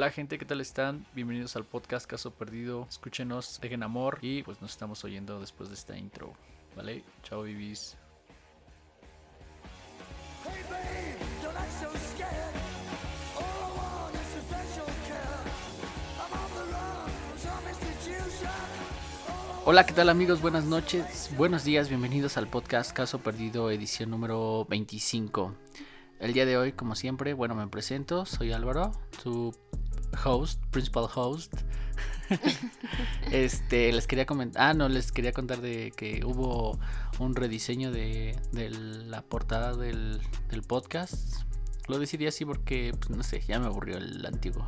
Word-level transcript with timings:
Hola 0.00 0.12
gente, 0.12 0.38
¿qué 0.38 0.46
tal 0.46 0.62
están? 0.62 1.04
Bienvenidos 1.14 1.56
al 1.56 1.66
podcast 1.66 2.06
Caso 2.06 2.30
Perdido. 2.30 2.86
Escúchenos, 2.88 3.60
dejen 3.60 3.82
amor 3.82 4.16
y 4.22 4.42
pues 4.42 4.62
nos 4.62 4.70
estamos 4.70 5.04
oyendo 5.04 5.38
después 5.38 5.68
de 5.68 5.74
esta 5.74 5.94
intro. 5.94 6.32
¿Vale? 6.74 7.04
Chao, 7.22 7.42
bibis. 7.42 7.98
Hola, 19.66 19.84
¿qué 19.84 19.92
tal 19.92 20.08
amigos? 20.08 20.40
Buenas 20.40 20.64
noches, 20.64 21.30
buenos 21.36 21.64
días, 21.64 21.90
bienvenidos 21.90 22.38
al 22.38 22.48
podcast 22.48 22.92
Caso 22.92 23.18
Perdido, 23.18 23.70
edición 23.70 24.08
número 24.08 24.64
25. 24.64 25.54
El 26.20 26.32
día 26.32 26.46
de 26.46 26.56
hoy, 26.56 26.72
como 26.72 26.94
siempre, 26.94 27.34
bueno, 27.34 27.54
me 27.54 27.66
presento, 27.68 28.24
soy 28.24 28.52
Álvaro, 28.52 28.92
tu 29.22 29.52
host, 30.24 30.60
principal 30.70 31.08
host. 31.14 31.52
este, 33.32 33.92
les 33.92 34.06
quería 34.06 34.26
comentar, 34.26 34.62
ah, 34.62 34.74
no, 34.74 34.88
les 34.88 35.12
quería 35.12 35.32
contar 35.32 35.60
de 35.60 35.92
que 35.96 36.24
hubo 36.24 36.78
un 37.18 37.34
rediseño 37.34 37.90
de, 37.90 38.38
de 38.52 38.70
la 38.70 39.22
portada 39.22 39.76
del, 39.76 40.20
del 40.48 40.62
podcast. 40.62 41.42
Lo 41.88 41.98
decidí 41.98 42.26
así 42.26 42.44
porque, 42.44 42.94
pues, 42.98 43.10
no 43.10 43.22
sé, 43.22 43.40
ya 43.46 43.58
me 43.58 43.66
aburrió 43.66 43.96
el 43.98 44.24
antiguo. 44.24 44.64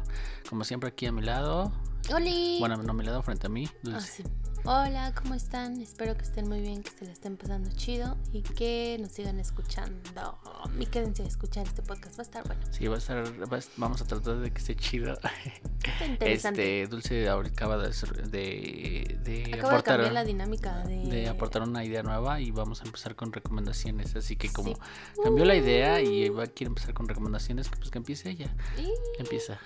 Como 0.48 0.64
siempre 0.64 0.88
aquí 0.88 1.06
a 1.06 1.12
mi 1.12 1.23
lado, 1.23 1.72
¡Holi! 2.12 2.56
bueno, 2.59 2.77
no 2.78 2.91
a 2.91 2.95
mi 2.95 3.05
lado, 3.05 3.22
frente 3.22 3.47
a 3.47 3.50
mí, 3.50 3.69
Ah, 3.92 4.00
sí. 4.00 4.24
Hola, 4.64 5.12
¿cómo 5.20 5.34
están? 5.34 5.80
Espero 5.80 6.16
que 6.16 6.22
estén 6.22 6.48
muy 6.48 6.60
bien, 6.60 6.84
que 6.84 6.90
se 6.90 7.04
la 7.04 7.10
estén 7.10 7.36
pasando 7.36 7.68
chido 7.74 8.16
y 8.32 8.42
que 8.42 8.96
nos 9.00 9.10
sigan 9.10 9.40
escuchando. 9.40 10.38
Y 10.78 10.86
quédense 10.86 11.24
a 11.24 11.26
escuchar 11.26 11.66
este 11.66 11.82
podcast, 11.82 12.16
va 12.16 12.20
a 12.20 12.22
estar 12.22 12.46
bueno. 12.46 12.62
Sí, 12.70 12.86
va 12.86 12.94
a 12.94 12.98
estar, 12.98 13.24
va 13.52 13.56
a- 13.58 13.60
vamos 13.77 14.00
a 14.02 14.04
tratar 14.04 14.36
de 14.36 14.52
que 14.52 14.58
esté 14.58 14.77
chido. 14.77 15.14
Está 15.14 15.32
interesante. 16.06 16.82
Este, 16.82 16.86
Dulce 16.94 17.28
acaba 17.28 17.77
de, 17.77 17.88
de, 18.30 19.19
de 19.24 19.42
Acabo 19.46 19.56
de 19.56 19.58
aportar, 19.66 19.82
cambiar 19.96 20.12
la 20.12 20.24
dinámica 20.24 20.78
de... 20.86 21.06
de 21.08 21.28
aportar 21.28 21.62
una 21.62 21.84
idea 21.84 22.04
nueva 22.04 22.41
y 22.41 22.52
vamos 22.52 22.82
a 22.82 22.84
empezar 22.84 23.16
con 23.16 23.32
recomendaciones. 23.32 24.14
Así 24.14 24.36
que 24.36 24.48
como 24.52 24.74
Sí. 24.76 24.80
cambió 25.24 25.44
la 25.44 25.56
idea 25.56 26.00
y 26.00 26.28
va, 26.28 26.47
quiere 26.47 26.69
empezar 26.69 26.94
con 26.94 27.08
recomendaciones, 27.08 27.69
pues 27.69 27.91
que 27.91 27.98
empiece 27.98 28.30
ella. 28.30 28.54
Y 28.78 28.88
Empieza. 29.20 29.58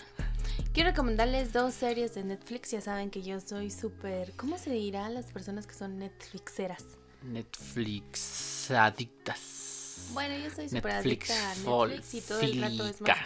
quiero 0.72 0.88
recomendarles 0.90 1.52
dos 1.52 1.74
series 1.74 2.14
de 2.14 2.24
Netflix. 2.24 2.70
Ya 2.70 2.80
saben 2.80 3.10
que 3.10 3.20
yo 3.22 3.38
soy 3.40 3.70
súper... 3.70 4.32
¿Cómo 4.36 4.56
se 4.56 4.70
dirá 4.86 5.06
a 5.06 5.10
las 5.10 5.26
personas 5.26 5.66
que 5.66 5.74
son 5.74 5.98
Netflixeras? 5.98 6.84
Netflix 7.22 8.70
adictas. 8.70 10.10
Bueno, 10.12 10.36
yo 10.36 10.50
soy 10.54 10.68
súper 10.68 10.92
adicta 10.92 11.34
a 11.50 11.54
Netflix 11.56 12.14
y 12.14 12.20
todo 12.20 12.40
el 12.40 12.60
rato 12.60 12.86
es 12.86 13.00
más... 13.00 13.18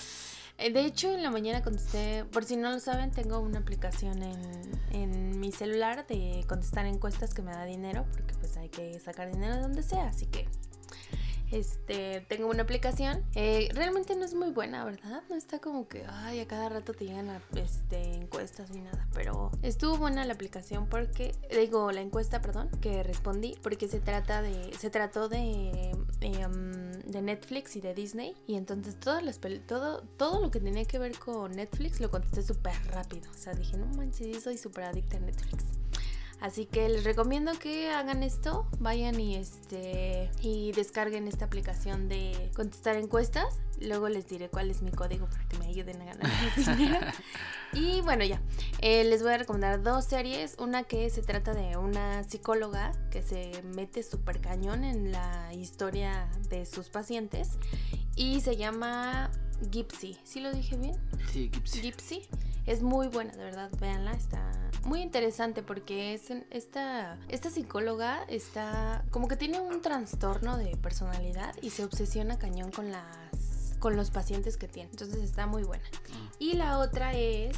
Eh, 0.58 0.72
De 0.72 0.84
hecho, 0.84 1.12
en 1.12 1.22
la 1.22 1.30
mañana 1.30 1.62
contesté, 1.62 2.24
por 2.26 2.44
si 2.44 2.56
no 2.56 2.70
lo 2.70 2.78
saben, 2.80 3.10
tengo 3.10 3.38
una 3.40 3.58
aplicación 3.58 4.22
en, 4.22 4.70
en 4.92 5.40
mi 5.40 5.52
celular 5.52 6.06
de 6.06 6.44
contestar 6.48 6.86
encuestas 6.86 7.32
que 7.34 7.42
me 7.42 7.52
da 7.52 7.64
dinero, 7.64 8.06
porque 8.12 8.34
pues 8.34 8.56
hay 8.56 8.68
que 8.68 8.98
sacar 9.00 9.30
dinero 9.32 9.56
de 9.56 9.62
donde 9.62 9.82
sea, 9.82 10.08
así 10.08 10.26
que 10.26 10.48
este 11.52 12.24
tengo 12.28 12.48
una 12.48 12.62
aplicación. 12.62 13.24
Eh, 13.34 13.68
realmente 13.74 14.14
no 14.16 14.24
es 14.24 14.34
muy 14.34 14.50
buena, 14.50 14.84
¿verdad? 14.84 15.22
No 15.28 15.36
está 15.36 15.58
como 15.58 15.88
que, 15.88 16.04
ay, 16.08 16.40
a 16.40 16.46
cada 16.46 16.68
rato 16.68 16.92
te 16.94 17.06
llegan 17.06 17.28
a- 17.30 17.42
este, 17.56 18.14
encuestas 18.14 18.70
ni 18.70 18.80
nada, 18.80 19.06
pero 19.14 19.50
estuvo 19.62 19.96
buena 19.96 20.24
la 20.24 20.32
aplicación 20.34 20.86
porque, 20.88 21.34
digo, 21.50 21.90
la 21.92 22.00
encuesta, 22.00 22.40
perdón, 22.40 22.70
que 22.80 23.02
respondí, 23.02 23.56
porque 23.62 23.88
se 23.88 24.00
trata 24.00 24.42
de, 24.42 24.72
se 24.78 24.90
trató 24.90 25.28
de, 25.28 25.96
em, 26.20 26.90
Netflix 27.20 27.76
y 27.76 27.80
de 27.80 27.92
Disney, 27.94 28.34
y 28.46 28.54
entonces 28.54 28.98
todas 28.98 29.22
las 29.22 29.38
todo, 29.66 30.02
todo 30.16 30.40
lo 30.40 30.50
que 30.50 30.58
tenía 30.60 30.84
que 30.86 30.98
ver 30.98 31.18
con 31.18 31.52
Netflix 31.52 32.00
lo 32.00 32.10
contesté 32.10 32.42
súper 32.42 32.72
rápido, 32.88 33.30
o 33.30 33.36
sea, 33.36 33.52
dije, 33.52 33.76
no 33.76 33.86
manches, 33.96 34.42
soy 34.42 34.56
súper 34.56 34.84
adicta 34.84 35.18
a 35.18 35.20
Netflix. 35.20 35.64
Así 36.40 36.64
que 36.64 36.88
les 36.88 37.04
recomiendo 37.04 37.52
que 37.58 37.90
hagan 37.90 38.22
esto, 38.22 38.66
vayan 38.78 39.20
y 39.20 39.36
este 39.36 40.30
y 40.40 40.72
descarguen 40.72 41.28
esta 41.28 41.44
aplicación 41.44 42.08
de 42.08 42.50
contestar 42.54 42.96
encuestas. 42.96 43.60
Luego 43.78 44.08
les 44.08 44.26
diré 44.28 44.48
cuál 44.48 44.70
es 44.70 44.82
mi 44.82 44.90
código 44.90 45.26
para 45.26 45.46
que 45.48 45.58
me 45.58 45.66
ayuden 45.66 46.00
a 46.02 46.04
ganar 46.06 46.26
más 46.28 46.78
dinero. 46.78 47.06
Y 47.72 48.00
bueno, 48.00 48.24
ya. 48.24 48.40
Eh, 48.80 49.04
les 49.04 49.22
voy 49.22 49.32
a 49.32 49.38
recomendar 49.38 49.82
dos 49.82 50.06
series. 50.06 50.56
Una 50.58 50.84
que 50.84 51.08
se 51.10 51.22
trata 51.22 51.54
de 51.54 51.76
una 51.76 52.24
psicóloga 52.24 52.92
que 53.10 53.22
se 53.22 53.62
mete 53.74 54.02
súper 54.02 54.40
cañón 54.40 54.84
en 54.84 55.12
la 55.12 55.52
historia 55.54 56.28
de 56.48 56.64
sus 56.66 56.88
pacientes. 56.88 57.58
Y 58.16 58.40
se 58.40 58.56
llama 58.56 59.30
Gypsy. 59.70 60.16
¿Sí 60.24 60.40
lo 60.40 60.52
dije 60.52 60.76
bien? 60.76 60.96
Sí, 61.32 61.50
Gypsy. 61.50 61.80
Gypsy. 61.80 62.22
Es 62.70 62.82
muy 62.82 63.08
buena, 63.08 63.32
de 63.32 63.42
verdad, 63.42 63.68
véanla, 63.80 64.12
está 64.12 64.52
muy 64.84 65.02
interesante 65.02 65.60
porque 65.60 66.14
es 66.14 66.30
esta, 66.50 67.18
esta 67.28 67.50
psicóloga 67.50 68.22
está 68.28 69.04
como 69.10 69.26
que 69.26 69.34
tiene 69.34 69.58
un 69.58 69.82
trastorno 69.82 70.56
de 70.56 70.76
personalidad 70.76 71.52
y 71.62 71.70
se 71.70 71.82
obsesiona 71.82 72.38
cañón 72.38 72.70
con 72.70 72.92
las 72.92 73.74
con 73.80 73.96
los 73.96 74.12
pacientes 74.12 74.56
que 74.56 74.68
tiene. 74.68 74.88
Entonces 74.92 75.20
está 75.20 75.48
muy 75.48 75.64
buena. 75.64 75.82
Mm. 75.82 76.28
Y 76.38 76.52
la 76.52 76.78
otra 76.78 77.12
es 77.14 77.56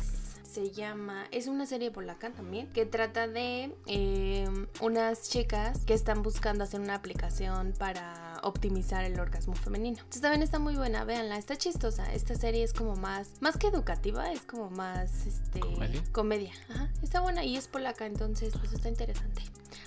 se 0.51 0.71
llama, 0.71 1.27
es 1.31 1.47
una 1.47 1.67
serie 1.67 1.91
polaca 1.91 2.31
también, 2.31 2.69
que 2.69 2.87
trata 2.87 3.29
de 3.29 3.75
eh, 3.87 4.49
unas 4.81 5.29
chicas 5.29 5.85
que 5.85 5.93
están 5.93 6.23
buscando 6.23 6.65
hacer 6.65 6.81
una 6.81 6.95
aplicación 6.95 7.75
para 7.79 8.32
optimizar 8.43 9.05
el 9.05 9.19
orgasmo 9.21 9.55
femenino. 9.55 9.99
Entonces 9.99 10.23
también 10.23 10.43
está 10.43 10.59
muy 10.59 10.75
buena, 10.77 11.05
véanla, 11.05 11.37
está 11.39 11.57
chistosa. 11.57 12.13
Esta 12.13 12.35
serie 12.35 12.63
es 12.65 12.73
como 12.73 12.97
más, 12.97 13.29
más 13.41 13.57
que 13.57 13.69
educativa, 13.69 14.31
es 14.33 14.43
como 14.43 14.71
más, 14.71 15.27
este, 15.27 15.61
¿Comedia? 15.61 16.03
comedia. 16.13 16.53
Ajá, 16.71 16.89
está 17.03 17.21
buena 17.21 17.45
y 17.45 17.57
es 17.57 17.69
polaca, 17.69 18.07
entonces 18.07 18.55
pues 18.59 18.73
está 18.73 18.89
interesante. 18.89 19.43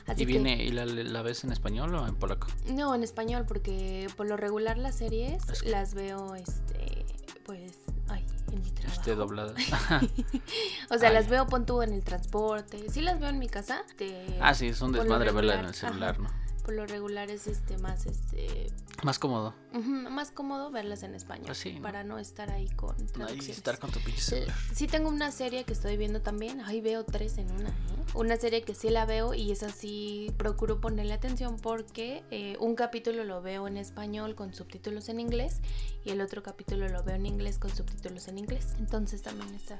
Así 0.07 0.23
¿Y 0.23 0.25
que- 0.25 0.33
viene 0.33 0.63
y 0.63 0.69
la, 0.71 0.85
la 0.85 1.21
ves 1.21 1.43
en 1.43 1.51
español 1.51 1.93
o 1.95 2.07
en 2.07 2.15
polaco? 2.15 2.47
no, 2.69 2.93
en 2.95 3.03
español, 3.03 3.45
porque 3.47 4.07
por 4.15 4.27
lo 4.27 4.37
regular 4.37 4.77
las 4.77 4.95
series 4.95 5.47
Es 5.49 5.65
las 5.65 5.93
veo, 5.95 6.35
este, 6.35 7.05
pues, 7.45 7.73
ay, 8.07 8.25
en 8.51 8.61
mi 8.61 8.69
trabajo. 8.71 8.99
Este 8.99 9.15
doblada. 9.15 9.53
O 10.91 10.97
sea, 10.97 11.09
Ay. 11.09 11.15
las 11.15 11.27
veo 11.27 11.47
pon 11.47 11.65
tú 11.65 11.81
en 11.81 11.91
el 11.93 12.03
transporte. 12.03 12.89
Sí 12.89 13.01
las 13.01 13.19
veo 13.19 13.29
en 13.29 13.39
mi 13.39 13.47
casa. 13.49 13.81
de- 13.97 14.37
ah, 14.41 14.53
sí, 14.53 14.67
es 14.67 14.81
un 14.81 14.91
desmadre 14.91 15.31
verla 15.31 15.59
en 15.59 15.65
el 15.65 15.73
celular, 15.73 16.11
ajá. 16.19 16.21
¿no? 16.23 16.44
Por 16.65 16.73
lo 16.73 16.87
regular 16.87 17.29
es 17.29 17.45
este 17.45 17.77
más 17.77 18.07
este 18.07 18.67
Más 19.03 19.19
cómodo. 19.19 19.53
más 20.09 20.31
cómodo 20.31 20.71
verlas 20.71 21.03
en 21.03 21.13
español 21.13 21.45
Pues 21.45 21.63
para 21.81 22.03
no 22.03 22.17
estar 22.17 22.49
ahí 22.49 22.67
con 22.69 22.95
No 23.17 23.27
estar 23.27 23.77
con 23.77 23.91
tu 23.91 23.99
pinche 23.99 24.21
Sí, 24.21 24.29
celular. 24.31 24.55
sí 24.73 24.87
tengo 24.87 25.09
una 25.09 25.31
serie 25.31 25.63
que 25.63 25.73
estoy 25.73 25.95
viendo 25.95 26.21
también. 26.21 26.61
Ahí 26.61 26.81
veo 26.81 27.05
tres 27.05 27.37
en 27.37 27.51
una. 27.51 27.69
¿eh? 27.69 27.73
Una 28.15 28.35
serie 28.37 28.63
que 28.63 28.73
sí 28.73 28.89
la 28.89 29.05
veo 29.05 29.33
y 29.35 29.51
esa 29.51 29.69
sí 29.69 30.33
procuro 30.37 30.81
ponerle 30.81 31.13
atención 31.13 31.57
porque 31.57 32.23
eh, 32.31 32.57
un 32.59 32.73
capítulo 32.75 33.23
lo 33.25 33.41
veo 33.43 33.67
en 33.67 33.77
español 33.77 34.33
con 34.33 34.53
subtítulos 34.53 35.07
en 35.09 35.19
inglés 35.19 35.61
y 36.03 36.09
el 36.09 36.21
otro 36.21 36.41
capítulo 36.41 36.87
lo 36.89 37.03
veo 37.03 37.15
en 37.15 37.25
inglés 37.27 37.59
con 37.59 37.69
subtítulos 37.75 38.27
en 38.27 38.39
inglés. 38.39 38.69
Entonces 38.79 39.21
también 39.21 39.53
está... 39.53 39.79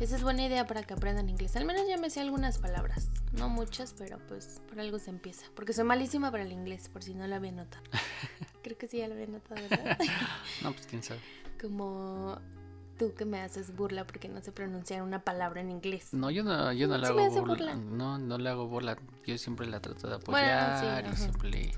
Esa 0.00 0.16
es 0.16 0.22
buena 0.22 0.44
idea 0.44 0.66
para 0.66 0.82
que 0.82 0.92
aprendan 0.92 1.28
inglés. 1.28 1.54
Al 1.56 1.64
menos 1.64 1.82
ya 1.88 1.96
me 1.96 2.10
sé 2.10 2.20
algunas 2.20 2.58
palabras. 2.58 3.08
No 3.32 3.48
muchas, 3.48 3.94
pero 3.96 4.18
pues 4.26 4.60
por 4.68 4.80
algo 4.80 4.98
se 4.98 5.10
empieza. 5.10 5.46
Porque 5.54 5.72
soy 5.72 5.84
malísima 5.84 6.30
para 6.30 6.42
el 6.42 6.52
inglés, 6.52 6.88
por 6.88 7.02
si 7.02 7.14
no 7.14 7.26
lo 7.26 7.34
había 7.36 7.52
notado. 7.52 7.82
Creo 8.62 8.76
que 8.76 8.88
sí 8.88 8.98
ya 8.98 9.08
lo 9.08 9.14
había 9.14 9.28
notado, 9.28 9.60
¿verdad? 9.68 9.98
No, 10.62 10.72
pues 10.72 10.86
quién 10.86 11.02
sabe. 11.02 11.20
como 11.60 12.38
tú 12.98 13.12
que 13.14 13.24
me 13.24 13.40
haces 13.40 13.74
burla 13.74 14.06
porque 14.06 14.28
no 14.28 14.40
sé 14.40 14.52
pronunciar 14.52 15.02
una 15.02 15.22
palabra 15.24 15.60
en 15.60 15.70
inglés. 15.70 16.12
No, 16.12 16.30
yo 16.30 16.42
no, 16.42 16.72
yo 16.72 16.86
no 16.88 16.98
le 16.98 17.06
hago 17.06 17.30
burla. 17.30 17.42
burla. 17.42 17.74
No, 17.74 18.18
no 18.18 18.38
le 18.38 18.48
hago 18.50 18.66
burla. 18.66 18.96
Yo 19.26 19.38
siempre 19.38 19.66
la 19.66 19.80
trato 19.80 20.08
de 20.08 20.16
Bueno, 20.26 20.48
apoyar 20.48 21.04
sí, 21.06 21.12
y 21.12 21.16
siempre 21.16 21.50
le, 21.50 21.72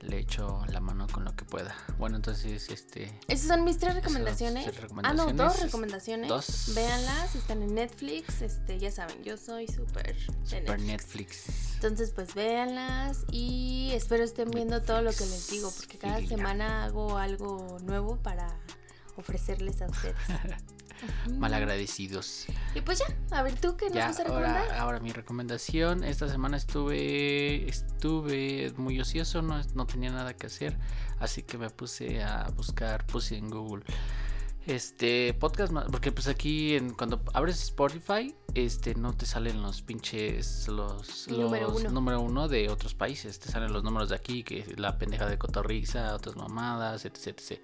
le 0.00 0.18
echo 0.18 0.64
la 0.68 0.80
mano 0.80 1.06
con 1.08 1.24
lo 1.24 1.34
que 1.36 1.44
pueda. 1.44 1.74
Bueno, 1.98 2.16
entonces, 2.16 2.68
este. 2.70 3.12
Esas 3.28 3.48
son 3.48 3.64
mis 3.64 3.78
tres 3.78 3.94
recomendaciones. 3.94 4.70
tres 4.72 4.92
Ah, 5.02 5.12
no, 5.12 5.32
dos 5.32 5.60
recomendaciones. 5.60 6.28
Dos. 6.28 6.72
Véanlas, 6.74 7.34
están 7.34 7.62
en 7.62 7.74
Netflix. 7.74 8.42
Este, 8.42 8.78
ya 8.78 8.90
saben, 8.90 9.22
yo 9.22 9.36
soy 9.36 9.66
súper 9.66 10.16
Super 10.44 10.80
Netflix. 10.80 10.86
Netflix. 10.86 11.74
Entonces, 11.74 12.12
pues 12.12 12.34
véanlas 12.34 13.24
y 13.30 13.90
espero 13.92 14.24
estén 14.24 14.50
viendo 14.50 14.82
todo 14.82 15.02
lo 15.02 15.12
que 15.12 15.24
les 15.26 15.50
digo, 15.50 15.70
porque 15.76 15.98
cada 15.98 16.20
semana 16.26 16.84
hago 16.84 17.18
algo 17.18 17.78
nuevo 17.82 18.16
para 18.16 18.58
ofrecerles 19.16 19.82
a 19.82 19.86
ustedes. 19.86 20.16
Ujú. 21.26 21.36
Malagradecidos. 21.38 22.46
Y 22.74 22.80
pues 22.82 22.98
ya, 23.00 23.36
a 23.36 23.42
ver 23.42 23.54
tú 23.58 23.76
qué 23.76 23.86
nos 23.86 23.94
Ya, 23.94 24.06
vas 24.08 24.20
a 24.20 24.24
recomendar. 24.24 24.62
ahora, 24.62 24.80
ahora 24.80 25.00
mi 25.00 25.12
recomendación. 25.12 26.04
Esta 26.04 26.28
semana 26.28 26.56
estuve 26.56 27.68
estuve 27.68 28.72
muy 28.76 29.00
ocioso, 29.00 29.42
no, 29.42 29.60
no 29.74 29.86
tenía 29.86 30.10
nada 30.10 30.34
que 30.34 30.46
hacer, 30.46 30.76
así 31.18 31.42
que 31.42 31.58
me 31.58 31.70
puse 31.70 32.22
a 32.22 32.48
buscar, 32.56 33.06
puse 33.06 33.36
en 33.36 33.48
Google 33.50 33.84
Este 34.66 35.32
podcast 35.32 35.72
más, 35.72 35.86
porque 35.90 36.12
pues 36.12 36.28
aquí 36.28 36.76
en, 36.76 36.92
cuando 36.92 37.22
abres 37.32 37.62
Spotify, 37.62 38.34
este 38.54 38.94
no 38.94 39.14
te 39.14 39.24
salen 39.24 39.62
los 39.62 39.80
pinches 39.80 40.68
los, 40.68 41.28
número 41.28 41.68
los 41.68 41.80
uno. 41.80 41.90
número 41.90 42.20
uno 42.20 42.46
de 42.46 42.68
otros 42.68 42.94
países, 42.94 43.40
te 43.40 43.48
salen 43.48 43.72
los 43.72 43.82
números 43.82 44.10
de 44.10 44.16
aquí, 44.16 44.42
que 44.42 44.66
la 44.76 44.98
pendeja 44.98 45.26
de 45.26 45.38
Cotorriza, 45.38 46.14
otras 46.14 46.36
mamadas, 46.36 47.06
etc, 47.06 47.28
etc. 47.28 47.60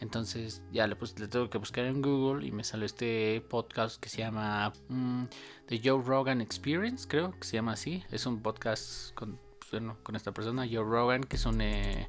Entonces 0.00 0.62
ya 0.70 0.86
le 0.86 0.96
puse, 0.96 1.18
le 1.18 1.28
tengo 1.28 1.48
que 1.48 1.56
buscar 1.56 1.86
en 1.86 2.02
Google 2.02 2.46
y 2.46 2.52
me 2.52 2.62
salió 2.62 2.84
este 2.84 3.40
podcast 3.48 3.98
que 3.98 4.10
se 4.10 4.18
llama 4.18 4.70
mm, 4.88 5.24
The 5.66 5.80
Joe 5.82 6.02
Rogan 6.02 6.42
Experience, 6.42 7.08
creo 7.08 7.30
que 7.32 7.46
se 7.46 7.56
llama 7.56 7.72
así. 7.72 8.04
Es 8.10 8.26
un 8.26 8.42
podcast 8.42 9.14
con, 9.14 9.40
pues, 9.58 9.70
bueno, 9.70 9.96
con 10.02 10.14
esta 10.14 10.32
persona, 10.32 10.66
Joe 10.70 10.84
Rogan, 10.84 11.22
que 11.22 11.36
es 11.36 11.46
un 11.46 11.62
eh, 11.62 12.08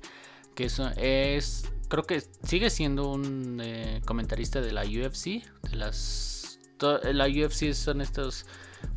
que 0.55 0.65
eso 0.65 0.89
es 0.97 1.69
creo 1.87 2.03
que 2.03 2.23
sigue 2.43 2.69
siendo 2.69 3.11
un 3.11 3.59
eh, 3.61 4.01
comentarista 4.05 4.61
de 4.61 4.71
la 4.71 4.83
UFC 4.83 5.43
de 5.69 5.75
las 5.75 6.59
la 6.79 7.27
UFC 7.27 7.73
son 7.73 8.01
estos 8.01 8.45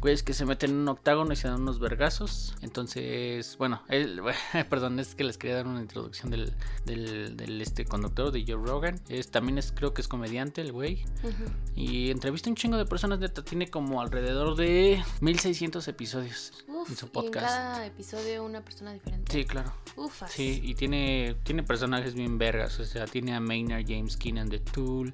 güeyes 0.01 0.23
que 0.23 0.33
se 0.33 0.45
meten 0.45 0.71
en 0.71 0.77
un 0.77 0.89
octágono 0.89 1.33
y 1.33 1.37
se 1.37 1.49
dan 1.49 1.63
unos 1.63 1.79
vergazos 1.79 2.55
entonces 2.63 3.57
bueno 3.59 3.83
él, 3.89 4.21
perdón 4.71 4.99
es 4.99 5.15
que 5.15 5.25
les 5.25 5.39
quería 5.39 5.57
dar 5.57 5.67
una 5.67 5.81
introducción 5.81 6.31
del, 6.31 6.53
del, 6.85 7.37
del, 7.37 7.61
este 7.61 7.85
conductor 7.85 8.31
de 8.33 8.45
Joe 8.47 8.65
Rogan 8.65 9.01
es 9.09 9.31
también 9.31 9.59
es 9.59 9.73
creo 9.73 9.95
que 9.95 10.01
es 10.01 10.09
comediante 10.09 10.61
el 10.61 10.73
güey 10.73 11.05
y 11.75 12.11
entrevista 12.11 12.49
un 12.51 12.57
chingo 12.57 12.77
de 12.77 12.87
personas 12.87 13.19
neta 13.19 13.45
tiene 13.45 13.69
como 13.69 14.01
alrededor 14.01 14.57
de 14.57 15.03
1600 15.21 15.87
episodios 15.89 16.53
Uf, 16.69 16.91
en 16.91 16.97
su 16.97 17.07
y 17.07 17.09
en 17.09 17.13
podcast 17.13 17.47
cada 17.47 17.87
episodio 17.87 18.45
una 18.45 18.63
persona 18.63 18.93
diferente. 18.93 19.33
sí 19.33 19.45
claro 19.45 19.73
Ufas. 19.97 20.31
Sí, 20.31 20.61
y 20.63 20.75
tiene, 20.75 21.37
tiene 21.43 21.63
personajes 21.63 22.15
bien 22.15 22.39
vergas. 22.39 22.79
O 22.81 22.85
sea, 22.85 23.07
tiene 23.07 23.35
a 23.35 23.41
Maynard 23.41 23.85
James 23.87 24.17
Keenan 24.17 24.49
de 24.49 24.61
Tool, 24.61 25.13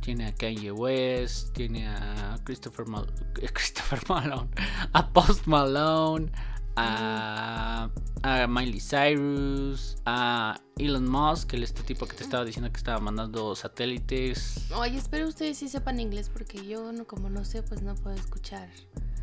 tiene 0.00 0.26
a 0.28 0.34
Kanye 0.34 0.72
West, 0.72 1.54
tiene 1.54 1.86
a 1.88 2.38
Christopher, 2.44 2.86
Mal- 2.86 3.12
Christopher 3.52 4.00
Malone, 4.08 4.48
a 4.92 5.02
Post 5.12 5.46
Malone, 5.46 6.30
a, 6.78 7.90
a 8.22 8.46
Miley 8.46 8.80
Cyrus, 8.80 9.96
a 10.06 10.60
Elon 10.76 11.10
Musk, 11.10 11.54
el 11.54 11.62
este 11.64 11.82
tipo 11.82 12.06
que 12.06 12.16
te 12.16 12.22
estaba 12.22 12.44
diciendo 12.44 12.70
que 12.70 12.76
estaba 12.76 12.98
mandando 13.00 13.54
satélites. 13.54 14.70
Oye, 14.74 14.96
espero 14.96 15.28
ustedes 15.28 15.58
sí 15.58 15.68
sepan 15.68 15.98
inglés 16.00 16.30
porque 16.32 16.64
yo 16.66 16.92
no, 16.92 17.06
como 17.06 17.28
no 17.28 17.44
sé, 17.44 17.62
pues 17.62 17.82
no 17.82 17.94
puedo 17.96 18.14
escuchar 18.14 18.68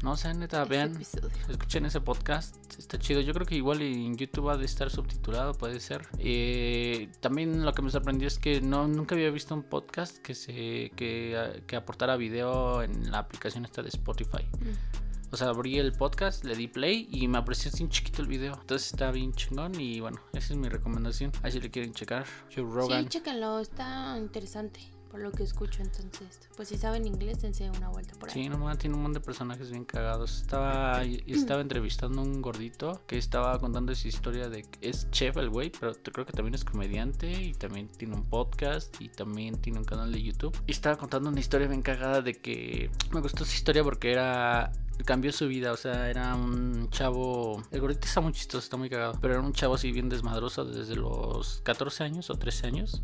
No, 0.03 0.11
o 0.11 0.17
sea, 0.17 0.33
neta, 0.33 0.61
ese 0.63 0.69
vean, 0.69 0.95
episodio. 0.95 1.29
Escuchen 1.49 1.85
ese 1.85 2.01
podcast, 2.01 2.57
está 2.77 2.99
chido. 2.99 3.21
Yo 3.21 3.33
creo 3.33 3.45
que 3.45 3.55
igual 3.55 3.81
en 3.81 4.17
YouTube 4.17 4.49
ha 4.49 4.57
de 4.57 4.65
estar 4.65 4.89
subtitulado, 4.89 5.53
puede 5.53 5.79
ser. 5.79 6.07
Eh, 6.19 7.09
también 7.21 7.63
lo 7.63 7.73
que 7.73 7.81
me 7.81 7.89
sorprendió 7.89 8.27
es 8.27 8.37
que 8.37 8.59
no 8.59 8.87
nunca 8.87 9.15
había 9.15 9.29
visto 9.29 9.55
un 9.55 9.63
podcast 9.63 10.17
que 10.17 10.35
se 10.35 10.91
que, 10.95 11.63
que 11.67 11.75
aportara 11.75 12.17
video 12.17 12.83
en 12.83 13.11
la 13.11 13.19
aplicación 13.19 13.63
esta 13.65 13.81
de 13.81 13.89
Spotify. 13.89 14.43
Mm. 14.59 15.04
O 15.35 15.37
sea, 15.37 15.49
abrí 15.49 15.77
el 15.79 15.91
podcast, 15.91 16.45
le 16.45 16.55
di 16.55 16.69
play 16.69 17.09
y 17.11 17.27
me 17.27 17.37
apareció 17.39 17.69
un 17.83 17.89
chiquito 17.89 18.21
el 18.21 18.29
video. 18.29 18.53
Entonces 18.61 18.93
está 18.93 19.11
bien 19.11 19.33
chingón 19.33 19.77
y 19.77 19.99
bueno, 19.99 20.17
esa 20.31 20.53
es 20.53 20.57
mi 20.57 20.69
recomendación. 20.69 21.33
Ahí 21.43 21.51
si 21.51 21.59
le 21.59 21.69
quieren 21.69 21.93
checar. 21.93 22.25
Joe 22.55 22.63
Rogan. 22.63 23.03
Sí, 23.03 23.09
chéquenlo, 23.09 23.59
está 23.59 24.17
interesante 24.17 24.79
por 25.11 25.19
lo 25.19 25.33
que 25.33 25.43
escucho. 25.43 25.81
Entonces, 25.81 26.47
pues 26.55 26.69
si 26.69 26.77
saben 26.77 27.05
inglés, 27.05 27.41
dense 27.41 27.69
una 27.69 27.89
vuelta 27.89 28.13
por 28.17 28.29
ahí. 28.29 28.43
Sí, 28.43 28.47
nomás 28.47 28.77
tiene 28.77 28.95
un 28.95 29.01
montón 29.01 29.21
de 29.21 29.25
personajes 29.25 29.71
bien 29.71 29.83
cagados. 29.83 30.39
Estaba, 30.39 31.03
estaba 31.27 31.59
entrevistando 31.59 32.21
a 32.21 32.23
un 32.23 32.41
gordito 32.41 33.01
que 33.05 33.17
estaba 33.17 33.59
contando 33.59 33.91
esa 33.91 34.07
historia 34.07 34.47
de 34.47 34.61
que 34.63 34.89
es 34.89 35.11
chef 35.11 35.35
el 35.35 35.49
güey, 35.49 35.69
pero 35.77 35.95
te- 35.95 36.13
creo 36.13 36.25
que 36.25 36.31
también 36.31 36.55
es 36.55 36.63
comediante 36.63 37.29
y 37.29 37.51
también 37.55 37.89
tiene 37.89 38.15
un 38.15 38.23
podcast 38.23 39.01
y 39.01 39.09
también 39.09 39.57
tiene 39.59 39.79
un 39.79 39.85
canal 39.85 40.13
de 40.13 40.23
YouTube. 40.23 40.57
Y 40.65 40.71
estaba 40.71 40.95
contando 40.95 41.29
una 41.29 41.41
historia 41.41 41.67
bien 41.67 41.81
cagada 41.81 42.21
de 42.21 42.35
que 42.35 42.89
me 43.11 43.19
gustó 43.19 43.43
esa 43.43 43.53
historia 43.53 43.83
porque 43.83 44.13
era 44.13 44.71
cambió 45.03 45.31
su 45.31 45.47
vida, 45.47 45.71
o 45.71 45.77
sea, 45.77 46.09
era 46.09 46.33
un 46.35 46.89
chavo, 46.89 47.61
el 47.71 47.81
gordito 47.81 48.05
está 48.07 48.21
muy 48.21 48.31
chistoso, 48.33 48.59
está 48.63 48.77
muy 48.77 48.89
cagado, 48.89 49.17
pero 49.21 49.33
era 49.35 49.43
un 49.43 49.53
chavo 49.53 49.75
así 49.75 49.91
bien 49.91 50.07
desmadroso 50.09 50.63
desde 50.65 50.95
los 50.95 51.61
14 51.63 52.03
años 52.03 52.29
o 52.29 52.35
13 52.35 52.67
años. 52.67 53.01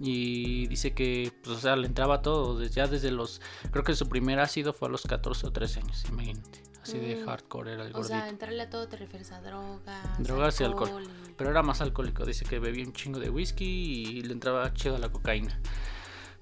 Y 0.00 0.66
dice 0.68 0.94
que, 0.94 1.32
pues, 1.42 1.56
o 1.56 1.60
sea, 1.60 1.74
le 1.76 1.86
entraba 1.88 2.22
todo, 2.22 2.62
ya 2.64 2.86
desde 2.86 3.10
los, 3.10 3.40
creo 3.72 3.82
que 3.84 3.94
su 3.96 4.08
primer 4.08 4.38
ácido 4.38 4.72
fue 4.72 4.88
a 4.88 4.90
los 4.92 5.02
14 5.02 5.46
o 5.48 5.50
13 5.52 5.80
años, 5.80 6.04
imagínate. 6.08 6.62
Así 6.82 6.98
de 6.98 7.16
Mm. 7.16 7.26
hardcore 7.26 7.72
era 7.72 7.82
el 7.84 7.90
O 7.90 7.94
gordito. 7.94 8.08
sea, 8.14 8.28
entrarle 8.28 8.62
a 8.62 8.70
todo 8.70 8.86
te 8.86 8.96
refieres 8.96 9.32
a 9.32 9.40
drogas. 9.40 10.22
Drogas 10.22 10.60
y 10.60 10.64
alcohol. 10.64 11.02
y- 11.02 11.32
Pero 11.36 11.50
era 11.50 11.62
más 11.62 11.80
alcohólico, 11.80 12.24
dice 12.24 12.44
que 12.44 12.60
bebía 12.60 12.84
un 12.86 12.92
chingo 12.92 13.18
de 13.18 13.28
whisky 13.28 13.64
y 13.64 14.22
le 14.22 14.32
entraba 14.32 14.72
chido 14.72 14.94
a 14.94 14.98
la 15.00 15.08
cocaína. 15.10 15.60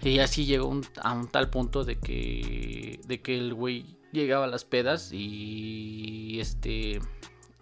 Y 0.02 0.18
así 0.18 0.44
llegó 0.44 0.68
un- 0.68 0.84
a 1.02 1.14
un 1.14 1.28
tal 1.28 1.48
punto 1.48 1.82
de 1.84 1.98
que, 1.98 3.00
de 3.06 3.22
que 3.22 3.38
el 3.38 3.54
güey 3.54 3.96
llegaba 4.14 4.44
a 4.44 4.48
las 4.48 4.64
pedas 4.64 5.12
y 5.12 6.38
este 6.40 7.00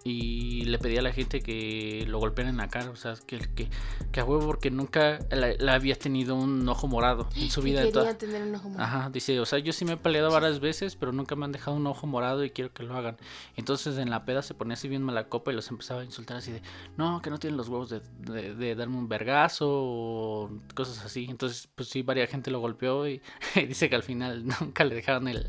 y 0.04 0.64
le 0.64 0.78
pedía 0.80 0.98
a 0.98 1.02
la 1.02 1.12
gente 1.12 1.40
que 1.42 2.04
lo 2.08 2.18
golpearan 2.18 2.50
en 2.54 2.56
la 2.56 2.66
cara, 2.66 2.90
o 2.90 2.96
sea, 2.96 3.14
que, 3.24 3.38
que, 3.38 3.68
que 4.10 4.18
a 4.18 4.24
huevo 4.24 4.44
porque 4.46 4.68
nunca 4.68 5.20
la, 5.30 5.52
la 5.60 5.74
había 5.74 5.94
tenido 5.94 6.34
un 6.34 6.68
ojo 6.68 6.88
morado 6.88 7.28
en 7.36 7.48
su 7.50 7.62
vida. 7.62 7.78
quería 7.82 7.92
toda- 7.92 8.18
tener 8.18 8.42
un 8.42 8.52
ojo 8.56 8.68
morado. 8.68 8.84
Ajá, 8.98 9.10
dice, 9.10 9.38
o 9.38 9.46
sea, 9.46 9.60
yo 9.60 9.72
sí 9.72 9.84
me 9.84 9.92
he 9.92 9.96
peleado 9.96 10.32
varias 10.32 10.58
veces, 10.58 10.96
pero 10.96 11.12
nunca 11.12 11.36
me 11.36 11.44
han 11.44 11.52
dejado 11.52 11.76
un 11.76 11.86
ojo 11.86 12.08
morado 12.08 12.42
y 12.44 12.50
quiero 12.50 12.72
que 12.72 12.82
lo 12.82 12.96
hagan. 12.96 13.16
Entonces 13.54 13.96
en 13.96 14.10
la 14.10 14.24
peda 14.24 14.42
se 14.42 14.54
ponía 14.54 14.74
así 14.74 14.88
bien 14.88 15.04
mala 15.04 15.28
copa 15.28 15.52
y 15.52 15.54
los 15.54 15.70
empezaba 15.70 16.00
a 16.00 16.04
insultar 16.04 16.38
así 16.38 16.50
de, 16.50 16.62
no, 16.96 17.22
que 17.22 17.30
no 17.30 17.38
tienen 17.38 17.56
los 17.56 17.68
huevos 17.68 17.88
de, 17.90 18.00
de- 18.18 18.56
de 18.56 18.74
darme 18.74 18.96
un 18.96 19.08
vergazo 19.08 19.68
o 19.70 20.50
cosas 20.74 21.04
así. 21.04 21.26
Entonces, 21.30 21.68
pues 21.76 21.88
sí, 21.88 22.02
varias 22.02 22.28
gente 22.28 22.50
lo 22.50 22.58
golpeó 22.58 23.06
y, 23.06 23.22
dice 23.54 23.88
que 23.88 23.94
al 23.94 24.02
final 24.02 24.44
nunca 24.60 24.82
le 24.82 24.96
dejaron 24.96 25.28
el, 25.28 25.46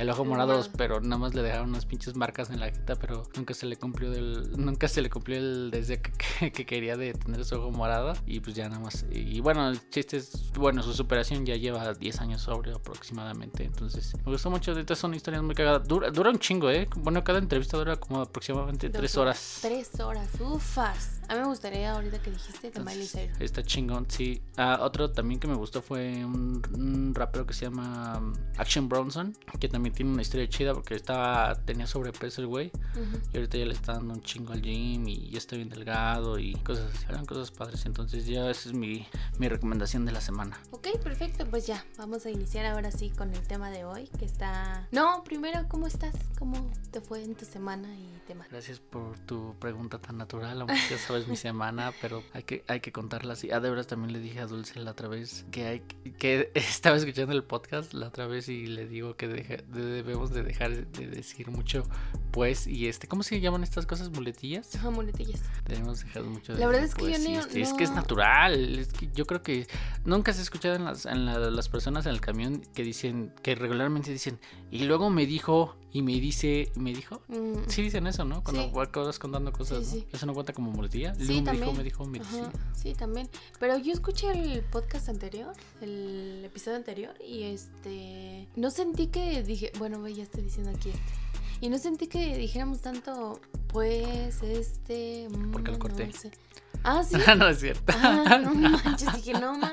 el 0.00 0.10
ojo 0.10 0.22
El 0.22 0.28
morado, 0.28 0.54
morado. 0.56 0.70
pero 0.76 1.00
nada 1.00 1.18
más 1.18 1.34
le 1.34 1.42
dejaron 1.42 1.68
unas 1.70 1.86
pinches 1.86 2.16
marcas 2.16 2.50
en 2.50 2.60
la 2.60 2.66
jeta, 2.70 2.96
pero 2.96 3.22
nunca 3.36 3.54
se 3.54 3.66
le 3.66 3.76
cumplió 3.76 4.10
del, 4.10 4.50
nunca 4.56 4.88
se 4.88 5.02
le 5.02 5.10
cumplió 5.10 5.38
el 5.38 5.70
deseo 5.70 6.00
que, 6.02 6.12
que- 6.12 6.52
que 6.52 6.66
quería 6.66 6.96
de 6.96 7.12
tener 7.14 7.44
su 7.44 7.56
ojo 7.56 7.70
morado 7.70 8.14
y 8.26 8.40
pues 8.40 8.56
ya 8.56 8.68
nada 8.68 8.80
más. 8.82 9.04
Y 9.10 9.40
bueno, 9.40 9.68
el 9.68 9.90
chiste 9.90 10.16
es, 10.16 10.50
bueno, 10.54 10.82
su 10.82 10.92
superación 10.92 11.44
ya 11.46 11.56
lleva 11.56 11.92
10 11.94 12.20
años 12.20 12.42
sobre 12.42 12.72
aproximadamente, 12.72 13.64
entonces 13.64 14.14
me 14.24 14.32
gustó 14.32 14.50
mucho, 14.50 14.72
ahorita 14.72 14.94
son 14.94 15.14
historias 15.14 15.42
muy 15.42 15.54
cagadas, 15.54 15.86
dura, 15.86 16.10
dura 16.10 16.30
un 16.30 16.38
chingo, 16.38 16.70
eh, 16.70 16.88
bueno, 16.96 17.22
cada 17.24 17.38
entrevista 17.38 17.76
dura 17.76 17.96
como 17.96 18.20
aproximadamente 18.22 18.88
Dos 18.88 18.98
3 18.98 19.16
horas. 19.18 19.58
Tres 19.62 20.00
horas, 20.00 20.28
ufas. 20.40 21.19
A 21.30 21.34
mí 21.34 21.42
me 21.42 21.46
gustaría 21.46 21.92
ahorita 21.92 22.18
que 22.20 22.32
dijiste 22.32 22.72
de 22.72 22.80
Miley 22.80 23.06
Cyrus. 23.06 23.40
Está 23.40 23.62
chingón, 23.62 24.04
sí. 24.10 24.42
Ah, 24.56 24.80
otro 24.82 25.12
también 25.12 25.38
que 25.38 25.46
me 25.46 25.54
gustó 25.54 25.80
fue 25.80 26.24
un, 26.24 26.60
un 26.74 27.14
rapero 27.14 27.46
que 27.46 27.54
se 27.54 27.66
llama 27.66 28.18
um, 28.18 28.32
Action 28.58 28.88
Bronson, 28.88 29.36
que 29.60 29.68
también 29.68 29.94
tiene 29.94 30.10
una 30.10 30.22
historia 30.22 30.48
chida 30.48 30.74
porque 30.74 30.96
estaba 30.96 31.54
tenía 31.54 31.86
sobrepeso 31.86 32.40
el 32.40 32.48
güey 32.48 32.72
Ujú. 32.94 33.20
y 33.32 33.36
ahorita 33.36 33.58
ya 33.58 33.64
le 33.64 33.74
está 33.74 33.92
dando 33.92 34.14
un 34.14 34.22
chingo 34.22 34.52
al 34.52 34.60
gym 34.60 35.06
y 35.06 35.30
ya 35.30 35.38
está 35.38 35.54
bien 35.54 35.68
delgado 35.68 36.36
y 36.40 36.54
cosas 36.54 36.92
así, 36.92 37.06
eran 37.08 37.24
cosas 37.26 37.52
padres. 37.52 37.86
Entonces 37.86 38.26
ya 38.26 38.50
esa 38.50 38.68
es 38.68 38.74
mi, 38.74 39.06
mi 39.38 39.48
recomendación 39.48 40.04
de 40.04 40.10
la 40.10 40.20
semana. 40.20 40.58
Ok, 40.72 40.88
perfecto, 41.00 41.46
pues 41.48 41.64
ya, 41.64 41.84
vamos 41.96 42.26
a 42.26 42.30
iniciar 42.30 42.66
ahora 42.66 42.90
sí 42.90 43.08
con 43.10 43.32
el 43.32 43.46
tema 43.46 43.70
de 43.70 43.84
hoy, 43.84 44.08
que 44.18 44.24
está... 44.24 44.88
No, 44.90 45.22
primero, 45.22 45.64
¿cómo 45.68 45.86
estás? 45.86 46.16
¿Cómo 46.40 46.72
te 46.90 47.00
fue 47.00 47.22
en 47.22 47.36
tu 47.36 47.44
semana 47.44 47.94
y 47.94 48.10
tema? 48.26 48.46
Gracias 48.50 48.80
por 48.80 49.16
tu 49.20 49.54
pregunta 49.60 50.00
tan 50.00 50.18
natural, 50.18 50.62
aunque 50.62 50.74
ya 50.90 50.98
sabes 50.98 51.19
mi 51.28 51.36
semana, 51.36 51.92
pero 52.00 52.22
hay 52.32 52.42
que, 52.42 52.64
hay 52.68 52.80
que 52.80 52.92
contarla 52.92 53.32
así. 53.34 53.50
Ah, 53.50 53.60
de 53.60 53.70
veras 53.70 53.86
también 53.86 54.12
le 54.12 54.18
dije 54.20 54.40
a 54.40 54.46
Dulce 54.46 54.78
la 54.80 54.92
otra 54.92 55.08
vez 55.08 55.44
que 55.50 55.66
hay 55.66 55.80
que 56.18 56.50
estaba 56.54 56.96
escuchando 56.96 57.32
el 57.32 57.44
podcast 57.44 57.92
la 57.94 58.08
otra 58.08 58.26
vez 58.26 58.48
y 58.48 58.66
le 58.66 58.86
digo 58.86 59.16
que 59.16 59.28
de- 59.28 59.64
debemos 59.68 60.30
de 60.30 60.42
dejar 60.42 60.86
de 60.86 61.06
decir 61.06 61.48
mucho 61.50 61.82
pues 62.30 62.66
y 62.66 62.86
este, 62.88 63.08
¿cómo 63.08 63.22
se 63.22 63.40
llaman 63.40 63.62
estas 63.62 63.86
cosas? 63.86 64.10
¿Muletillas? 64.10 64.74
Ajá, 64.76 64.90
muletillas. 64.90 65.40
Debemos 65.66 66.00
dejar 66.04 66.22
mucho 66.24 66.52
de 66.54 66.60
La 66.60 66.66
verdad 66.66 66.82
decir 66.82 66.90
es 66.92 66.94
que 66.94 67.04
yo 67.04 67.16
pues, 67.16 67.28
y 67.28 67.32
no- 67.32 67.40
este, 67.40 67.60
es 67.62 67.72
que 67.72 67.84
es 67.84 67.90
no- 67.90 67.96
natural, 67.96 68.78
es 68.78 68.92
que 68.92 69.08
yo 69.14 69.26
creo 69.26 69.42
que 69.42 69.66
nunca 70.04 70.32
se 70.32 70.40
ha 70.40 70.42
escuchado 70.42 70.74
en 70.76 70.84
las, 70.84 71.06
en 71.06 71.26
la- 71.26 71.38
las 71.50 71.68
personas 71.68 72.06
en 72.06 72.12
el 72.12 72.20
camión 72.20 72.62
que 72.74 72.82
dicen, 72.82 73.32
que 73.42 73.54
regularmente 73.54 74.10
dicen, 74.12 74.38
y 74.70 74.84
luego 74.84 75.10
me 75.10 75.26
dijo, 75.26 75.76
y 75.92 76.02
me 76.02 76.12
dice, 76.20 76.70
¿me 76.76 76.92
dijo? 76.94 77.20
Mm, 77.28 77.68
Sí 77.68 77.82
dicen 77.82 78.06
eso, 78.06 78.24
¿no? 78.24 78.44
Cuando 78.44 78.62
Sí. 78.62 78.70
vas 78.94 79.18
contando 79.18 79.52
cosas, 79.52 79.84
Sí, 79.86 79.96
¿no? 79.96 80.02
sí. 80.02 80.06
Eso 80.12 80.26
no 80.26 80.34
cuenta 80.34 80.52
como 80.52 80.70
muletilla. 80.70 81.09
Sí, 81.18 81.36
me 81.36 81.42
también. 81.42 81.68
dijo, 81.68 81.76
me 81.76 81.82
dijo, 81.84 82.06
me. 82.06 82.18
Ajá, 82.20 82.52
sí, 82.74 82.94
también. 82.94 83.28
Pero 83.58 83.78
yo 83.78 83.92
escuché 83.92 84.30
el 84.30 84.62
podcast 84.62 85.08
anterior, 85.08 85.54
el 85.80 86.42
episodio 86.44 86.76
anterior, 86.76 87.14
y 87.26 87.44
este. 87.44 88.48
No 88.56 88.70
sentí 88.70 89.08
que 89.08 89.42
dije, 89.42 89.72
bueno, 89.78 90.06
ya 90.08 90.22
estoy 90.22 90.42
diciendo 90.42 90.70
aquí 90.70 90.90
este. 90.90 91.02
Y 91.60 91.68
no 91.68 91.78
sentí 91.78 92.06
que 92.06 92.36
dijéramos 92.36 92.80
tanto, 92.80 93.40
pues, 93.68 94.42
este. 94.42 95.28
Porque 95.52 95.70
lo 95.70 95.76
mm, 95.76 95.80
corté. 95.80 96.06
no 96.06 96.12
sé. 96.12 96.30
Ah, 96.82 97.02
sí. 97.04 97.16
no 97.36 97.48
es 97.48 97.60
cierto. 97.60 97.92
Ah, 97.98 98.38
no 98.42 98.54
manches, 98.84 99.12
dije, 99.14 99.32
no 99.34 99.56
ma. 99.56 99.72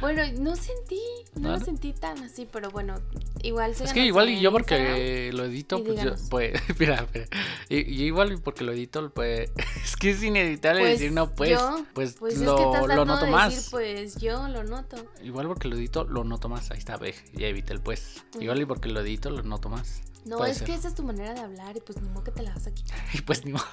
Bueno, 0.00 0.22
no 0.40 0.56
sentí, 0.56 1.00
no 1.34 1.50
¿No? 1.50 1.58
lo 1.58 1.64
sentí 1.64 1.92
tan 1.92 2.18
así, 2.22 2.48
pero 2.50 2.70
bueno, 2.70 2.94
igual 3.42 3.70
Es 3.70 3.76
síganos 3.78 3.94
que 3.94 4.06
igual 4.06 4.30
y 4.30 4.40
yo 4.40 4.50
porque 4.50 5.30
lo 5.32 5.44
edito, 5.44 5.82
pues 5.84 6.02
yo, 6.02 6.14
pues, 6.30 6.60
mira, 6.78 7.06
mira, 7.14 7.26
y, 7.68 7.76
y 7.78 8.04
igual 8.04 8.32
y 8.32 8.36
porque 8.38 8.64
lo 8.64 8.72
edito, 8.72 9.08
pues, 9.10 9.50
es 9.84 9.96
que 9.96 10.10
es 10.10 10.22
inevitable 10.22 10.80
Pues, 10.80 10.92
decir 10.98 11.12
no, 11.12 11.30
pues, 11.30 11.50
yo, 11.50 11.84
pues, 11.94 12.14
Pues 12.18 12.38
lo, 12.38 12.74
es 12.74 12.80
que 12.88 12.94
lo 12.96 13.04
noto 13.04 13.24
de 13.26 13.30
más. 13.30 13.54
decir, 13.54 13.70
pues 13.70 14.16
yo 14.16 14.48
lo 14.48 14.64
noto. 14.64 14.96
Igual 15.22 15.46
porque 15.46 15.68
lo 15.68 15.76
edito, 15.76 16.04
lo 16.04 16.24
noto 16.24 16.48
más. 16.48 16.70
Ahí 16.70 16.78
está, 16.78 16.96
ve, 16.96 17.14
ya 17.34 17.46
evité 17.46 17.72
el 17.72 17.80
pues. 17.80 18.24
Igual 18.40 18.60
y 18.60 18.64
porque 18.64 18.88
lo 18.88 19.00
edito, 19.00 19.30
lo 19.30 19.42
noto 19.42 19.68
más. 19.68 20.02
No, 20.24 20.38
Puede 20.38 20.52
es 20.52 20.58
ser. 20.58 20.66
que 20.68 20.74
esa 20.74 20.88
es 20.88 20.94
tu 20.94 21.02
manera 21.02 21.34
de 21.34 21.40
hablar 21.40 21.76
y 21.76 21.80
pues 21.80 22.00
ni 22.00 22.08
modo 22.08 22.22
que 22.24 22.30
te 22.30 22.42
la 22.42 22.54
vas 22.54 22.66
a 22.66 22.72
quitar. 22.72 22.98
Y 23.12 23.20
pues 23.22 23.44
ni 23.44 23.52
modo. 23.52 23.64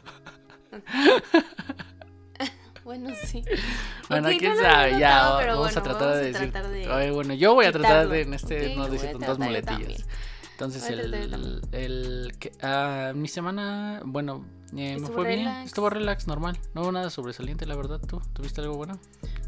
Bueno, 2.89 3.09
sí. 3.23 3.43
Bueno, 4.09 4.29
Ok, 4.29 4.35
quién 4.39 4.55
no 4.55 4.61
sabe, 4.63 4.97
ya 4.97 5.09
notado, 5.19 5.37
pero 5.39 5.51
vamos 5.57 5.77
a 5.77 5.81
bueno, 5.81 5.83
tratar 5.83 6.07
vamos 6.07 6.15
de 6.17 6.21
a 6.21 6.25
decir. 6.25 6.51
tratar 6.51 6.71
de 6.71 6.85
Ay, 6.91 7.11
bueno, 7.11 7.33
yo 7.35 7.53
voy 7.53 7.65
a 7.67 7.71
tratar 7.71 8.07
de 8.09 8.21
en 8.21 8.33
este 8.33 8.69
Ok, 8.71 8.77
no 8.77 8.89
decir 8.89 9.09
a 9.09 9.11
tratar 9.11 9.37
yo 9.37 9.45
muletillas. 9.45 10.07
Entonces 10.53 10.83
a 10.83 10.87
tratar 10.87 11.19
yo 11.19 11.25
el, 11.25 11.29
también. 11.29 11.61
el 11.71 12.35
que 12.39 12.51
ah, 12.63 13.11
mi 13.15 13.27
semana, 13.27 14.01
bueno, 14.05 14.45
eh, 14.75 14.97
me 14.99 15.07
fue 15.07 15.27
bien, 15.27 15.39
relax. 15.39 15.65
estuvo 15.67 15.89
relax, 15.89 16.27
normal. 16.27 16.59
No 16.73 16.81
hubo 16.81 16.91
nada 16.91 17.09
sobresaliente, 17.09 17.65
la 17.65 17.75
verdad. 17.75 17.99
¿Tú 17.99 18.21
tuviste 18.33 18.61
algo 18.61 18.75
bueno? 18.77 18.99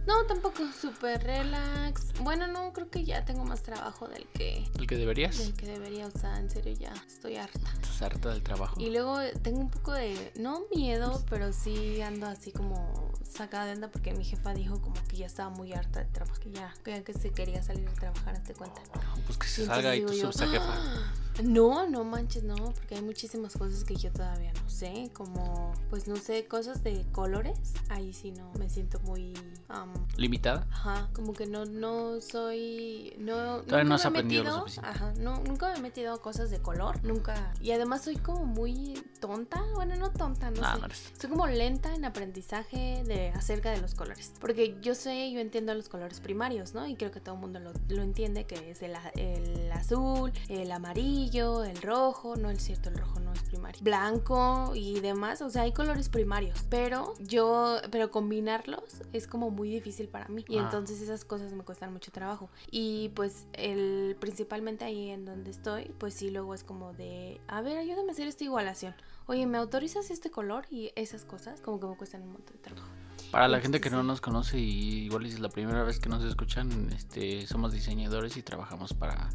No, 0.08 0.24
tampoco, 0.26 0.64
súper 0.80 1.24
relax. 1.24 2.12
Bueno, 2.22 2.48
no, 2.48 2.74
creo 2.74 2.90
que 2.90 3.04
ya 3.06 3.24
tengo 3.24 3.46
más 3.46 3.62
trabajo 3.62 4.08
del 4.08 4.26
que, 4.34 4.66
¿El 4.80 4.88
que 4.88 4.96
deberías? 4.98 5.38
del 5.38 5.54
que 5.54 5.68
debería. 5.68 6.08
O 6.08 6.12
sea, 6.12 6.40
en 6.40 6.50
serio, 6.50 6.74
ya 6.74 6.94
estoy 7.08 7.36
harta. 7.38 7.60
Estás 7.74 8.02
harta 8.02 8.30
del 8.30 8.42
trabajo. 8.42 8.80
Y 8.82 8.90
luego 8.90 9.22
eh, 9.22 9.34
tengo 9.44 9.60
un 9.60 9.70
poco 9.70 9.94
de, 9.94 10.32
no 10.40 10.62
miedo, 10.76 11.24
pero 11.30 11.54
sí 11.54 12.02
ando 12.02 12.26
así 12.28 12.52
como 12.52 13.12
sacada 13.30 13.66
de 13.66 13.74
onda 13.74 13.88
porque 13.90 14.14
mi 14.14 14.26
jefa 14.26 14.54
dijo 14.54 14.82
como 14.82 14.96
que 15.08 15.18
ya 15.18 15.26
estaba 15.28 15.50
muy 15.50 15.72
harta 15.72 16.00
de 16.00 16.06
trabajo, 16.06 16.38
que 16.42 16.52
ya, 16.52 16.74
que, 16.84 17.04
que 17.04 17.14
se 17.14 17.30
quería 17.30 17.62
salir 17.64 17.88
a 17.88 17.94
trabajar, 17.94 18.34
hazte 18.36 18.54
cuenta. 18.56 18.82
Pues 19.26 19.38
que 19.38 19.48
se 19.48 19.64
Y 19.64 19.66
salga 19.68 19.96
y 19.96 20.06
tú 20.06 20.14
subes 20.14 20.42
a 20.42 20.48
jefa. 20.48 20.66
"Ah, 20.68 21.12
No, 21.44 21.88
no 21.88 22.04
manches, 22.04 22.44
no, 22.44 22.56
porque 22.56 22.96
hay 22.96 23.02
muchísimas 23.02 23.54
cosas 23.54 23.84
que 23.86 23.96
yo 23.96 24.12
todavía 24.12 24.52
no 24.52 24.70
sé, 24.70 25.10
como, 25.14 25.74
pues 25.90 26.08
no 26.08 26.16
sé, 26.16 26.46
cosas 26.46 26.84
de 26.84 27.06
colores, 27.12 27.58
ahí 27.90 28.14
sí 28.14 28.32
no, 28.32 28.52
me 28.60 28.70
siento 28.70 29.00
muy, 29.02 29.34
am, 29.70 29.92
¿Limitada? 30.18 30.68
ajá, 30.72 31.10
como 31.14 31.34
que 31.34 31.46
no, 31.46 31.66
no 31.66 32.20
soy, 32.22 33.14
no, 33.20 33.62
Todavía 33.62 33.84
no 33.84 33.96
has 33.96 34.04
me 34.04 34.08
he 34.08 34.10
aprendido 34.10 34.44
lo 34.44 34.50
metido, 34.50 34.60
suficiente. 34.68 34.90
ajá, 34.90 35.14
no, 35.20 35.40
nunca 35.44 35.72
me 35.72 35.78
he 35.80 35.82
metido 35.82 36.14
a 36.14 36.22
cosas 36.22 36.50
de 36.52 36.60
color, 36.62 37.04
nunca, 37.04 37.54
y 37.62 37.72
además 37.72 38.04
soy 38.04 38.16
como 38.18 38.46
muy 38.46 38.94
tonta, 39.20 39.62
bueno, 39.76 39.96
no 39.96 40.12
tonta, 40.12 40.50
no 40.52 40.62
Ah, 40.64 40.74
sé, 40.76 40.80
no 40.80 40.86
eres. 40.86 41.12
soy 41.20 41.30
como 41.30 41.48
lenta 41.48 41.94
en 41.96 42.06
aprendizaje 42.06 43.04
de 43.06 43.30
acerca 43.30 43.72
de 43.72 43.82
los 43.82 43.96
colores. 43.96 44.34
Porque 44.40 44.78
yo 44.82 44.96
sé, 44.96 45.32
yo 45.32 45.40
entiendo 45.40 45.74
los 45.74 45.90
colores 45.90 46.20
primarios, 46.20 46.74
¿no? 46.74 46.88
Y 46.88 46.96
creo 46.96 47.12
que 47.12 47.20
todo 47.20 47.36
el 47.36 47.42
mundo 47.42 47.60
lo, 47.60 47.72
lo 47.90 48.02
entiende, 48.02 48.46
que 48.46 48.72
es 48.72 48.82
el, 48.82 48.94
el 49.16 49.72
azul, 49.72 50.32
el 50.50 50.72
amarillo, 50.72 51.64
el 51.64 51.82
rojo. 51.82 52.36
No 52.36 52.50
es 52.50 52.64
cierto, 52.64 52.90
el 52.90 52.98
rojo 52.98 53.20
no 53.20 53.34
es 53.34 53.42
primario. 53.44 53.82
Blanco 53.84 54.72
y 54.76 55.00
demás. 55.02 55.42
O 55.42 55.50
sea, 55.50 55.64
hay 55.64 55.74
colores 55.74 56.10
primarios. 56.10 56.58
Pero 56.70 57.14
yo, 57.20 57.78
pero 57.92 58.12
combinarlos 58.12 59.02
es 59.14 59.28
como 59.28 59.50
muy 59.50 59.70
difícil 59.70 60.08
para 60.08 60.28
mí. 60.28 60.46
Y 60.48 60.58
Ah. 60.58 60.62
entonces 60.64 61.02
esas 61.02 61.26
cosas 61.26 61.54
me 61.54 61.64
cuestan 61.64 61.92
mucho 61.94 62.12
trabajo. 62.12 62.50
Y 62.70 63.10
pues 63.10 63.48
el, 63.54 64.16
principalmente 64.20 64.86
ahí 64.86 65.10
en 65.10 65.26
donde 65.26 65.52
estoy, 65.52 65.86
pues 65.98 66.14
sí, 66.14 66.32
luego 66.32 66.54
es 66.54 66.64
como 66.64 66.94
de, 66.94 67.42
a 67.48 67.62
ver, 67.62 67.78
ayúdame 67.78 68.10
a 68.10 68.12
hacer 68.14 68.28
esta 68.28 68.44
igualación. 68.44 68.94
Oye, 69.28 69.46
¿me 69.46 69.58
autorizas 69.58 70.10
este 70.12 70.30
color? 70.32 70.66
Y 70.70 70.92
esas 70.96 71.26
cosas 71.26 71.62
como 71.62 71.80
que 71.80 71.88
me 71.88 71.96
cuestan 71.98 72.24
un 72.24 72.34
montón 72.34 72.56
de 72.56 72.62
trabajo. 72.62 72.88
Para 73.32 73.48
la 73.48 73.62
gente 73.62 73.80
que 73.80 73.90
no 73.90 74.04
nos 74.04 74.20
conoce 74.20 74.60
y 74.60 75.06
igual 75.06 75.26
es 75.26 75.40
la 75.40 75.50
primera 75.50 75.84
vez 75.84 76.00
que 76.00 76.10
nos 76.10 76.24
escuchan, 76.24 76.92
este, 76.92 77.48
somos 77.48 77.72
diseñadores 77.72 78.36
y 78.36 78.44
trabajamos 78.44 78.94
para 78.94 79.30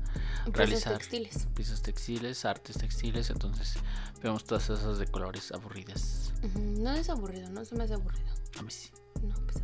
realizar 0.47 0.99
textiles. 0.99 1.49
piezas 1.55 1.83
textiles, 1.83 2.45
artes 2.45 2.77
textiles, 2.77 3.31
entonces 3.31 3.75
vemos 4.23 4.45
todas 4.45 4.69
esas 4.69 4.99
de 4.99 5.07
colores 5.07 5.51
aburridas. 5.53 6.35
No 6.55 6.93
es 6.93 7.09
aburrido, 7.09 7.49
no 7.51 7.65
se 7.65 7.75
me 7.75 7.85
hace 7.85 7.95
aburrido. 7.95 8.29
A 8.59 8.63
mí 8.63 8.71
sí. 8.71 8.91
No, 9.23 9.35
pues 9.47 9.63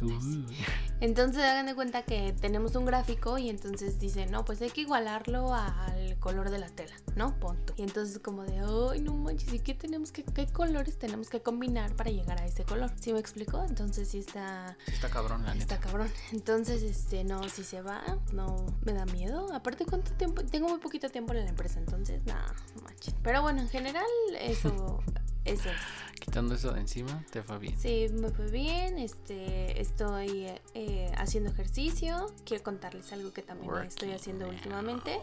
Entonces 1.00 1.42
hagan 1.42 1.66
de 1.66 1.74
cuenta 1.74 2.02
que 2.02 2.32
tenemos 2.40 2.74
un 2.74 2.84
gráfico 2.84 3.38
y 3.38 3.48
entonces 3.48 4.00
dice, 4.00 4.26
no, 4.26 4.44
pues 4.44 4.60
hay 4.62 4.70
que 4.70 4.80
igualarlo 4.80 5.54
al 5.54 6.18
color 6.18 6.50
de 6.50 6.58
la 6.58 6.68
tela, 6.68 6.94
¿no? 7.14 7.38
Punto. 7.38 7.72
Y 7.76 7.82
entonces 7.82 8.18
como 8.18 8.42
de, 8.44 8.58
ay, 8.58 9.00
no 9.00 9.14
manches, 9.14 9.52
¿y 9.52 9.60
qué 9.60 9.74
tenemos 9.74 10.10
que, 10.10 10.24
qué 10.24 10.46
colores 10.46 10.98
tenemos 10.98 11.28
que 11.28 11.40
combinar 11.40 11.94
para 11.94 12.10
llegar 12.10 12.40
a 12.40 12.46
ese 12.46 12.64
color? 12.64 12.90
¿Sí 13.00 13.12
me 13.12 13.20
explicó? 13.20 13.62
Entonces 13.64 14.08
sí 14.08 14.18
está, 14.18 14.76
Sí 14.86 14.92
está 14.92 15.08
cabrón, 15.08 15.44
la 15.44 15.52
está 15.54 15.76
neta. 15.76 15.86
cabrón. 15.86 16.08
Entonces, 16.32 16.82
este, 16.82 17.22
no, 17.24 17.48
si 17.48 17.62
se 17.62 17.80
va, 17.80 18.02
no, 18.32 18.66
me 18.84 18.92
da 18.92 19.04
miedo. 19.06 19.52
Aparte, 19.52 19.84
¿cuánto 19.86 20.10
tiempo? 20.12 20.42
Tengo 20.44 20.68
muy 20.68 20.78
poquito 20.78 21.08
tiempo 21.10 21.32
en 21.32 21.44
la 21.44 21.50
empresa, 21.50 21.78
entonces, 21.78 22.24
nada, 22.26 22.54
no 22.74 22.82
manches. 22.82 23.14
Pero 23.22 23.42
bueno, 23.42 23.60
en 23.60 23.68
general, 23.68 24.04
eso, 24.40 25.00
eso 25.48 25.70
es. 25.70 25.76
Quitando 26.20 26.56
eso 26.56 26.72
de 26.72 26.80
encima, 26.80 27.24
te 27.30 27.42
fue 27.42 27.58
bien. 27.58 27.78
Sí, 27.78 28.06
me 28.12 28.28
fue 28.30 28.50
bien. 28.50 28.98
Este, 28.98 29.80
estoy 29.80 30.48
eh, 30.74 31.12
haciendo 31.16 31.50
ejercicio. 31.50 32.32
Quiero 32.44 32.62
contarles 32.64 33.12
algo 33.12 33.32
que 33.32 33.42
también 33.42 33.70
Working 33.70 33.88
estoy 33.88 34.10
haciendo 34.12 34.48
últimamente, 34.48 35.20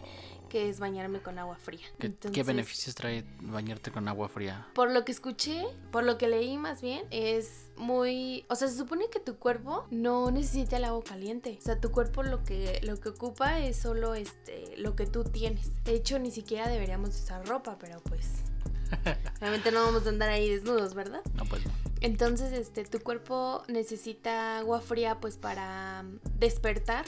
que 0.48 0.68
es 0.68 0.80
bañarme 0.80 1.20
con 1.20 1.38
agua 1.38 1.56
fría. 1.56 1.86
¿Qué, 1.98 2.14
qué 2.14 2.42
beneficios 2.42 2.94
trae 2.94 3.24
bañarte 3.40 3.90
con 3.92 4.08
agua 4.08 4.28
fría? 4.28 4.66
Por 4.74 4.90
lo 4.90 5.04
que 5.04 5.12
escuché, 5.12 5.66
por 5.92 6.02
lo 6.02 6.18
que 6.18 6.28
leí 6.28 6.56
más 6.56 6.80
bien, 6.80 7.04
es 7.10 7.68
muy, 7.76 8.44
o 8.48 8.54
sea, 8.54 8.68
se 8.68 8.76
supone 8.76 9.08
que 9.10 9.20
tu 9.20 9.36
cuerpo 9.36 9.86
no 9.90 10.30
necesita 10.30 10.78
el 10.78 10.84
agua 10.84 11.04
caliente. 11.04 11.56
O 11.60 11.62
sea, 11.62 11.78
tu 11.78 11.92
cuerpo 11.92 12.22
lo 12.22 12.42
que 12.42 12.80
lo 12.82 12.98
que 12.98 13.10
ocupa 13.10 13.60
es 13.60 13.76
solo 13.76 14.14
este 14.14 14.76
lo 14.78 14.96
que 14.96 15.06
tú 15.06 15.24
tienes. 15.24 15.70
De 15.84 15.94
hecho, 15.94 16.18
ni 16.18 16.30
siquiera 16.30 16.68
deberíamos 16.68 17.10
usar 17.10 17.46
ropa, 17.46 17.76
pero 17.78 18.00
pues 18.00 18.45
obviamente 19.40 19.72
no 19.72 19.84
vamos 19.84 20.06
a 20.06 20.08
andar 20.08 20.28
ahí 20.28 20.48
desnudos, 20.48 20.94
¿verdad? 20.94 21.22
No, 21.34 21.44
pues 21.44 21.64
no. 21.64 21.72
Entonces, 22.00 22.52
este, 22.52 22.84
tu 22.84 23.00
cuerpo 23.00 23.62
necesita 23.68 24.58
agua 24.58 24.80
fría 24.80 25.18
pues 25.20 25.36
para 25.36 26.04
despertar 26.38 27.04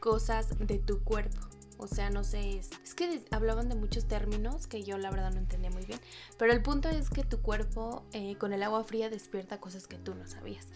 cosas 0.00 0.48
de 0.58 0.78
tu 0.78 1.02
cuerpo. 1.02 1.51
O 1.82 1.88
sea, 1.88 2.10
no 2.10 2.22
sé, 2.22 2.58
es, 2.58 2.70
es 2.84 2.94
que 2.94 3.24
hablaban 3.32 3.68
de 3.68 3.74
muchos 3.74 4.06
términos 4.06 4.68
que 4.68 4.84
yo 4.84 4.98
la 4.98 5.10
verdad 5.10 5.32
no 5.32 5.38
entendía 5.38 5.70
muy 5.70 5.84
bien. 5.84 5.98
Pero 6.38 6.52
el 6.52 6.62
punto 6.62 6.88
es 6.88 7.10
que 7.10 7.24
tu 7.24 7.42
cuerpo 7.42 8.04
eh, 8.12 8.36
con 8.36 8.52
el 8.52 8.62
agua 8.62 8.84
fría 8.84 9.10
despierta 9.10 9.58
cosas 9.58 9.88
que 9.88 9.98
tú 9.98 10.14
no 10.14 10.26
sabías. 10.26 10.68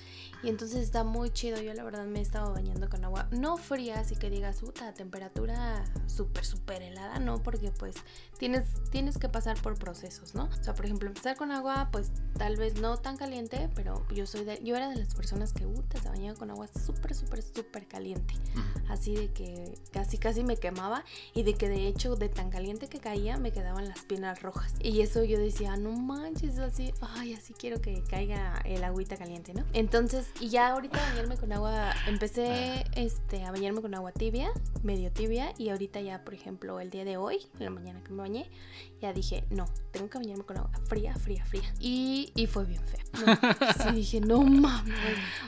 Y 0.42 0.48
entonces 0.48 0.82
está 0.82 1.04
muy 1.04 1.30
chido. 1.30 1.60
Yo 1.62 1.72
la 1.74 1.84
verdad 1.84 2.06
me 2.06 2.18
he 2.18 2.22
estado 2.22 2.52
bañando 2.52 2.88
con 2.88 3.04
agua 3.04 3.28
no 3.30 3.56
fría, 3.56 4.00
así 4.00 4.16
que 4.16 4.30
digas, 4.30 4.60
puta, 4.60 4.92
temperatura 4.94 5.84
súper, 6.06 6.44
súper 6.44 6.82
helada, 6.82 7.18
no, 7.18 7.42
porque 7.42 7.70
pues 7.70 7.94
tienes, 8.38 8.64
tienes 8.90 9.18
que 9.18 9.28
pasar 9.28 9.60
por 9.60 9.78
procesos, 9.78 10.34
¿no? 10.34 10.44
O 10.44 10.62
sea, 10.62 10.74
por 10.74 10.86
ejemplo, 10.86 11.08
empezar 11.08 11.36
con 11.36 11.52
agua, 11.52 11.88
pues 11.92 12.10
tal 12.36 12.56
vez 12.56 12.80
no 12.80 12.96
tan 12.96 13.16
caliente, 13.16 13.70
pero 13.74 14.06
yo 14.12 14.26
soy 14.26 14.44
de, 14.44 14.60
yo 14.62 14.76
era 14.76 14.88
de 14.88 14.96
las 14.96 15.14
personas 15.14 15.52
que, 15.52 15.66
puta, 15.66 16.00
se 16.00 16.08
bañaba 16.08 16.36
con 16.36 16.50
agua 16.50 16.66
súper, 16.68 17.14
súper, 17.14 17.42
súper 17.42 17.86
caliente. 17.86 18.34
Así 18.88 19.14
de 19.14 19.32
que 19.32 19.78
casi, 19.92 20.18
casi 20.18 20.42
me 20.42 20.56
quemaba 20.56 20.95
y 21.34 21.42
de 21.42 21.54
que 21.54 21.68
de 21.68 21.86
hecho 21.86 22.16
de 22.16 22.28
tan 22.28 22.50
caliente 22.50 22.88
que 22.88 22.98
caía 22.98 23.36
me 23.36 23.52
quedaban 23.52 23.88
las 23.88 24.00
piernas 24.04 24.42
rojas. 24.42 24.74
Y 24.80 25.00
eso 25.00 25.24
yo 25.24 25.38
decía, 25.38 25.76
no 25.76 25.92
manches, 25.92 26.58
así, 26.58 26.92
ay, 27.00 27.34
así 27.34 27.54
quiero 27.54 27.80
que 27.80 28.02
caiga 28.02 28.60
el 28.64 28.84
agüita 28.84 29.16
caliente, 29.16 29.54
¿no? 29.54 29.64
Entonces, 29.72 30.30
y 30.40 30.48
ya 30.48 30.68
ahorita 30.68 30.98
bañarme 30.98 31.36
con 31.36 31.52
agua, 31.52 31.92
empecé 32.06 32.84
este, 32.94 33.44
a 33.44 33.50
bañarme 33.50 33.82
con 33.82 33.94
agua 33.94 34.12
tibia, 34.12 34.50
medio 34.82 35.10
tibia, 35.12 35.52
y 35.58 35.70
ahorita 35.70 36.00
ya, 36.00 36.24
por 36.24 36.34
ejemplo, 36.34 36.80
el 36.80 36.90
día 36.90 37.04
de 37.04 37.16
hoy, 37.16 37.46
en 37.58 37.64
la 37.64 37.70
mañana 37.70 38.02
que 38.02 38.12
me 38.12 38.22
bañé, 38.22 38.50
ya 39.00 39.12
dije, 39.12 39.44
no, 39.50 39.66
tengo 39.90 40.08
que 40.08 40.18
bañarme 40.18 40.44
con 40.44 40.56
agua 40.56 40.70
fría, 40.88 41.14
fría, 41.16 41.44
fría. 41.44 41.72
Y, 41.80 42.32
y 42.34 42.46
fue 42.46 42.64
bien 42.64 42.80
feo. 42.82 43.00
No, 43.26 43.34
sí, 43.90 43.94
dije, 43.94 44.20
no 44.20 44.42
mames. 44.42 44.94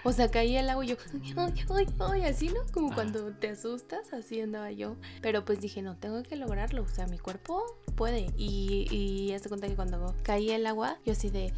O 0.04 0.12
sea, 0.12 0.30
caía 0.30 0.60
el 0.60 0.70
agua 0.70 0.84
y 0.84 0.88
yo, 0.88 0.96
ay, 1.36 1.54
ay, 1.70 1.86
ay, 1.98 2.22
así, 2.24 2.48
¿no? 2.48 2.60
Como 2.72 2.90
Ah. 2.92 2.94
cuando 2.94 3.32
te 3.34 3.48
asustas, 3.50 4.12
así 4.12 4.40
andaba 4.40 4.70
yo. 4.72 4.96
Pero 5.22 5.44
pues 5.44 5.60
dije, 5.60 5.82
no, 5.82 5.96
tengo 5.96 6.22
que 6.22 6.36
lograrlo. 6.36 6.82
O 6.82 6.88
sea, 6.88 7.06
mi 7.06 7.18
cuerpo 7.18 7.62
puede. 7.96 8.32
Y, 8.36 8.86
y 8.90 9.32
hazte 9.32 9.48
cuenta 9.48 9.66
que 9.68 9.74
cuando 9.76 10.14
caía 10.22 10.56
el 10.56 10.66
agua, 10.66 10.98
yo 11.04 11.12
así 11.12 11.30
de, 11.30 11.52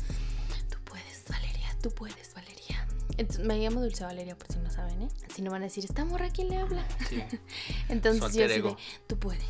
tú 0.70 0.78
puedes, 0.84 1.24
Valeria, 1.28 1.68
tú 1.82 1.90
puedes, 1.90 2.34
Valeria. 2.34 2.39
Entonces, 3.16 3.44
me 3.44 3.58
llamo 3.58 3.80
Dulce 3.80 4.04
Valeria, 4.04 4.36
por 4.36 4.46
si 4.52 4.58
no 4.58 4.70
saben, 4.70 5.02
¿eh? 5.02 5.08
Si 5.34 5.42
no 5.42 5.50
van 5.50 5.62
a 5.62 5.64
decir, 5.66 5.84
¿esta 5.84 6.04
morra 6.04 6.28
quién 6.30 6.48
le 6.48 6.56
habla? 6.58 6.84
Sí. 7.08 7.22
Entonces 7.88 8.20
yo 8.20 8.26
alter 8.26 8.44
así 8.44 8.52
de, 8.52 8.56
ego. 8.68 8.76
tú 9.06 9.18
puedes, 9.18 9.44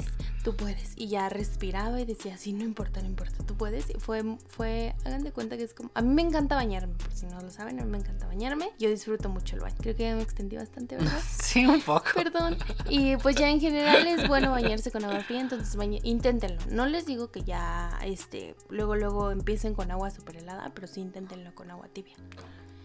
tú 0.44 0.56
puedes. 0.56 0.92
Y 0.96 1.08
ya 1.08 1.28
respiraba 1.28 2.00
y 2.00 2.04
decía, 2.04 2.36
sí, 2.36 2.52
no 2.52 2.64
importa, 2.64 3.00
no 3.00 3.06
importa, 3.08 3.44
tú 3.44 3.56
puedes. 3.56 3.90
Y 3.90 3.94
fue, 3.94 4.22
fue, 4.48 4.94
hagan 5.04 5.22
de 5.24 5.32
cuenta 5.32 5.56
que 5.56 5.64
es 5.64 5.74
como, 5.74 5.90
a 5.94 6.02
mí 6.02 6.12
me 6.12 6.22
encanta 6.22 6.54
bañarme, 6.56 6.94
por 6.94 7.12
si 7.12 7.26
no 7.26 7.40
lo 7.40 7.50
saben, 7.50 7.78
a 7.80 7.84
mí 7.84 7.90
me 7.90 7.98
encanta 7.98 8.26
bañarme. 8.26 8.70
Yo 8.78 8.88
disfruto 8.90 9.28
mucho 9.28 9.56
el 9.56 9.62
baño. 9.62 9.76
Creo 9.80 9.94
que 9.96 10.02
ya 10.04 10.14
me 10.16 10.22
extendí 10.22 10.56
bastante, 10.56 10.96
¿verdad? 10.96 11.20
Sí, 11.42 11.66
un 11.66 11.80
poco. 11.80 12.04
Perdón. 12.14 12.56
Y 12.88 13.16
pues 13.16 13.34
ya 13.36 13.48
en 13.50 13.60
general 13.60 14.06
es 14.06 14.28
bueno 14.28 14.50
bañarse 14.52 14.90
con 14.92 15.04
agua 15.04 15.20
fría, 15.24 15.40
entonces 15.40 15.76
bañe- 15.76 16.00
inténtenlo. 16.04 16.60
No 16.70 16.86
les 16.86 17.06
digo 17.06 17.30
que 17.30 17.42
ya, 17.42 17.98
este, 18.04 18.54
luego, 18.68 18.94
luego 18.96 19.30
empiecen 19.32 19.74
con 19.74 19.90
agua 19.90 20.10
super 20.10 20.36
helada, 20.36 20.70
pero 20.74 20.86
sí 20.86 21.00
inténtenlo 21.00 21.54
con 21.54 21.70
agua 21.70 21.88
tibia. 21.88 22.14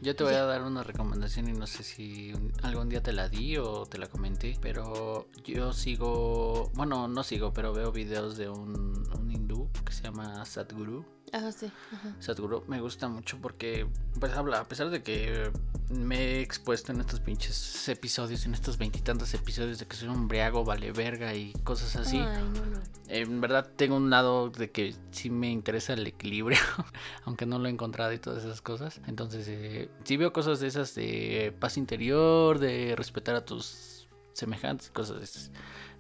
Yo 0.02 0.16
te 0.16 0.24
voy 0.24 0.34
a 0.34 0.44
dar 0.44 0.62
una 0.62 0.84
recomendación 0.84 1.48
y 1.48 1.54
no 1.54 1.66
sé 1.68 1.84
si 1.84 2.34
algún 2.62 2.90
día 2.90 3.02
te 3.02 3.14
la 3.14 3.30
di 3.30 3.58
o 3.58 3.86
te 3.86 3.98
la 3.98 4.08
comenté, 4.08 4.58
pero 4.62 5.28
yo 5.44 5.74
sigo, 5.74 6.70
bueno, 6.76 7.08
no 7.08 7.24
sigo, 7.24 7.54
pero 7.54 7.74
veo 7.74 7.92
videos 7.92 8.38
de 8.38 8.50
un, 8.50 9.04
un 9.18 9.32
hindú 9.32 9.70
que 9.86 9.94
se 9.94 10.04
llama 10.04 10.46
Sadhguru. 10.46 11.06
Ah, 11.38 11.52
sí. 11.52 11.70
Ajá. 11.92 12.16
Sadhguru 12.20 12.64
me 12.68 12.80
gusta 12.80 13.10
mucho 13.10 13.38
porque 13.42 13.86
pues 14.22 14.32
habla, 14.32 14.62
a 14.62 14.68
pesar 14.70 14.90
de 14.90 15.04
que 15.04 15.52
me 15.90 16.18
he 16.18 16.42
expuesto 16.42 16.94
en 16.94 17.02
estos 17.02 17.20
pinches 17.20 17.90
episodios, 17.90 18.46
en 18.46 18.54
estos 18.54 18.78
veintitantos 18.78 19.34
episodios 19.34 19.78
de 19.80 19.86
que 19.86 19.98
soy 19.98 20.08
un 20.08 20.30
briago, 20.30 20.64
vale 20.64 20.94
verga 20.94 21.36
y 21.36 21.52
cosas 21.66 21.98
así. 21.98 22.20
Ay, 22.20 22.42
no, 22.54 22.66
no. 22.66 22.80
En 23.10 23.42
verdad 23.42 23.70
tengo 23.76 23.98
un 23.98 24.10
lado 24.10 24.50
de 24.50 24.72
que 24.72 24.96
sí 25.12 25.30
me 25.30 25.52
interesa 25.52 25.92
el 25.92 26.08
equilibrio, 26.08 26.60
aunque 27.26 27.46
no 27.46 27.60
lo 27.60 27.68
he 27.68 27.72
encontrado 27.72 28.14
y 28.14 28.18
todas 28.18 28.46
esas 28.46 28.62
cosas. 28.62 29.02
Entonces, 29.06 29.46
eh, 29.50 29.90
sí 30.06 30.16
veo 30.16 30.32
cosas 30.32 30.62
de 30.62 30.68
esas 30.68 30.96
de 30.96 31.54
paz 31.60 31.76
interior, 31.76 32.60
de 32.60 32.96
respetar 32.96 33.36
a 33.36 33.44
tus 33.44 34.08
semejantes, 34.32 34.90
cosas 34.90 35.18
de 35.18 35.26
esas. 35.26 35.52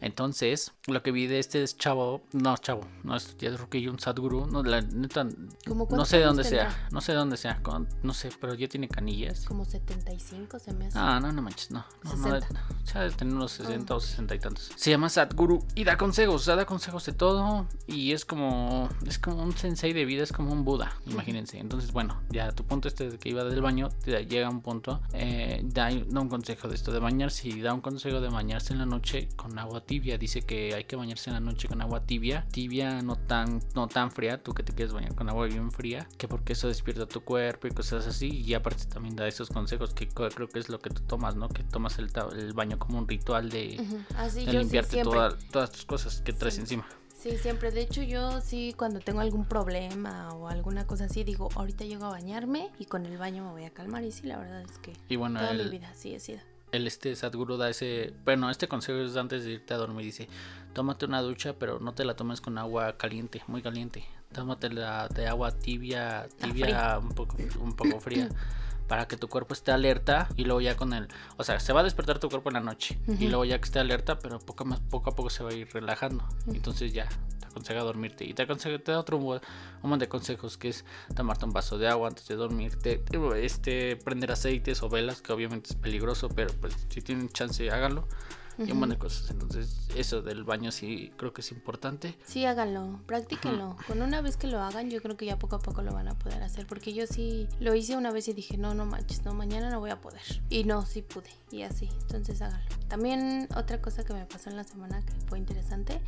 Entonces, 0.01 0.71
lo 0.87 1.01
que 1.03 1.11
vi 1.11 1.27
de 1.27 1.39
este 1.39 1.63
es 1.63 1.77
chavo, 1.77 2.21
no 2.33 2.55
chavo, 2.57 2.81
no 3.03 3.15
es 3.15 3.35
ya 3.37 3.53
creo 3.53 3.69
que 3.69 3.89
un 3.89 3.99
Sadhguru, 3.99 4.45
no, 4.47 4.63
la 4.63 4.81
neta, 4.81 5.27
¿Cómo 5.67 5.87
no 5.89 6.05
sé 6.05 6.17
de 6.19 6.25
dónde 6.25 6.43
sea, 6.43 6.67
tendrá? 6.69 6.89
no 6.91 7.01
sé 7.01 7.11
de 7.13 7.17
dónde 7.17 7.37
sea, 7.37 7.61
con- 7.63 7.87
no 8.03 8.13
sé, 8.13 8.29
pero 8.39 8.53
ya 8.53 8.67
tiene 8.67 8.87
canillas. 8.87 9.45
Como 9.45 9.65
75 9.65 10.59
se 10.59 10.73
me 10.73 10.87
hace. 10.87 10.97
Ah, 10.99 11.19
no, 11.19 11.31
no 11.31 11.41
manches, 11.41 11.71
no. 11.71 11.85
no, 12.03 12.15
no 12.15 12.23
60. 12.39 12.65
o 12.83 12.85
sea, 12.87 13.01
debe 13.01 13.15
tener 13.15 13.33
unos 13.33 13.51
60 13.51 13.93
Ah. 13.93 13.97
o 13.97 13.99
60 13.99 14.35
y 14.35 14.39
tantos. 14.39 14.71
Se 14.75 14.89
llama 14.91 15.09
Sadhguru 15.09 15.65
y 15.75 15.83
da 15.83 15.97
consejos, 15.97 16.35
o 16.41 16.45
sea, 16.45 16.55
da 16.55 16.65
consejos 16.65 17.05
de 17.05 17.13
todo. 17.13 17.67
Y 17.87 18.11
es 18.11 18.25
como, 18.25 18.89
es 19.05 19.19
como 19.19 19.43
un 19.43 19.55
sensei 19.55 19.93
de 19.93 20.05
vida, 20.05 20.23
es 20.23 20.31
como 20.31 20.51
un 20.51 20.63
Buda, 20.65 20.91
imagínense. 21.05 21.57
Entonces, 21.59 21.91
bueno, 21.91 22.21
ya 22.29 22.51
tu 22.51 22.63
punto 22.63 22.87
este 22.87 23.09
de 23.09 23.17
que 23.19 23.29
iba 23.29 23.43
del 23.43 23.61
baño, 23.61 23.89
te 24.03 24.25
llega 24.25 24.49
un 24.49 24.61
punto, 24.61 25.01
eh, 25.13 25.61
da, 25.63 25.89
da 25.91 26.19
un 26.21 26.29
consejo 26.29 26.67
de 26.67 26.75
esto 26.75 26.91
de 26.91 26.99
bañarse 26.99 27.47
y 27.49 27.61
da 27.61 27.73
un 27.73 27.81
consejo 27.81 28.19
de 28.21 28.29
bañarse 28.29 28.73
en 28.73 28.79
la 28.79 28.85
noche 28.85 29.29
con 29.35 29.57
agua 29.59 29.81
tibia. 29.85 30.17
Dice 30.17 30.41
que 30.41 30.73
hay 30.73 30.83
que 30.85 30.95
bañarse 30.95 31.29
en 31.29 31.35
la 31.35 31.39
noche 31.39 31.67
con 31.67 31.81
agua 31.81 32.05
tibia, 32.05 32.45
tibia, 32.51 33.01
no 33.01 33.15
tan, 33.15 33.61
no 33.75 33.87
tan 33.87 34.11
fría, 34.11 34.41
tú 34.41 34.53
que 34.53 34.63
te 34.63 34.73
quieres 34.73 34.93
bañar 34.93 35.15
con 35.15 35.29
agua 35.29 35.45
bien 35.47 35.71
fría, 35.71 36.07
que 36.17 36.27
porque 36.27 36.53
eso 36.53 36.67
despierta 36.67 37.05
tu 37.05 37.21
cuerpo 37.21 37.67
y 37.67 37.71
cosas 37.71 38.05
así. 38.07 38.29
Y 38.29 38.53
aparte 38.53 38.85
también 38.85 39.15
da 39.15 39.27
esos 39.27 39.49
consejos 39.49 39.93
que 39.93 40.07
creo 40.07 40.49
que 40.49 40.59
es 40.59 40.69
lo 40.69 40.79
que 40.79 40.89
tú 40.89 41.01
tomas, 41.03 41.35
¿no? 41.35 41.49
Que 41.49 41.63
tomas 41.63 41.97
el, 41.99 42.09
el 42.37 42.53
baño 42.53 42.77
como 42.79 42.97
un 42.99 43.07
ritual 43.07 43.49
de. 43.49 43.75
Así 44.17 44.45
sí 44.45 44.51
limpiarte 44.51 45.03
toda- 45.03 45.37
todas 45.51 45.71
tus 45.71 45.85
cosas 45.85 46.21
que 46.21 46.33
traes 46.33 46.55
Sí. 46.55 46.61
encima. 46.61 46.87
Sí, 47.17 47.37
siempre. 47.37 47.71
De 47.71 47.81
hecho, 47.81 48.03
yo 48.03 48.39
sí, 48.41 48.75
cuando 48.77 48.99
tengo 48.99 49.19
algún 49.19 49.45
problema 49.45 50.29
o 50.35 50.47
alguna 50.47 50.85
cosa 50.85 51.05
así, 51.05 51.23
digo, 51.23 51.49
ahorita 51.55 51.83
llego 51.83 52.05
a 52.05 52.09
bañarme 52.09 52.69
y 52.77 52.85
con 52.85 53.03
el 53.07 53.17
baño 53.17 53.43
me 53.45 53.51
voy 53.51 53.63
a 53.65 53.71
calmar. 53.71 54.03
Y 54.03 54.11
sí, 54.11 54.27
la 54.27 54.37
verdad 54.37 54.61
es 54.61 54.77
que 54.77 54.93
Y 55.09 55.15
bueno, 55.15 55.39
toda 55.39 55.53
mi 55.53 55.61
el, 55.61 55.69
vida 55.71 55.89
así 55.89 56.13
he 56.13 56.19
sido. 56.19 56.39
El 56.75 56.87
este 56.87 57.15
Sadhguru 57.15 57.57
da 57.57 57.69
ese, 57.69 58.13
bueno, 58.23 58.49
este 58.49 58.67
consejo 58.67 58.99
es 58.99 59.15
antes 59.15 59.43
de 59.43 59.53
irte 59.53 59.73
a 59.73 59.77
dormir, 59.77 60.05
dice, 60.05 60.27
tómate 60.73 61.05
una 61.05 61.21
ducha, 61.21 61.53
pero 61.57 61.79
no 61.79 61.93
te 61.93 62.05
la 62.05 62.15
tomes 62.15 62.41
con 62.41 62.57
agua 62.57 62.97
caliente, 62.97 63.41
muy 63.47 63.61
caliente. 63.61 64.05
Tómatela 64.33 65.07
de 65.07 65.27
agua 65.27 65.51
tibia, 65.51 66.27
tibia, 66.37 66.99
un 66.99 67.09
poco, 67.09 67.37
un 67.59 67.75
poco 67.75 67.99
fría. 67.99 68.29
Para 68.87 69.07
que 69.07 69.17
tu 69.17 69.27
cuerpo 69.27 69.53
esté 69.53 69.71
alerta 69.71 70.29
y 70.35 70.45
luego 70.45 70.61
ya 70.61 70.77
con 70.77 70.93
el... 70.93 71.07
O 71.37 71.43
sea, 71.43 71.59
se 71.59 71.73
va 71.73 71.81
a 71.81 71.83
despertar 71.83 72.19
tu 72.19 72.29
cuerpo 72.29 72.49
en 72.49 72.53
la 72.55 72.59
noche. 72.59 72.99
Y 73.07 73.27
luego 73.27 73.45
ya 73.45 73.57
que 73.57 73.65
esté 73.65 73.79
alerta, 73.79 74.19
pero 74.19 74.39
poco, 74.39 74.65
más, 74.65 74.79
poco 74.79 75.09
a 75.09 75.15
poco 75.15 75.29
se 75.29 75.43
va 75.43 75.49
a 75.49 75.53
ir 75.53 75.67
relajando. 75.73 76.23
Entonces 76.47 76.93
ya 76.93 77.07
te 77.39 77.47
aconseja 77.47 77.79
dormirte. 77.81 78.25
Y 78.25 78.33
te 78.33 78.43
aconseja, 78.43 78.77
te 78.79 78.91
da 78.91 78.99
otro 78.99 79.17
un 79.17 79.39
montón 79.81 79.99
de 79.99 80.07
consejos 80.07 80.57
que 80.57 80.69
es 80.69 80.85
tomarte 81.15 81.45
un 81.45 81.51
vaso 81.51 81.77
de 81.77 81.87
agua 81.87 82.09
antes 82.09 82.27
de 82.27 82.35
dormirte. 82.35 83.03
Este, 83.37 83.95
prender 83.95 84.31
aceites 84.31 84.83
o 84.83 84.89
velas, 84.89 85.21
que 85.21 85.33
obviamente 85.33 85.69
es 85.71 85.75
peligroso, 85.75 86.29
pero 86.29 86.53
pues 86.61 86.75
si 86.89 87.01
tienen 87.01 87.29
chance 87.29 87.69
háganlo. 87.71 88.07
Y 88.57 88.71
un 88.71 88.79
montón 88.79 88.89
de 88.91 88.97
cosas. 88.97 89.29
Entonces 89.31 89.87
eso 89.95 90.21
del 90.21 90.43
baño 90.43 90.71
sí 90.71 91.11
creo 91.17 91.33
que 91.33 91.41
es 91.41 91.51
importante. 91.51 92.17
Sí, 92.25 92.45
háganlo, 92.45 92.99
practíquenlo. 93.05 93.75
Con 93.87 94.01
una 94.01 94.21
vez 94.21 94.37
que 94.37 94.47
lo 94.47 94.61
hagan, 94.61 94.89
yo 94.89 95.01
creo 95.01 95.17
que 95.17 95.25
ya 95.25 95.37
poco 95.37 95.57
a 95.57 95.59
poco 95.59 95.81
lo 95.81 95.93
van 95.93 96.07
a 96.07 96.17
poder 96.17 96.41
hacer. 96.43 96.65
Porque 96.67 96.93
yo 96.93 97.05
sí 97.07 97.47
lo 97.59 97.75
hice 97.75 97.95
una 97.97 98.11
vez 98.11 98.27
y 98.27 98.33
dije, 98.33 98.57
no, 98.57 98.73
no 98.73 98.85
manches, 98.85 99.23
no, 99.25 99.33
mañana 99.33 99.69
no 99.69 99.79
voy 99.79 99.89
a 99.91 99.99
poder. 100.01 100.21
Y 100.49 100.63
no, 100.63 100.85
sí 100.85 101.01
pude. 101.01 101.29
Y 101.51 101.61
así, 101.63 101.89
entonces 102.01 102.41
háganlo. 102.41 102.65
También 102.87 103.47
otra 103.55 103.81
cosa 103.81 104.03
que 104.03 104.13
me 104.13 104.25
pasó 104.25 104.49
en 104.49 104.57
la 104.57 104.63
semana 104.63 105.01
que 105.01 105.13
fue 105.27 105.37
interesante 105.39 106.01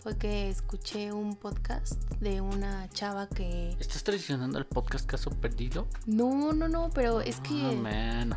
fue 0.00 0.16
que 0.16 0.48
escuché 0.50 1.12
un 1.12 1.36
podcast 1.36 1.94
de 2.20 2.40
una 2.40 2.88
chava 2.90 3.28
que... 3.28 3.76
¿Estás 3.78 4.02
traicionando 4.04 4.58
el 4.58 4.66
podcast 4.66 5.06
Caso 5.06 5.30
Perdido? 5.30 5.86
No, 6.06 6.52
no, 6.52 6.68
no, 6.68 6.90
pero 6.90 7.20
es 7.20 7.38
Ah, 7.38 7.42
que... 7.42 7.54
man. 7.76 8.36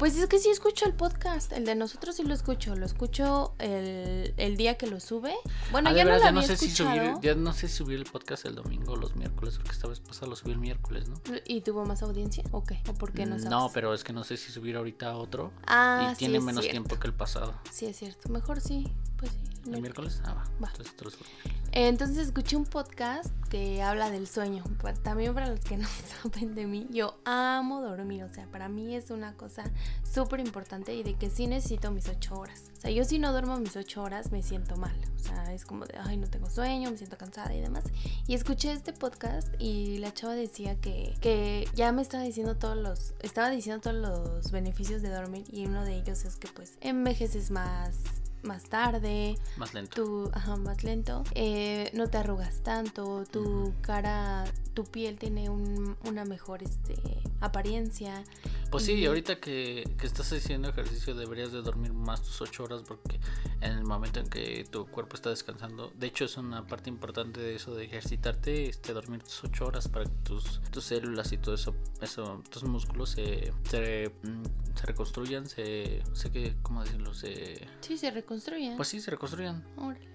Pues 0.00 0.16
es 0.16 0.26
que 0.28 0.38
sí 0.38 0.48
escucho 0.48 0.86
el 0.86 0.94
podcast, 0.94 1.52
el 1.52 1.66
de 1.66 1.74
nosotros 1.74 2.16
sí 2.16 2.22
lo 2.22 2.32
escucho, 2.32 2.74
lo 2.74 2.86
escucho 2.86 3.52
el, 3.58 4.32
el 4.38 4.56
día 4.56 4.78
que 4.78 4.86
lo 4.86 4.98
sube. 4.98 5.34
Bueno, 5.72 5.94
ya 5.94 6.04
no 6.04 6.12
lo 6.12 6.16
ya 6.18 6.28
había 6.28 6.40
no 6.40 6.46
sé 6.46 6.56
si 6.56 6.70
subir, 6.70 7.12
ya 7.20 7.34
no 7.34 7.52
sé 7.52 7.68
si 7.68 7.74
subir 7.76 7.98
el 7.98 8.06
podcast 8.06 8.46
el 8.46 8.54
domingo 8.54 8.94
o 8.94 8.96
los 8.96 9.14
miércoles, 9.14 9.58
porque 9.58 9.72
esta 9.72 9.88
vez 9.88 10.00
pasada 10.00 10.28
lo 10.28 10.36
subí 10.36 10.52
el 10.52 10.58
miércoles, 10.58 11.06
¿no? 11.06 11.20
y 11.44 11.60
tuvo 11.60 11.84
más 11.84 12.02
audiencia. 12.02 12.42
¿O 12.50 12.64
qué? 12.64 12.80
¿O 12.88 12.94
por 12.94 13.12
qué 13.12 13.26
no 13.26 13.38
sabes? 13.38 13.72
pero 13.74 13.92
es 13.92 14.02
que 14.02 14.14
no 14.14 14.24
sé 14.24 14.38
si 14.38 14.50
subir 14.50 14.76
ahorita 14.78 15.14
otro 15.18 15.52
Ah, 15.66 16.08
y 16.10 16.14
sí 16.14 16.20
tiene 16.20 16.38
es 16.38 16.44
menos 16.44 16.62
cierto. 16.64 16.72
tiempo 16.82 16.98
que 16.98 17.06
el 17.06 17.12
pasado. 17.12 17.52
Sí, 17.70 17.84
es 17.84 17.98
cierto. 17.98 18.30
Mejor 18.30 18.62
sí, 18.62 18.90
pues 19.18 19.30
sí. 19.32 19.70
¿El 19.70 19.82
miércoles? 19.82 20.22
Ah, 20.24 20.32
va. 20.32 20.44
Va. 20.62 20.68
Entonces 20.70 20.96
te 20.96 21.04
lo 21.04 21.10
subo. 21.10 21.24
Entonces 21.72 22.16
escuché 22.16 22.56
un 22.56 22.64
podcast 22.64 23.30
que 23.48 23.82
habla 23.82 24.10
del 24.10 24.26
sueño. 24.26 24.64
También 25.02 25.34
para 25.34 25.48
los 25.48 25.60
que 25.60 25.76
no 25.76 25.86
saben 26.22 26.54
de 26.54 26.66
mí, 26.66 26.86
yo 26.90 27.18
amo 27.24 27.80
dormir. 27.82 28.24
O 28.24 28.28
sea, 28.28 28.46
para 28.46 28.68
mí 28.68 28.96
es 28.96 29.10
una 29.10 29.34
cosa 29.34 29.64
súper 30.02 30.40
importante 30.40 30.94
y 30.94 31.02
de 31.02 31.14
que 31.14 31.30
sí 31.30 31.46
necesito 31.46 31.90
mis 31.90 32.08
ocho 32.08 32.34
horas. 32.36 32.64
O 32.78 32.80
sea, 32.80 32.90
yo 32.90 33.04
si 33.04 33.18
no 33.18 33.32
duermo 33.32 33.58
mis 33.58 33.76
ocho 33.76 34.02
horas 34.02 34.32
me 34.32 34.42
siento 34.42 34.76
mal. 34.76 34.94
O 35.16 35.18
sea, 35.18 35.52
es 35.52 35.64
como 35.64 35.86
de, 35.86 35.98
ay, 35.98 36.16
no 36.16 36.28
tengo 36.28 36.48
sueño, 36.50 36.90
me 36.90 36.96
siento 36.96 37.16
cansada 37.16 37.54
y 37.54 37.60
demás. 37.60 37.84
Y 38.26 38.34
escuché 38.34 38.72
este 38.72 38.92
podcast 38.92 39.48
y 39.58 39.98
la 39.98 40.12
chava 40.12 40.34
decía 40.34 40.76
que, 40.80 41.14
que 41.20 41.68
ya 41.74 41.92
me 41.92 42.02
estaba 42.02 42.22
diciendo 42.24 42.56
todos 42.56 42.76
los, 42.76 43.14
estaba 43.20 43.50
diciendo 43.50 43.80
todos 43.80 43.96
los 43.96 44.50
beneficios 44.50 45.02
de 45.02 45.10
dormir 45.10 45.44
y 45.52 45.66
uno 45.66 45.84
de 45.84 45.96
ellos 45.96 46.24
es 46.24 46.36
que 46.36 46.48
pues 46.48 46.76
envejeces 46.80 47.50
más 47.50 48.19
más 48.42 48.64
tarde, 48.64 49.36
Más 49.56 49.74
lento. 49.74 49.94
tu, 50.02 50.30
ajá, 50.32 50.56
más 50.56 50.82
lento, 50.84 51.24
eh, 51.34 51.90
no 51.94 52.08
te 52.08 52.18
arrugas 52.18 52.62
tanto, 52.62 53.24
tu 53.30 53.72
cara, 53.80 54.44
tu 54.74 54.84
piel 54.84 55.18
tiene 55.18 55.50
un- 55.50 55.96
una 56.06 56.24
mejor 56.24 56.62
este, 56.62 56.94
apariencia. 57.40 58.24
Pues 58.70 58.84
sí, 58.84 58.92
y- 58.94 59.06
ahorita 59.06 59.40
que, 59.40 59.88
que 59.98 60.06
estás 60.06 60.32
haciendo 60.32 60.68
ejercicio 60.68 61.14
deberías 61.14 61.52
de 61.52 61.60
dormir 61.62 61.92
más 61.92 62.22
tus 62.22 62.40
8 62.40 62.64
horas 62.64 62.82
porque 62.86 63.18
en 63.60 63.72
el 63.72 63.84
momento 63.84 64.20
en 64.20 64.28
que 64.28 64.64
tu 64.70 64.86
cuerpo 64.86 65.16
está 65.16 65.30
descansando, 65.30 65.90
de 65.96 66.06
hecho 66.06 66.24
es 66.24 66.36
una 66.36 66.66
parte 66.66 66.88
importante 66.88 67.40
de 67.40 67.56
eso 67.56 67.74
de 67.74 67.84
ejercitarte, 67.84 68.68
este, 68.68 68.92
dormir 68.92 69.22
tus 69.22 69.42
8 69.44 69.66
horas 69.66 69.88
para 69.88 70.04
que 70.04 70.12
tus, 70.22 70.60
tus 70.70 70.84
células 70.84 71.32
y 71.32 71.38
todo 71.38 71.54
eso, 71.56 71.74
eso 72.00 72.42
tus 72.50 72.62
músculos 72.62 73.10
se, 73.10 73.52
se, 73.68 74.12
mm, 74.22 74.42
se 74.78 74.86
reconstruyan, 74.86 75.46
se, 75.48 76.02
sé 76.14 76.30
que, 76.30 76.54
¿cómo 76.62 76.84
decirlo? 76.84 77.12
Se, 77.12 77.66
Sí, 77.80 77.98
se 77.98 78.10
pues 78.76 78.88
sí, 78.88 79.00
se 79.00 79.10
reconstruyan. 79.10 79.64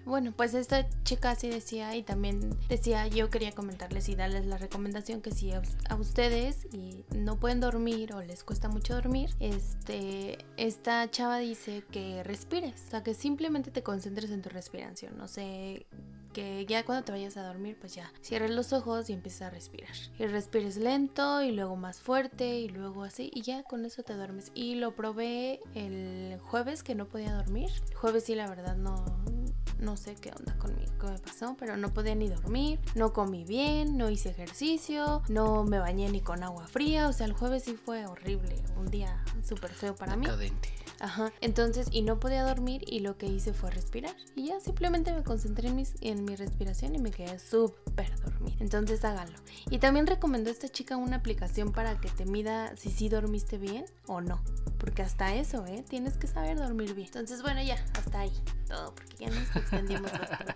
Bueno, 0.06 0.32
pues 0.34 0.54
esta 0.54 0.88
chica 1.02 1.32
así 1.32 1.48
decía 1.48 1.94
y 1.96 2.02
también 2.02 2.56
decía, 2.68 3.06
yo 3.08 3.28
quería 3.28 3.52
comentarles 3.52 4.08
y 4.08 4.14
darles 4.14 4.46
la 4.46 4.56
recomendación 4.56 5.20
que 5.20 5.32
si 5.32 5.52
a, 5.52 5.60
a 5.90 5.96
ustedes 5.96 6.66
y 6.72 7.04
no 7.14 7.38
pueden 7.38 7.60
dormir 7.60 8.14
o 8.14 8.22
les 8.22 8.42
cuesta 8.42 8.68
mucho 8.68 8.94
dormir, 8.94 9.30
este, 9.40 10.38
esta 10.56 11.10
chava 11.10 11.38
dice 11.38 11.84
que 11.90 12.22
respires, 12.22 12.84
o 12.86 12.90
sea, 12.90 13.02
que 13.02 13.14
simplemente 13.14 13.70
te 13.70 13.82
concentres 13.82 14.30
en 14.30 14.42
tu 14.42 14.48
respiración, 14.48 15.18
no 15.18 15.28
sé, 15.28 15.86
que 16.36 16.66
ya 16.66 16.84
cuando 16.84 17.02
te 17.02 17.12
vayas 17.12 17.38
a 17.38 17.46
dormir, 17.46 17.78
pues 17.80 17.94
ya 17.94 18.12
cierres 18.20 18.50
los 18.50 18.74
ojos 18.74 19.08
y 19.08 19.14
empieces 19.14 19.40
a 19.40 19.48
respirar. 19.48 19.94
Y 20.18 20.26
respires 20.26 20.76
lento 20.76 21.42
y 21.42 21.50
luego 21.50 21.76
más 21.76 21.98
fuerte 21.98 22.58
y 22.58 22.68
luego 22.68 23.04
así 23.04 23.30
y 23.32 23.40
ya 23.40 23.62
con 23.62 23.86
eso 23.86 24.02
te 24.02 24.12
duermes. 24.12 24.52
Y 24.54 24.74
lo 24.74 24.94
probé 24.94 25.60
el 25.74 26.38
jueves 26.40 26.82
que 26.82 26.94
no 26.94 27.06
podía 27.08 27.32
dormir. 27.32 27.70
El 27.88 27.94
jueves 27.94 28.24
sí, 28.24 28.34
la 28.34 28.50
verdad 28.50 28.76
no 28.76 29.02
no 29.78 29.96
sé 29.96 30.14
qué 30.14 30.30
onda 30.30 30.56
conmigo, 30.58 30.92
qué 31.00 31.06
me 31.06 31.18
pasó, 31.18 31.56
pero 31.58 31.76
no 31.78 31.92
podía 31.92 32.14
ni 32.14 32.28
dormir, 32.28 32.80
no 32.94 33.12
comí 33.12 33.44
bien, 33.44 33.96
no 33.96 34.10
hice 34.10 34.30
ejercicio, 34.30 35.22
no 35.28 35.64
me 35.64 35.78
bañé 35.78 36.10
ni 36.10 36.20
con 36.20 36.42
agua 36.42 36.66
fría, 36.66 37.08
o 37.08 37.12
sea, 37.12 37.26
el 37.26 37.32
jueves 37.32 37.64
sí 37.64 37.74
fue 37.82 38.06
horrible, 38.06 38.62
un 38.76 38.90
día 38.90 39.22
súper 39.42 39.70
feo 39.72 39.94
para 39.94 40.16
mí. 40.16 40.26
Ajá. 41.00 41.32
Entonces, 41.40 41.88
y 41.90 42.02
no 42.02 42.18
podía 42.18 42.44
dormir 42.44 42.82
y 42.86 43.00
lo 43.00 43.16
que 43.18 43.26
hice 43.26 43.52
fue 43.52 43.70
respirar. 43.70 44.14
Y 44.34 44.48
ya 44.48 44.60
simplemente 44.60 45.12
me 45.12 45.22
concentré 45.22 45.68
en, 45.68 45.76
mis, 45.76 45.94
en 46.00 46.24
mi 46.24 46.36
respiración 46.36 46.94
y 46.94 46.98
me 46.98 47.10
quedé 47.10 47.38
súper 47.38 48.18
dormida. 48.20 48.56
Entonces, 48.60 49.04
hágalo. 49.04 49.36
Y 49.70 49.78
también 49.78 50.06
recomendó 50.06 50.50
esta 50.50 50.68
chica 50.68 50.96
una 50.96 51.16
aplicación 51.16 51.72
para 51.72 52.00
que 52.00 52.08
te 52.10 52.24
mida 52.24 52.76
si 52.76 52.90
sí 52.90 53.08
dormiste 53.08 53.58
bien 53.58 53.84
o 54.06 54.20
no. 54.20 54.40
Porque 54.78 55.02
hasta 55.02 55.34
eso, 55.34 55.64
¿eh? 55.66 55.84
Tienes 55.88 56.16
que 56.18 56.26
saber 56.26 56.58
dormir 56.58 56.94
bien. 56.94 57.06
Entonces, 57.06 57.42
bueno, 57.42 57.62
ya, 57.62 57.82
hasta 57.98 58.20
ahí. 58.20 58.32
Todo, 58.68 58.94
porque 58.94 59.16
ya 59.24 59.30
nos 59.30 59.56
extendimos 59.56 60.12
bastante. 60.12 60.54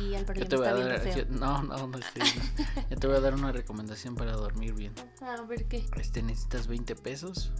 Y 0.00 0.14
al 0.14 0.24
parecer 0.24 0.52
está 0.54 0.74
viendo 0.74 0.92
dar, 0.92 1.00
feo. 1.00 1.16
yo- 1.16 1.24
no, 1.30 1.62
no, 1.62 1.86
no 1.86 1.98
estoy 1.98 2.22
bien. 2.22 2.86
Yo 2.90 2.96
te 2.98 3.06
voy 3.06 3.16
a 3.16 3.20
dar 3.20 3.34
una 3.34 3.52
recomendación 3.52 4.14
para 4.14 4.32
dormir 4.32 4.74
bien. 4.74 4.92
A 5.20 5.40
ver 5.42 5.66
qué. 5.66 5.84
Este, 5.98 6.22
necesitas 6.22 6.66
20 6.68 6.94
pesos, 6.96 7.50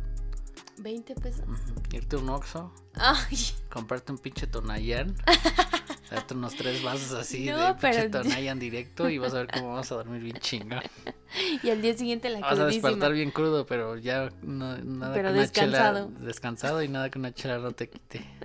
20 0.79 1.15
pesos. 1.17 1.45
irte 1.93 2.17
a 2.17 2.19
un 2.19 2.29
Oxxo, 2.31 2.73
Ay, 2.95 3.39
comprarte 3.71 4.13
un 4.13 4.19
pinche 4.19 4.47
Tonayán, 4.47 5.15
darte 6.11 6.35
unos 6.35 6.55
tres 6.55 6.83
vasos 6.83 7.13
así 7.13 7.47
No, 7.47 7.59
de 7.59 7.75
pinche 7.75 8.09
Tonayán 8.11 8.59
directo 8.59 9.09
y 9.09 9.19
vas 9.19 9.35
a 9.35 9.39
ver 9.39 9.49
cómo 9.53 9.75
vas 9.75 9.91
a 9.93 9.97
dormir 9.97 10.23
bien 10.23 10.39
chingón. 10.39 10.83
y 11.63 11.71
al 11.71 11.83
día 11.83 11.97
siguiente 11.97 12.29
la 12.31 12.41
Vas 12.41 12.59
a 12.59 12.67
despertar 12.67 13.13
bien 13.13 13.31
crudo, 13.31 13.67
pero 13.67 13.97
ya 13.97 14.31
no- 14.43 14.77
nada 14.79 15.15
Pero 15.15 15.29
que 15.29 15.33
una 15.35 15.41
descansado. 15.43 16.09
chela 16.09 16.21
descansado 16.27 16.83
y 16.83 16.89
nada 16.89 17.11
que 17.11 17.19
una 17.19 17.33
chela 17.35 17.59
no 17.59 17.73
te 17.73 17.89
quite. 17.89 18.25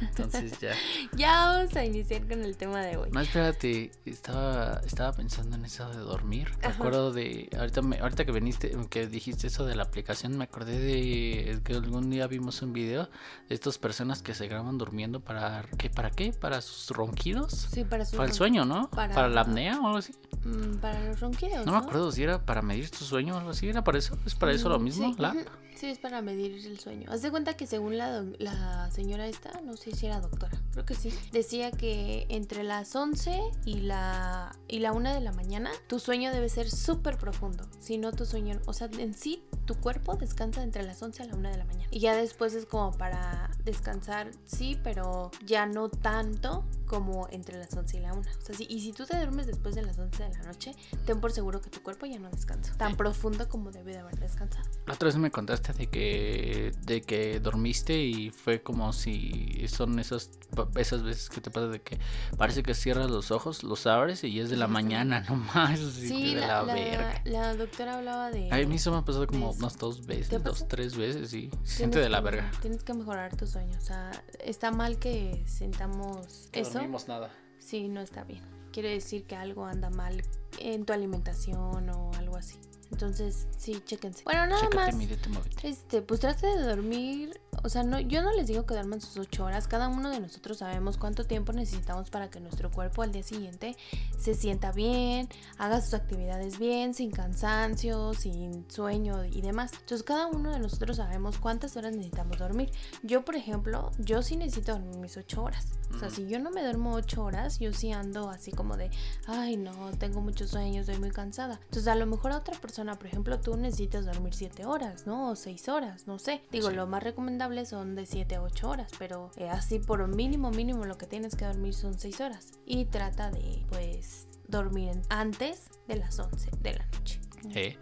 Entonces 0.00 0.58
ya. 0.60 0.72
Ya 1.16 1.32
vamos 1.46 1.76
a 1.76 1.84
iniciar 1.84 2.26
con 2.26 2.42
el 2.42 2.56
tema 2.56 2.80
de 2.82 2.96
hoy. 2.96 3.10
No, 3.12 3.20
espérate, 3.20 3.90
estaba, 4.04 4.80
estaba 4.84 5.12
pensando 5.12 5.56
en 5.56 5.64
eso 5.64 5.88
de 5.90 5.98
dormir. 5.98 6.48
Me 6.60 6.68
acuerdo 6.68 7.12
de, 7.12 7.48
ahorita, 7.58 7.82
me- 7.82 7.98
ahorita 7.98 8.24
que 8.24 8.32
viniste, 8.32 8.76
que 8.90 9.06
dijiste 9.06 9.46
eso 9.48 9.64
de 9.66 9.74
la 9.76 9.82
aplicación, 9.84 10.36
me 10.38 10.44
acordé 10.44 10.78
de 10.78 11.60
que 11.64 11.74
algún 11.74 12.10
día 12.10 12.26
vimos 12.26 12.62
un 12.62 12.72
video 12.72 13.08
de 13.48 13.54
estas 13.54 13.78
personas 13.78 14.22
que 14.22 14.34
se 14.34 14.48
graban 14.48 14.78
durmiendo 14.78 15.20
para, 15.20 15.64
¿qué? 15.78 15.90
¿Para 15.90 16.10
qué? 16.10 16.32
¿Para 16.32 16.60
sus 16.62 16.88
ronquidos? 16.96 17.52
Sí, 17.72 17.84
para 17.84 18.04
su 18.04 18.16
Para 18.16 18.28
el 18.28 18.34
sueño, 18.34 18.64
¿no? 18.64 18.88
Para- 18.90 19.14
Para, 19.14 19.28
la 19.28 19.42
apnea 19.42 19.78
o 19.80 19.86
algo 19.86 19.98
así. 19.98 20.14
Mm, 20.44 20.76
para 20.78 21.04
los 21.06 21.20
ronquidos. 21.20 21.64
No 21.66 21.72
me 21.72 21.78
acuerdo 21.78 22.10
si 22.10 22.22
era 22.22 22.44
para 22.44 22.62
medir 22.62 22.90
tu 22.90 23.04
sueño 23.04 23.34
o 23.34 23.38
algo 23.38 23.50
así. 23.50 23.68
¿Era 23.68 23.84
para 23.84 23.98
eso? 23.98 24.18
¿Es 24.26 24.34
para 24.34 24.52
eso 24.52 24.68
lo 24.68 24.78
Mm, 24.78 24.84
mismo? 24.84 25.08
Sí, 25.14 25.20
¿La. 25.20 25.34
Es 25.82 25.98
para 25.98 26.22
medir 26.22 26.64
el 26.66 26.78
sueño. 26.78 27.10
Haz 27.10 27.22
de 27.22 27.30
cuenta 27.30 27.54
que 27.54 27.66
según 27.66 27.98
la, 27.98 28.24
la 28.38 28.90
señora 28.90 29.26
esta, 29.26 29.60
no 29.62 29.76
sé 29.76 29.94
si 29.94 30.06
era 30.06 30.20
doctora, 30.20 30.56
creo 30.70 30.84
que 30.84 30.94
sí, 30.94 31.12
decía 31.32 31.72
que 31.72 32.26
entre 32.28 32.62
las 32.62 32.94
11 32.94 33.40
y 33.64 33.80
la, 33.80 34.54
y 34.68 34.78
la 34.78 34.92
1 34.92 35.12
de 35.12 35.20
la 35.20 35.32
mañana, 35.32 35.70
tu 35.88 35.98
sueño 35.98 36.32
debe 36.32 36.48
ser 36.48 36.70
súper 36.70 37.18
profundo. 37.18 37.68
Si 37.80 37.98
no, 37.98 38.12
tu 38.12 38.26
sueño, 38.26 38.60
o 38.66 38.72
sea, 38.72 38.88
en 38.96 39.14
sí, 39.14 39.42
tu 39.66 39.74
cuerpo 39.74 40.16
descansa 40.16 40.62
entre 40.62 40.84
las 40.84 41.02
11 41.02 41.24
a 41.24 41.26
la 41.26 41.34
1 41.34 41.50
de 41.50 41.56
la 41.58 41.64
mañana. 41.64 41.88
Y 41.90 41.98
ya 42.00 42.14
después 42.14 42.54
es 42.54 42.64
como 42.64 42.92
para 42.92 43.50
descansar, 43.64 44.30
sí, 44.44 44.78
pero 44.84 45.30
ya 45.44 45.66
no 45.66 45.88
tanto 45.88 46.64
como 46.92 47.26
entre 47.30 47.56
las 47.58 47.72
11 47.74 47.96
y 47.96 48.00
la 48.00 48.12
1. 48.12 48.20
O 48.20 48.44
sea, 48.44 48.54
sí, 48.54 48.66
y 48.68 48.80
si 48.82 48.92
tú 48.92 49.06
te 49.06 49.16
duermes 49.16 49.46
después 49.46 49.74
de 49.74 49.80
las 49.80 49.96
11 49.98 50.24
de 50.24 50.28
la 50.28 50.42
noche, 50.42 50.74
ten 51.06 51.22
por 51.22 51.32
seguro 51.32 51.62
que 51.62 51.70
tu 51.70 51.82
cuerpo 51.82 52.04
ya 52.04 52.18
no 52.18 52.28
descansa. 52.30 52.74
Tan 52.76 52.98
profundo 52.98 53.48
como 53.48 53.70
debe 53.70 53.92
de 53.92 54.00
haber 54.00 54.18
descansado. 54.18 54.68
La 54.86 54.92
otra 54.92 55.06
vez 55.06 55.16
me 55.16 55.30
contaste 55.30 55.72
de 55.72 55.86
que, 55.86 56.72
de 56.82 57.00
que 57.00 57.40
dormiste 57.40 57.98
y 57.98 58.28
fue 58.28 58.62
como 58.62 58.92
si 58.92 59.66
son 59.68 59.98
esas, 60.00 60.30
esas 60.76 61.02
veces 61.02 61.30
que 61.30 61.40
te 61.40 61.50
pasa 61.50 61.68
de 61.68 61.80
que 61.80 61.98
parece 62.36 62.62
que 62.62 62.74
cierras 62.74 63.10
los 63.10 63.30
ojos, 63.30 63.62
los 63.64 63.86
abres 63.86 64.22
y 64.22 64.38
es 64.38 64.50
de 64.50 64.56
la 64.58 64.68
mañana, 64.68 65.20
no 65.30 65.36
más. 65.36 65.78
Sí, 65.80 66.34
de 66.34 66.40
la, 66.42 66.46
la, 66.46 66.62
la- 66.64 66.74
verga. 66.74 67.22
la 67.24 67.54
doctora 67.56 67.96
hablaba 67.96 68.30
de... 68.30 68.50
A 68.52 68.56
mí 68.66 68.76
eso 68.76 68.90
me 68.92 68.98
ha 68.98 69.02
pasado 69.04 69.26
como 69.26 69.50
unas 69.52 69.78
dos 69.78 70.02
¿Te 70.02 70.14
veces, 70.16 70.44
dos, 70.44 70.68
tres 70.68 70.94
veces, 70.94 71.30
sí. 71.30 71.50
Siente 71.64 72.00
de 72.00 72.10
la 72.10 72.18
que- 72.18 72.24
verga. 72.24 72.50
Tienes 72.60 72.82
que 72.84 72.92
mejorar 72.92 73.34
tu 73.34 73.46
sueño. 73.46 73.78
O 73.78 73.80
sea, 73.80 74.10
está 74.44 74.70
mal 74.70 74.98
que 74.98 75.42
sentamos 75.46 76.50
eso. 76.52 76.81
Nada. 77.08 77.30
Sí, 77.58 77.88
no 77.88 78.00
está 78.00 78.24
bien. 78.24 78.42
Quiere 78.72 78.90
decir 78.90 79.24
que 79.26 79.36
algo 79.36 79.64
anda 79.66 79.90
mal 79.90 80.22
en 80.58 80.84
tu 80.84 80.92
alimentación 80.92 81.90
o 81.90 82.10
algo 82.14 82.36
así. 82.36 82.58
Entonces, 82.90 83.46
sí, 83.56 83.82
chéquense. 83.84 84.22
Bueno, 84.24 84.46
nada 84.46 84.68
Chécate, 84.68 85.28
más. 85.28 85.46
Este, 85.62 86.02
pues 86.02 86.20
trate 86.20 86.46
de 86.46 86.62
dormir. 86.62 87.40
O 87.64 87.68
sea, 87.68 87.84
no, 87.84 88.00
yo 88.00 88.22
no 88.22 88.32
les 88.32 88.46
digo 88.48 88.64
que 88.66 88.74
duerman 88.74 89.00
sus 89.00 89.16
ocho 89.18 89.44
horas. 89.44 89.68
Cada 89.68 89.86
uno 89.88 90.10
de 90.10 90.18
nosotros 90.18 90.58
sabemos 90.58 90.96
cuánto 90.96 91.24
tiempo 91.26 91.52
necesitamos 91.52 92.10
para 92.10 92.28
que 92.28 92.40
nuestro 92.40 92.70
cuerpo 92.70 93.02
al 93.02 93.12
día 93.12 93.22
siguiente 93.22 93.76
se 94.18 94.34
sienta 94.34 94.72
bien, 94.72 95.28
haga 95.58 95.80
sus 95.80 95.94
actividades 95.94 96.58
bien, 96.58 96.92
sin 96.94 97.10
cansancio, 97.10 98.14
sin 98.14 98.68
sueño 98.68 99.24
y 99.26 99.42
demás. 99.42 99.72
Entonces, 99.74 100.02
cada 100.02 100.26
uno 100.26 100.50
de 100.50 100.58
nosotros 100.58 100.96
sabemos 100.96 101.38
cuántas 101.38 101.76
horas 101.76 101.92
necesitamos 101.92 102.38
dormir. 102.38 102.70
Yo, 103.02 103.24
por 103.24 103.36
ejemplo, 103.36 103.92
yo 103.98 104.22
sí 104.22 104.36
necesito 104.36 104.72
dormir 104.72 104.96
mis 104.96 105.16
ocho 105.16 105.42
horas. 105.44 105.66
O 105.94 105.98
sea, 105.98 106.08
si 106.10 106.26
yo 106.26 106.38
no 106.40 106.50
me 106.50 106.62
duermo 106.62 106.94
ocho 106.94 107.22
horas, 107.22 107.58
yo 107.60 107.72
sí 107.74 107.92
ando 107.92 108.30
así 108.30 108.50
como 108.50 108.76
de, 108.78 108.90
ay, 109.26 109.56
no, 109.58 109.90
tengo 109.98 110.20
muchos 110.22 110.50
sueños, 110.50 110.88
estoy 110.88 110.98
muy 110.98 111.10
cansada. 111.10 111.60
Entonces, 111.64 111.86
a 111.88 111.94
lo 111.94 112.06
mejor 112.06 112.32
a 112.32 112.38
otra 112.38 112.58
persona, 112.58 112.94
por 112.98 113.06
ejemplo, 113.08 113.38
tú 113.38 113.56
necesitas 113.56 114.06
dormir 114.06 114.32
siete 114.34 114.64
horas, 114.64 115.06
¿no? 115.06 115.30
O 115.30 115.36
seis 115.36 115.68
horas, 115.68 116.06
no 116.06 116.18
sé. 116.18 116.42
Digo, 116.50 116.70
Sí. 116.70 116.76
lo 116.76 116.86
más 116.86 117.02
recomendable 117.02 117.41
son 117.64 117.96
de 117.96 118.06
siete 118.06 118.36
a 118.36 118.42
ocho 118.42 118.70
horas, 118.70 118.92
pero 118.98 119.30
eh, 119.36 119.48
así 119.48 119.78
por 119.80 120.06
mínimo, 120.06 120.50
mínimo 120.50 120.84
lo 120.84 120.96
que 120.96 121.06
tienes 121.06 121.34
que 121.34 121.44
dormir 121.44 121.74
son 121.74 121.98
seis 121.98 122.20
horas. 122.20 122.52
Y 122.66 122.84
trata 122.84 123.30
de, 123.30 123.64
pues, 123.68 124.28
dormir 124.46 124.92
antes 125.08 125.70
de 125.88 125.96
las 125.96 126.18
11 126.18 126.50
de 126.60 126.72
la 126.74 126.86
noche. 126.86 127.20
Eh, 127.54 127.76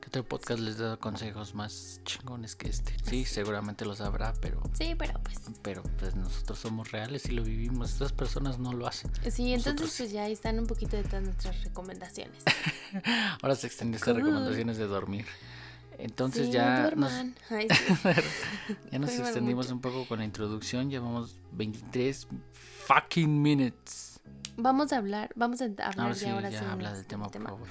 ¿Qué 0.00 0.08
otro 0.08 0.24
podcast 0.24 0.60
les 0.60 0.78
da 0.78 0.96
consejos 0.96 1.54
más 1.54 2.00
chingones 2.04 2.56
que 2.56 2.68
este? 2.68 2.92
Sí, 3.04 3.24
seguramente 3.24 3.84
los 3.84 4.00
habrá, 4.00 4.34
pero, 4.40 4.60
Sí, 4.72 4.96
pero 4.98 5.14
pues. 5.22 5.38
pero 5.62 5.82
pues 5.98 6.16
nosotros 6.16 6.58
somos 6.58 6.90
reales 6.90 7.26
y 7.26 7.32
lo 7.32 7.44
vivimos. 7.44 7.92
Estas 7.92 8.12
personas 8.12 8.58
no 8.58 8.72
lo 8.72 8.86
hacen. 8.88 9.12
Sí, 9.30 9.52
entonces 9.54 9.74
Nosotros 9.74 9.94
pues 9.96 10.12
ya 10.12 10.24
ahí 10.24 10.32
están 10.32 10.58
un 10.58 10.66
poquito 10.66 10.96
de 10.96 11.04
todas 11.04 11.22
nuestras 11.22 11.62
recomendaciones. 11.62 12.42
Ahora 13.42 13.54
se 13.54 13.68
extendió 13.68 13.96
estas 13.96 14.16
recomendaciones 14.16 14.76
de 14.76 14.86
dormir. 14.86 15.26
Entonces 15.98 16.46
Sí, 16.46 16.52
ya 16.52 16.72
nos, 16.72 16.82
duerman. 16.82 17.34
Ay, 17.50 17.68
sí. 17.70 17.94
ya 18.90 18.98
nos 18.98 19.10
extendimos 19.10 19.66
mucho. 19.66 19.74
un 19.76 19.80
poco 19.80 20.06
con 20.06 20.18
la 20.18 20.24
introducción. 20.24 20.90
Llevamos 20.90 21.36
23 21.52 22.26
fucking 22.86 23.42
minutes. 23.42 24.20
Vamos 24.56 24.92
a 24.92 24.98
hablar, 24.98 25.30
vamos 25.34 25.60
a 25.60 25.64
hablar 25.64 25.94
Ahora 25.98 26.14
de 26.14 26.20
sí, 26.20 26.26
ahora 26.26 26.48
ya 26.50 26.60
sí 26.60 26.64
habla 26.64 26.92
del 26.92 27.06
tema, 27.06 27.28
por 27.28 27.42
favor. 27.42 27.68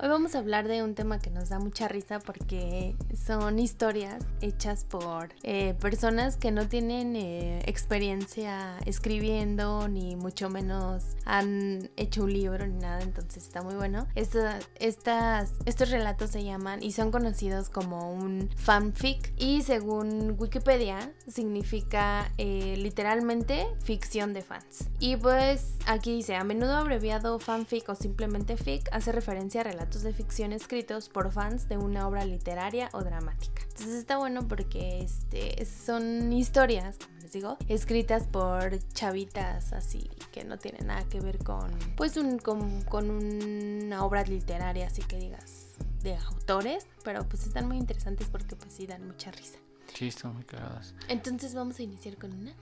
Hoy 0.00 0.08
vamos 0.08 0.34
a 0.34 0.40
hablar 0.40 0.66
de 0.66 0.82
un 0.82 0.96
tema 0.96 1.20
que 1.20 1.30
nos 1.30 1.50
da 1.50 1.60
mucha 1.60 1.86
risa 1.86 2.18
porque 2.18 2.96
son 3.14 3.60
historias 3.60 4.24
hechas 4.40 4.84
por 4.84 5.28
eh, 5.44 5.74
personas 5.80 6.36
que 6.36 6.50
no 6.50 6.66
tienen 6.68 7.14
eh, 7.14 7.62
experiencia 7.66 8.76
escribiendo 8.86 9.86
ni 9.86 10.16
mucho 10.16 10.50
menos 10.50 11.04
han 11.24 11.88
hecho 11.96 12.24
un 12.24 12.32
libro 12.32 12.66
ni 12.66 12.76
nada, 12.76 13.02
entonces 13.02 13.44
está 13.44 13.62
muy 13.62 13.76
bueno. 13.76 14.08
Esta- 14.16 14.58
estas, 14.80 15.52
estos 15.64 15.90
relatos 15.90 16.30
se 16.30 16.42
llaman 16.42 16.82
y 16.82 16.90
son 16.90 17.12
conocidos 17.12 17.70
como 17.70 18.12
un 18.12 18.50
fanfic 18.56 19.32
y 19.38 19.62
según 19.62 20.34
Wikipedia 20.38 21.12
significa 21.28 22.32
eh, 22.36 22.74
literalmente 22.78 23.68
ficción 23.84 24.34
de 24.34 24.42
fans. 24.42 24.90
Y 24.98 25.16
pues 25.16 25.74
aquí 25.86 26.16
dice, 26.16 26.34
a 26.34 26.42
menudo 26.42 26.74
abreviado 26.76 27.38
fanfic 27.38 27.88
o 27.88 27.94
simplemente 27.94 28.56
fic 28.56 28.88
hace 28.92 29.12
referencia 29.12 29.60
a 29.60 29.64
relatos 29.64 29.83
de 29.84 30.12
ficción 30.12 30.52
escritos 30.52 31.08
por 31.08 31.30
fans 31.30 31.68
de 31.68 31.76
una 31.76 32.08
obra 32.08 32.24
literaria 32.24 32.88
o 32.92 33.02
dramática. 33.02 33.62
Entonces 33.62 33.94
está 33.94 34.18
bueno 34.18 34.48
porque 34.48 35.00
este, 35.02 35.64
son 35.66 36.32
historias, 36.32 36.96
como 36.98 37.18
les 37.20 37.32
digo, 37.32 37.56
escritas 37.68 38.26
por 38.26 38.78
chavitas 38.92 39.72
así 39.72 40.10
que 40.32 40.44
no 40.44 40.58
tienen 40.58 40.86
nada 40.86 41.04
que 41.04 41.20
ver 41.20 41.38
con 41.38 41.70
pues 41.96 42.16
un, 42.16 42.38
con, 42.38 42.82
con 42.82 43.10
una 43.10 44.04
obra 44.04 44.22
literaria, 44.24 44.86
así 44.86 45.02
que 45.02 45.18
digas 45.18 45.68
de 46.02 46.16
autores, 46.16 46.86
pero 47.02 47.26
pues 47.28 47.46
están 47.46 47.66
muy 47.66 47.76
interesantes 47.76 48.28
porque 48.28 48.56
pues 48.56 48.72
sí 48.72 48.86
dan 48.86 49.06
mucha 49.06 49.30
risa. 49.30 49.58
Sí, 49.94 50.08
están 50.08 50.34
muy 50.34 50.44
cagadas. 50.44 50.94
Entonces 51.08 51.54
vamos 51.54 51.78
a 51.78 51.82
iniciar 51.82 52.16
con 52.16 52.32
una. 52.32 52.54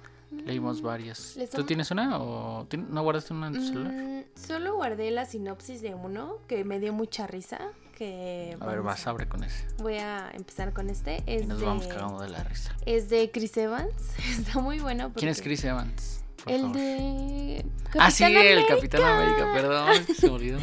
Leímos 0.44 0.82
varias. 0.82 1.36
¿Les 1.36 1.50
¿Tú 1.50 1.64
tienes 1.64 1.90
una 1.90 2.18
o 2.18 2.66
no 2.88 3.02
guardaste 3.02 3.32
una 3.32 3.48
en 3.48 3.52
tu 3.54 3.62
celular? 3.66 3.92
Mm, 3.92 4.22
solo 4.34 4.74
guardé 4.76 5.10
la 5.10 5.24
sinopsis 5.26 5.82
de 5.82 5.94
uno 5.94 6.38
que 6.48 6.64
me 6.64 6.80
dio 6.80 6.92
mucha 6.92 7.26
risa. 7.26 7.58
Que 7.96 8.56
A 8.58 8.66
ver, 8.66 8.80
vas, 8.82 9.06
abre 9.06 9.28
con 9.28 9.44
ese. 9.44 9.66
Voy 9.78 9.96
a 9.98 10.30
empezar 10.32 10.72
con 10.72 10.88
este. 10.90 11.22
Es 11.26 11.42
Y 11.42 11.46
nos 11.46 11.60
de, 11.60 11.66
vamos 11.66 11.86
cagando 11.86 12.20
de 12.22 12.30
la 12.30 12.42
risa. 12.42 12.74
es 12.86 13.08
de 13.10 13.30
Chris 13.30 13.56
Evans. 13.56 13.92
Está 14.38 14.58
muy 14.60 14.80
bueno. 14.80 15.12
¿Quién 15.14 15.30
es 15.30 15.42
Chris 15.42 15.62
Evans? 15.64 16.24
Por 16.42 16.52
El 16.52 16.60
favor. 16.62 16.76
de. 16.76 17.64
Ah, 17.98 18.10
sí, 18.10 18.24
Capitán 18.24 18.46
el. 18.46 18.66
Capitán 18.66 19.02
América, 19.02 19.52
perdón, 19.54 20.06
se 20.06 20.14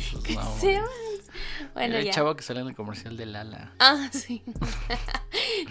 sus 0.01 0.23
Chris. 0.23 0.37
Evans. 0.63 0.89
Bueno, 1.73 1.95
el 1.97 2.05
ya. 2.05 2.11
chavo 2.11 2.35
que 2.35 2.43
sale 2.43 2.61
en 2.61 2.67
el 2.67 2.75
comercial 2.75 3.15
de 3.15 3.25
Lala. 3.27 3.71
Ah, 3.79 4.09
sí. 4.11 4.41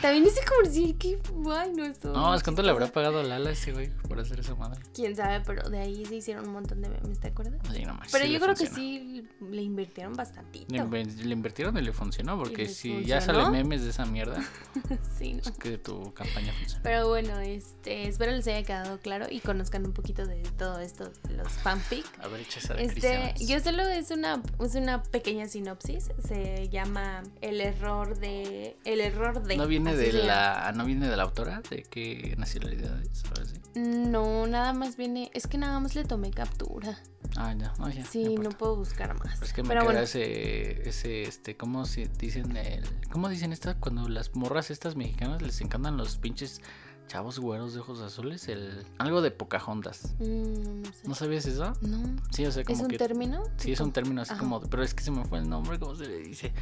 También 0.00 0.24
ese 0.26 0.40
comercial 0.44 0.96
que. 0.96 1.18
Ay, 1.50 1.72
no, 1.74 1.84
eso. 1.84 2.12
No, 2.12 2.34
es 2.34 2.42
cuánto 2.42 2.62
le 2.62 2.70
habrá 2.70 2.86
pagado 2.86 3.22
Lala 3.22 3.50
ese 3.50 3.72
güey 3.72 3.90
por 4.08 4.18
hacer 4.20 4.40
esa 4.40 4.54
madre? 4.54 4.80
Quién 4.94 5.16
sabe, 5.16 5.42
pero 5.44 5.68
de 5.68 5.78
ahí 5.78 6.04
se 6.04 6.16
hicieron 6.16 6.46
un 6.46 6.52
montón 6.52 6.80
de 6.82 6.88
memes, 6.88 7.18
¿te 7.20 7.28
acuerdas? 7.28 7.60
Sí, 7.72 7.84
no 7.84 7.94
manches, 7.94 8.12
Pero 8.12 8.24
sí 8.24 8.32
yo 8.32 8.40
creo 8.40 8.54
que 8.54 8.66
sí 8.66 9.28
le 9.50 9.62
invirtieron 9.62 10.14
bastantito. 10.14 10.72
Le, 10.72 11.32
invirtieron 11.32 11.76
y 11.76 11.82
le 11.82 11.92
funcionó, 11.92 12.38
porque 12.38 12.68
si 12.68 13.04
ya 13.04 13.20
salen 13.20 13.50
memes 13.50 13.82
de 13.82 13.90
esa 13.90 14.06
mierda, 14.06 14.42
sí, 15.18 15.34
¿no? 15.34 15.40
es 15.40 15.50
que 15.52 15.78
tu 15.78 16.12
campaña 16.14 16.52
funciona. 16.52 16.82
Pero 16.82 17.08
bueno, 17.08 17.38
este, 17.40 18.08
espero 18.08 18.32
les 18.32 18.46
haya 18.46 18.62
quedado 18.62 18.98
claro 18.98 19.26
y 19.30 19.40
conozcan 19.40 19.84
un 19.84 19.92
poquito 19.92 20.26
de 20.26 20.42
todo 20.56 20.78
esto, 20.80 21.10
de 21.28 21.34
los 21.34 21.48
fanfic. 21.48 22.06
A 22.20 22.28
ver, 22.28 22.40
echa 22.40 22.60
esa 22.60 22.74
de 22.74 22.84
Este, 22.84 23.34
yo 23.44 23.60
solo 23.60 23.82
es 23.82 24.10
una, 24.10 24.42
es 24.60 24.74
una 24.74 25.02
pequeña 25.02 25.48
sinopsis. 25.48 26.10
Se 26.26 26.68
llama 26.68 27.22
El 27.40 27.60
error 27.60 28.18
de. 28.18 28.76
El 28.84 29.00
error 29.00 29.42
de. 29.42 29.56
¿No 29.56 29.66
viene 29.66 29.87
así 29.88 30.10
de 30.10 30.24
la 30.24 30.72
¿No 30.74 30.84
viene 30.84 31.08
de 31.08 31.16
la 31.16 31.24
autora? 31.24 31.62
¿De 31.68 31.82
qué 31.82 32.34
nacionalidad 32.38 33.00
es? 33.02 33.24
Ahora 33.26 33.44
sí. 33.46 33.54
No, 33.74 34.46
nada 34.46 34.72
más 34.72 34.96
viene. 34.96 35.30
Es 35.34 35.46
que 35.46 35.58
nada 35.58 35.78
más 35.80 35.94
le 35.94 36.04
tomé 36.04 36.30
captura. 36.30 36.98
Ah, 37.36 37.54
ya, 37.56 37.72
no, 37.78 37.88
ya. 37.90 38.04
Sí, 38.04 38.36
no 38.36 38.50
puedo 38.50 38.76
buscar 38.76 39.18
más. 39.18 39.40
Es 39.42 39.52
que 39.52 39.62
me 39.62 39.68
Pero 39.68 39.80
queda 39.82 39.90
bueno, 39.90 40.00
ese, 40.00 40.88
ese, 40.88 41.22
este, 41.22 41.56
¿cómo 41.56 41.84
se 41.84 42.08
dicen 42.18 42.56
el, 42.56 42.84
cómo 43.10 43.28
dicen 43.28 43.52
estas 43.52 43.76
cuando 43.76 44.08
las 44.08 44.34
morras 44.34 44.70
estas 44.70 44.96
mexicanas 44.96 45.42
les 45.42 45.60
encantan 45.60 45.96
los 45.96 46.16
pinches 46.16 46.60
chavos 47.08 47.38
güeros 47.40 47.74
de 47.74 47.80
ojos 47.80 48.00
azules, 48.00 48.46
el, 48.48 48.86
algo 48.98 49.20
de 49.22 49.30
Pocahontas. 49.32 50.14
mm, 50.20 50.82
no 50.82 50.92
sé. 50.92 51.08
¿No 51.08 51.14
sabías 51.16 51.46
eso? 51.46 51.72
No. 51.80 52.16
Sí, 52.30 52.46
o 52.46 52.52
sea, 52.52 52.62
como 52.64 52.76
¿Es 52.78 52.82
un 52.84 52.88
que 52.90 52.98
término? 52.98 53.42
Sí, 53.56 53.72
es 53.72 53.80
un 53.80 53.92
término 53.92 54.22
así 54.22 54.32
Ajá. 54.32 54.40
como, 54.40 54.60
pero 54.60 54.82
es 54.84 54.94
que 54.94 55.02
se 55.02 55.10
me 55.10 55.24
fue 55.24 55.38
el 55.38 55.48
nombre, 55.48 55.78
¿cómo 55.78 55.96
se 55.96 56.06
le 56.06 56.18
dice? 56.18 56.52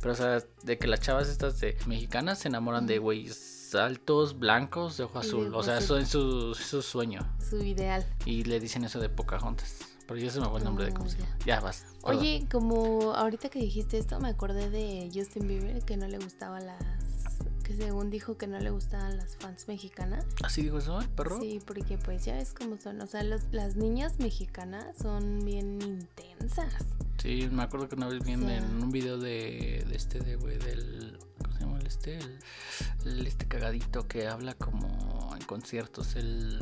Pero 0.00 0.12
o 0.12 0.16
sea, 0.16 0.42
de 0.62 0.78
que 0.78 0.86
las 0.86 1.00
chavas 1.00 1.28
estas 1.28 1.58
de 1.60 1.76
mexicanas 1.86 2.38
se 2.38 2.48
enamoran 2.48 2.86
de 2.86 2.98
güeyes 2.98 3.74
altos, 3.74 4.38
blancos, 4.38 4.96
de 4.98 5.04
ojo 5.04 5.18
Y 5.18 5.22
de 5.22 5.26
azul, 5.28 5.54
o 5.54 5.62
sea, 5.64 5.78
azul. 5.78 5.98
eso 5.98 5.98
es 5.98 6.08
su, 6.08 6.54
su 6.54 6.80
sueño 6.82 7.20
Su 7.40 7.56
ideal. 7.64 8.06
y 8.24 8.44
le 8.44 8.60
dicen 8.60 8.84
eso 8.84 9.00
de 9.00 9.08
Pocahontas. 9.08 9.78
Pero 10.06 10.20
ya 10.20 10.30
se 10.30 10.38
me 10.38 10.46
fue 10.48 10.58
el 10.58 10.64
nombre 10.64 10.84
de 10.84 10.92
cómo 10.92 11.06
Ah, 11.06 11.10
se 11.10 11.16
ya. 11.18 11.24
llama. 11.24 11.38
Ya 11.46 11.60
vas. 11.60 11.86
Oye, 12.02 12.46
como 12.52 13.14
ahorita 13.14 13.48
que 13.48 13.58
dijiste 13.58 13.96
esto, 13.98 14.20
me 14.20 14.28
acordé 14.28 14.68
de 14.68 15.10
Justin 15.12 15.48
Bieber 15.48 15.82
que 15.84 15.96
no 15.96 16.06
le 16.06 16.18
gustaba 16.18 16.60
las. 16.60 16.76
Que 17.64 17.74
según 17.74 18.10
dijo 18.10 18.36
que 18.38 18.46
no 18.46 18.58
le 18.60 18.70
gustaban 18.70 19.16
las 19.16 19.36
fans 19.36 19.66
mexicanas. 19.66 20.24
¿Así 20.44 20.62
digo 20.62 20.78
eso, 20.78 21.00
el 21.00 21.08
perro? 21.08 21.40
Sí, 21.40 21.60
porque 21.66 21.98
pues 21.98 22.24
ya 22.24 22.34
ves 22.34 22.52
cómo 22.56 22.76
son. 22.78 23.00
O 23.00 23.06
sea, 23.08 23.24
los- 23.24 23.42
las 23.50 23.74
niñas 23.76 24.18
mexicanas 24.20 24.96
son 25.00 25.44
bien 25.44 25.80
intensas. 25.82 26.84
Sí, 27.20 27.48
me 27.50 27.62
acuerdo 27.64 27.88
que 27.88 27.96
una 27.96 28.06
vez 28.08 28.22
vi 28.24 28.32
en, 28.32 28.44
O 28.44 28.46
sea- 28.46 28.56
en 28.58 28.82
un 28.82 28.90
video 28.90 29.18
de, 29.18 29.84
de 29.88 29.96
este, 29.96 30.20
de 30.20 30.36
güey, 30.36 30.58
del. 30.58 31.18
¿Cómo 31.42 31.54
se 31.54 31.60
llama 31.60 31.78
el 31.80 31.86
este? 31.86 32.18
El, 32.18 32.38
el 33.06 33.26
este 33.26 33.48
cagadito 33.48 34.06
que 34.06 34.28
habla 34.28 34.54
como 34.54 35.34
en 35.34 35.42
conciertos, 35.46 36.14
el. 36.16 36.60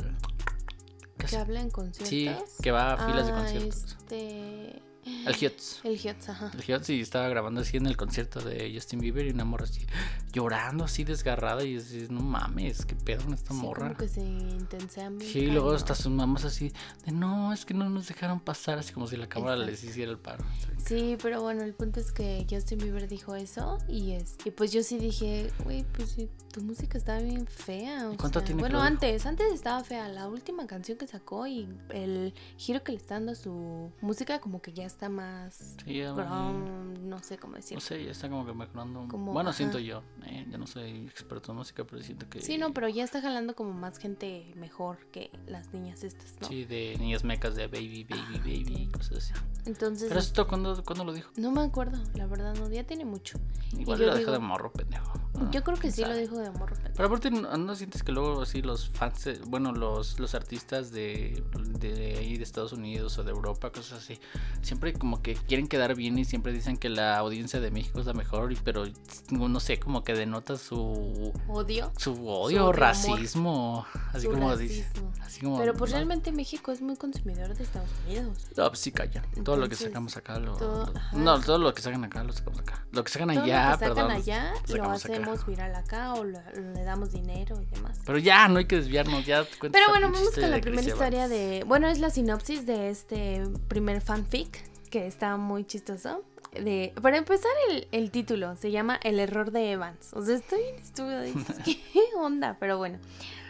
¿qué 1.17 1.27
Que 1.27 1.37
habla 1.37 1.61
en 1.61 1.69
conciertos. 1.69 2.07
Sí, 2.09 2.29
que 2.61 2.71
va 2.71 2.93
a 2.93 3.05
filas 3.07 3.27
de 3.27 3.33
Ah, 3.33 3.35
conciertos. 3.37 3.85
Este. 3.99 4.81
El 5.27 5.35
Hiots. 5.35 5.81
El 5.83 5.97
Hiots, 5.99 6.29
ajá. 6.29 6.51
El 6.53 6.63
Hiots 6.63 6.89
y 6.89 7.01
estaba 7.01 7.27
grabando 7.27 7.59
así 7.59 7.75
en 7.75 7.87
el 7.87 7.97
concierto 7.97 8.39
de 8.39 8.71
Justin 8.73 8.99
Bieber 9.01 9.25
y 9.27 9.31
una 9.31 9.43
morra 9.43 9.65
así 9.65 9.85
llorando 10.33 10.83
así 10.83 11.03
desgarrada 11.03 11.63
y 11.63 11.75
dices, 11.75 12.09
no 12.09 12.19
mames, 12.21 12.85
qué 12.85 12.95
pedo 12.95 13.23
con 13.23 13.33
esta 13.35 13.53
Sí, 13.53 13.59
morra. 13.61 13.83
como 13.89 13.97
que 13.97 14.07
se 14.09 14.21
intensean 14.21 15.17
bien 15.19 15.31
Sí, 15.31 15.39
y 15.39 15.47
luego 15.51 15.71
hasta 15.71 15.93
sus 15.95 16.11
mamás 16.11 16.43
así 16.43 16.73
de 17.05 17.11
no, 17.11 17.53
es 17.53 17.65
que 17.65 17.73
no 17.75 17.87
nos 17.89 18.07
dejaron 18.07 18.39
pasar, 18.39 18.79
así 18.79 18.91
como 18.93 19.05
si 19.07 19.15
la 19.15 19.27
cámara 19.29 19.53
Exacto. 19.53 19.71
les 19.71 19.83
hiciera 19.83 20.11
el 20.11 20.17
paro. 20.17 20.43
Sí, 20.85 21.17
pero 21.21 21.41
bueno, 21.41 21.63
el 21.63 21.73
punto 21.73 21.99
es 21.99 22.11
que 22.11 22.45
Justin 22.49 22.79
Bieber 22.79 23.07
dijo 23.07 23.35
eso 23.35 23.77
y 23.87 24.13
es 24.13 24.35
y 24.43 24.51
pues 24.51 24.71
yo 24.73 24.81
sí 24.83 24.97
dije, 24.97 25.51
güey, 25.63 25.85
pues 25.93 26.09
sí, 26.09 26.29
tu 26.51 26.61
música 26.61 26.97
está 26.97 27.19
bien 27.19 27.45
fea. 27.47 28.09
o 28.09 28.13
¿Y 28.13 28.17
cuánto 28.17 28.39
sea, 28.39 28.45
tiene 28.47 28.59
Bueno, 28.59 28.81
antes, 28.81 29.25
antes 29.25 29.53
estaba 29.53 29.83
fea. 29.83 30.07
La 30.09 30.27
última 30.27 30.65
canción 30.67 30.97
que 30.97 31.05
sacó 31.07 31.45
y 31.47 31.69
el 31.89 32.33
giro 32.57 32.83
que 32.83 32.91
le 32.91 32.97
está 32.97 33.13
dando 33.15 33.31
a 33.33 33.35
su 33.35 33.91
música 34.01 34.39
como 34.41 34.61
que 34.61 34.73
ya 34.73 34.85
está 34.85 35.09
más 35.09 35.75
Sí, 35.85 36.01
no 36.01 37.19
sé 37.21 37.37
cómo 37.37 37.55
decir. 37.55 37.75
no 37.75 37.81
sé, 37.81 38.03
ya 38.03 38.11
está 38.11 38.29
como 38.29 38.45
que 38.45 38.53
mejorando. 38.53 39.07
Como, 39.07 39.31
bueno, 39.31 39.49
ajá. 39.51 39.57
siento 39.57 39.79
yo, 39.79 40.01
eh, 40.25 40.45
yo 40.49 40.57
no 40.57 40.67
soy 40.67 41.05
experto 41.07 41.51
en 41.51 41.57
música, 41.57 41.83
pero 41.85 42.01
siento 42.01 42.29
que 42.29 42.41
Sí, 42.41 42.57
no, 42.57 42.73
pero 42.73 42.87
ya 42.89 43.03
está 43.03 43.21
jalando 43.21 43.55
como 43.55 43.73
más 43.73 43.97
gente 43.97 44.51
mejor 44.55 44.97
que 45.11 45.29
las 45.47 45.73
niñas 45.73 46.03
estas, 46.03 46.35
¿no? 46.41 46.47
sí, 46.47 46.65
de 46.65 46.95
niñas 46.99 47.23
mecas 47.23 47.55
de 47.55 47.67
baby, 47.67 48.03
baby, 48.03 48.21
Ajá, 48.21 48.37
baby, 48.39 48.65
sí. 48.65 48.89
cosas 48.93 49.17
así. 49.17 49.33
Entonces, 49.65 50.07
Pero 50.09 50.19
esto 50.19 50.47
cuándo, 50.47 50.83
¿cuándo 50.83 51.03
lo 51.05 51.13
dijo? 51.13 51.31
no 51.37 51.51
me 51.51 51.61
acuerdo, 51.61 51.97
la 52.15 52.25
verdad, 52.27 52.55
no, 52.55 52.69
ya 52.69 52.83
tiene 52.83 53.05
mucho. 53.05 53.39
Igual 53.77 53.99
lo 53.99 54.15
digo- 54.17 54.31
de 54.31 54.39
morro, 54.39 54.71
pendejo. 54.71 55.13
Ah, 55.35 55.49
Yo 55.51 55.63
creo 55.63 55.77
que 55.77 55.91
sí 55.91 56.01
lo 56.03 56.15
dijo 56.15 56.37
de 56.37 56.51
morro. 56.51 56.75
pero- 56.81 56.93
Pero 56.93 57.07
aparte, 57.07 57.31
¿no, 57.31 57.57
no 57.57 57.75
sientes 57.75 58.03
que 58.03 58.11
luego 58.11 58.41
así 58.43 58.61
los 58.61 58.87
fans, 58.89 59.25
eh, 59.27 59.39
bueno, 59.47 59.71
los, 59.71 60.19
los 60.19 60.35
artistas 60.35 60.91
de, 60.91 61.43
de 61.79 62.17
ahí 62.19 62.37
de 62.37 62.43
Estados 62.43 62.71
Unidos 62.73 63.17
o 63.17 63.23
de 63.23 63.31
Europa, 63.31 63.71
cosas 63.71 64.03
así, 64.03 64.19
siempre 64.61 64.93
como 64.93 65.21
que 65.23 65.33
quieren 65.35 65.67
quedar 65.67 65.95
bien 65.95 66.17
y 66.19 66.25
siempre 66.25 66.53
dicen 66.53 66.77
que 66.77 66.89
la 66.89 67.17
audiencia 67.17 67.59
de 67.59 67.71
México 67.71 67.99
es 67.99 68.05
la 68.05 68.13
mejor, 68.13 68.53
pero 68.63 68.85
no 69.31 69.59
sé, 69.59 69.79
como 69.79 70.03
que 70.03 70.12
denota 70.15 70.57
su, 70.57 71.31
Odio. 71.47 71.91
su 71.97 72.11
odio, 72.13 72.33
odio, 72.41 72.61
amor. 72.63 72.79
racismo, 72.79 73.85
así 74.11 74.25
su 74.27 74.31
como 74.31 74.55
dice. 74.57 74.83
racismo. 74.83 75.11
Así 75.21 75.41
como, 75.41 75.57
Pero 75.57 75.73
pues 75.73 75.91
realmente 75.91 76.31
México 76.31 76.71
es 76.71 76.81
muy 76.81 76.95
consumidor 76.95 77.55
de 77.55 77.63
Estados 77.63 77.89
Unidos. 78.05 78.37
No, 78.55 78.67
pues 78.67 78.79
sí 78.79 78.91
callan. 78.91 79.23
todo 79.43 79.57
lo 79.57 79.67
que 79.69 79.75
sacamos 79.75 80.15
acá 80.17 80.39
lo, 80.39 80.55
todo- 80.57 80.85
lo- 80.87 80.97
ajá. 80.97 81.17
No, 81.17 81.39
todo 81.41 81.57
lo 81.57 81.73
que 81.73 81.81
sacan 81.81 82.03
acá 82.03 82.23
lo 82.23 82.33
sacamos 82.33 82.59
acá. 82.59 82.85
Lo 82.91 83.03
que 83.03 83.11
sacan 83.11 83.29
Todo 83.33 83.43
allá, 83.43 83.71
lo 83.71 83.77
que 83.77 83.85
sacan 83.85 83.95
perdón. 83.95 84.11
allá 84.11 84.53
lo 84.53 84.67
sacamos 84.67 85.05
acá. 85.05 85.13
hacemos 85.13 85.45
viral 85.45 85.75
acá 85.75 86.13
o 86.13 86.23
lo- 86.23 86.39
le 86.73 86.83
damos 86.83 87.11
dinero 87.11 87.59
y 87.61 87.65
demás. 87.75 87.99
Pero 88.05 88.17
ya, 88.19 88.47
no 88.47 88.59
hay 88.59 88.65
que 88.65 88.75
desviarnos, 88.77 89.25
ya 89.25 89.45
Pero 89.59 89.89
bueno, 89.89 90.11
vamos 90.11 90.31
con 90.31 90.51
la 90.51 90.59
primera 90.61 90.87
historia 90.87 91.27
de... 91.27 91.63
Bueno, 91.65 91.87
es 91.87 91.99
la 91.99 92.09
sinopsis 92.09 92.65
de 92.65 92.89
este 92.89 93.43
primer 93.67 94.01
fanfic 94.01 94.69
que 94.89 95.07
está 95.07 95.37
muy 95.37 95.63
chistoso. 95.65 96.21
De, 96.53 96.93
para 97.01 97.17
empezar, 97.17 97.51
el, 97.69 97.87
el 97.91 98.11
título 98.11 98.55
se 98.55 98.71
llama 98.71 98.99
El 99.03 99.19
error 99.19 99.51
de 99.51 99.71
Evans. 99.71 100.11
O 100.13 100.21
sea, 100.21 100.35
estoy 100.35 100.61
bien 100.61 100.75
estúpido. 100.75 101.21
dices, 101.21 101.57
¿Qué 101.65 101.79
onda? 102.17 102.57
Pero 102.59 102.77
bueno, 102.77 102.99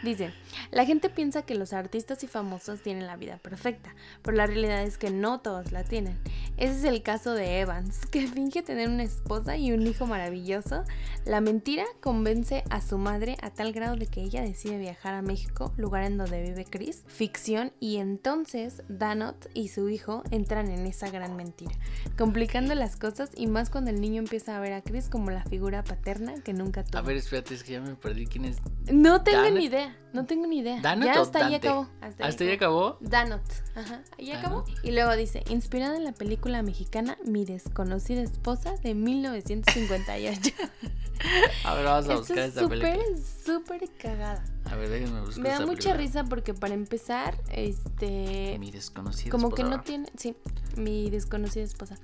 dice: 0.04 0.32
La 0.70 0.84
gente 0.84 1.10
piensa 1.10 1.42
que 1.42 1.54
los 1.54 1.72
artistas 1.72 2.22
y 2.22 2.26
famosos 2.26 2.82
tienen 2.82 3.06
la 3.06 3.16
vida 3.16 3.38
perfecta, 3.38 3.94
pero 4.22 4.36
la 4.36 4.46
realidad 4.46 4.82
es 4.82 4.98
que 4.98 5.10
no 5.10 5.40
todos 5.40 5.72
la 5.72 5.84
tienen. 5.84 6.18
Ese 6.56 6.78
es 6.78 6.84
el 6.84 7.02
caso 7.02 7.32
de 7.32 7.60
Evans, 7.60 8.06
que 8.06 8.26
finge 8.26 8.62
tener 8.62 8.88
una 8.88 9.02
esposa 9.02 9.56
y 9.56 9.72
un 9.72 9.86
hijo 9.86 10.06
maravilloso. 10.06 10.84
La 11.24 11.40
mentira 11.40 11.84
convence 12.00 12.64
a 12.70 12.80
su 12.80 12.98
madre 12.98 13.36
a 13.42 13.50
tal 13.50 13.72
grado 13.72 13.96
de 13.96 14.06
que 14.06 14.22
ella 14.22 14.42
decide 14.42 14.78
viajar 14.78 15.14
a 15.14 15.22
México, 15.22 15.72
lugar 15.76 16.04
en 16.04 16.18
donde 16.18 16.42
vive 16.42 16.64
Chris, 16.64 17.02
ficción, 17.06 17.72
y 17.80 17.96
entonces 17.96 18.82
Danot 18.88 19.48
y 19.54 19.68
su 19.68 19.88
hijo 19.88 20.22
entran 20.30 20.70
en 20.70 20.86
esa 20.86 21.10
gran 21.10 21.36
mentira, 21.36 21.72
complicando 22.16 22.74
las 22.74 22.96
cosas 22.96 23.30
y 23.34 23.46
más 23.46 23.70
cuando 23.70 23.90
el 23.90 24.00
niño 24.00 24.20
empieza 24.20 24.56
a 24.56 24.60
ver 24.60 24.72
a 24.72 24.82
Chris 24.82 25.08
como 25.08 25.30
la 25.30 25.44
figura 25.44 25.82
paterna 25.82 26.34
que 26.42 26.52
nunca 26.52 26.84
tuvo. 26.84 26.98
A 26.98 27.02
ver, 27.02 27.16
espérate, 27.16 27.54
es 27.54 27.64
que 27.64 27.72
ya 27.72 27.80
me 27.80 27.94
perdí 27.94 28.26
quién 28.26 28.44
es. 28.44 28.58
no 28.92 29.22
tengo 29.22 29.42
¿Danot? 29.42 29.58
ni 29.58 29.64
idea, 29.66 29.93
no 30.12 30.26
tengo 30.26 30.46
ni 30.46 30.58
idea. 30.58 30.80
¿Danot 30.80 31.06
ya 31.06 31.18
o 31.18 31.22
hasta 31.22 31.46
ahí 31.46 31.54
acabó. 31.54 31.88
Hasta 32.00 32.24
ahí 32.24 32.30
¿Hasta 32.30 32.44
ahí 32.44 32.50
acabó? 32.52 32.98
Danot. 33.00 33.42
Ajá. 33.74 34.02
Ahí 34.18 34.28
Danot. 34.30 34.44
acabó. 34.44 34.64
Y 34.82 34.92
luego 34.92 35.16
dice, 35.16 35.42
inspirada 35.48 35.96
en 35.96 36.04
la 36.04 36.12
película 36.12 36.62
mexicana 36.62 37.16
Mi 37.26 37.44
desconocida 37.44 38.22
esposa 38.22 38.74
de 38.82 38.94
1958. 38.94 40.50
A 41.64 41.74
ver, 41.74 41.84
vamos 41.84 42.08
a 42.08 42.12
Esto 42.14 42.18
buscar 42.18 42.38
es 42.38 42.48
esta 42.48 42.60
súper, 42.62 42.80
película. 42.80 43.18
súper 43.44 43.88
cagada. 43.98 44.44
A 44.70 44.76
ver, 44.76 44.88
déjenme 44.90 45.20
buscar 45.20 45.42
Me 45.42 45.48
da 45.48 45.54
esta 45.54 45.66
mucha 45.66 45.92
película. 45.92 45.96
risa 46.20 46.24
porque 46.24 46.54
para 46.54 46.74
empezar, 46.74 47.36
este... 47.52 48.56
Mi 48.58 48.70
desconocida 48.70 49.30
Como 49.30 49.50
que 49.50 49.62
esposa. 49.62 49.76
no 49.78 49.82
tiene... 49.84 50.08
Sí, 50.16 50.36
mi 50.76 51.10
desconocida 51.10 51.62
esposa. 51.64 51.96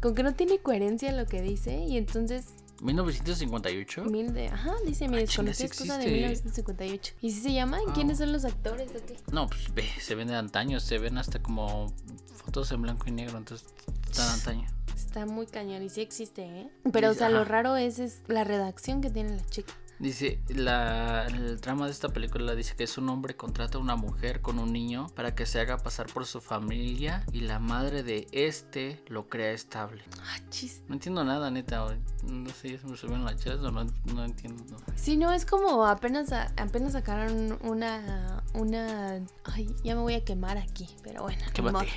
Como 0.00 0.14
que 0.14 0.22
no 0.22 0.34
tiene 0.34 0.58
coherencia 0.58 1.12
lo 1.12 1.26
que 1.26 1.42
dice 1.42 1.76
y 1.84 1.96
entonces... 1.96 2.46
1958. 2.82 4.04
Mil 4.04 4.32
de, 4.34 4.48
ajá, 4.48 4.72
dice 4.84 5.08
mi 5.08 5.16
Ah, 5.16 5.20
desconocida 5.20 5.66
esposa 5.66 5.98
de 5.98 6.04
existe. 6.04 6.20
1958. 6.20 7.14
¿Y 7.20 7.30
si 7.32 7.40
se 7.40 7.52
llaman? 7.52 7.80
Ah. 7.88 7.92
¿Quiénes 7.94 8.18
son 8.18 8.32
los 8.32 8.44
actores 8.44 8.90
o 8.90 9.04
qué? 9.06 9.16
No, 9.32 9.46
pues 9.46 9.72
ve, 9.74 9.84
se 10.00 10.14
ven 10.14 10.28
de 10.28 10.36
antaño, 10.36 10.80
se 10.80 10.98
ven 10.98 11.18
hasta 11.18 11.40
como 11.42 11.92
fotos 12.36 12.70
en 12.72 12.82
blanco 12.82 13.04
y 13.08 13.12
negro, 13.12 13.38
entonces 13.38 13.68
están 14.10 14.28
antaño. 14.30 14.66
Está 14.94 15.26
muy 15.26 15.46
cañón 15.46 15.82
y 15.82 15.88
sí 15.88 16.00
existe, 16.00 16.42
¿eh? 16.44 16.70
Pero, 16.92 17.10
o 17.10 17.14
sea, 17.14 17.28
lo 17.30 17.44
raro 17.44 17.76
es, 17.76 17.98
es 17.98 18.20
la 18.28 18.44
redacción 18.44 19.00
que 19.00 19.10
tiene 19.10 19.36
la 19.36 19.44
chica. 19.46 19.72
Dice, 19.98 20.40
la, 20.48 21.26
el 21.26 21.58
trama 21.60 21.86
de 21.86 21.92
esta 21.92 22.10
película 22.10 22.54
dice 22.54 22.76
que 22.76 22.84
es 22.84 22.98
un 22.98 23.08
hombre 23.08 23.34
contrata 23.34 23.78
a 23.78 23.80
una 23.80 23.96
mujer 23.96 24.42
con 24.42 24.58
un 24.58 24.70
niño 24.72 25.06
para 25.14 25.34
que 25.34 25.46
se 25.46 25.58
haga 25.58 25.78
pasar 25.78 26.06
por 26.12 26.26
su 26.26 26.40
familia 26.42 27.24
y 27.32 27.40
la 27.40 27.58
madre 27.58 28.02
de 28.02 28.26
este 28.32 29.02
lo 29.08 29.28
crea 29.30 29.52
estable. 29.52 30.02
Ah, 30.22 30.38
chis. 30.50 30.82
No 30.88 30.94
entiendo 30.94 31.24
nada, 31.24 31.50
neta. 31.50 31.86
No 32.24 32.50
sé, 32.50 32.78
se 32.78 32.86
me 32.86 32.96
subieron 32.96 33.24
las 33.24 33.36
chelas 33.42 33.60
o 33.60 33.70
no, 33.70 33.84
no 34.12 34.24
entiendo. 34.24 34.62
no. 34.70 34.76
Sí, 34.96 35.16
no, 35.16 35.32
es 35.32 35.46
como 35.46 35.86
apenas, 35.86 36.30
a- 36.32 36.52
apenas 36.58 36.92
sacaron 36.92 37.58
una, 37.62 38.42
una... 38.52 39.20
Ay, 39.44 39.74
ya 39.82 39.94
me 39.94 40.02
voy 40.02 40.14
a 40.14 40.24
quemar 40.24 40.58
aquí, 40.58 40.88
pero 41.02 41.22
bueno. 41.22 41.42
Quémate. 41.54 41.88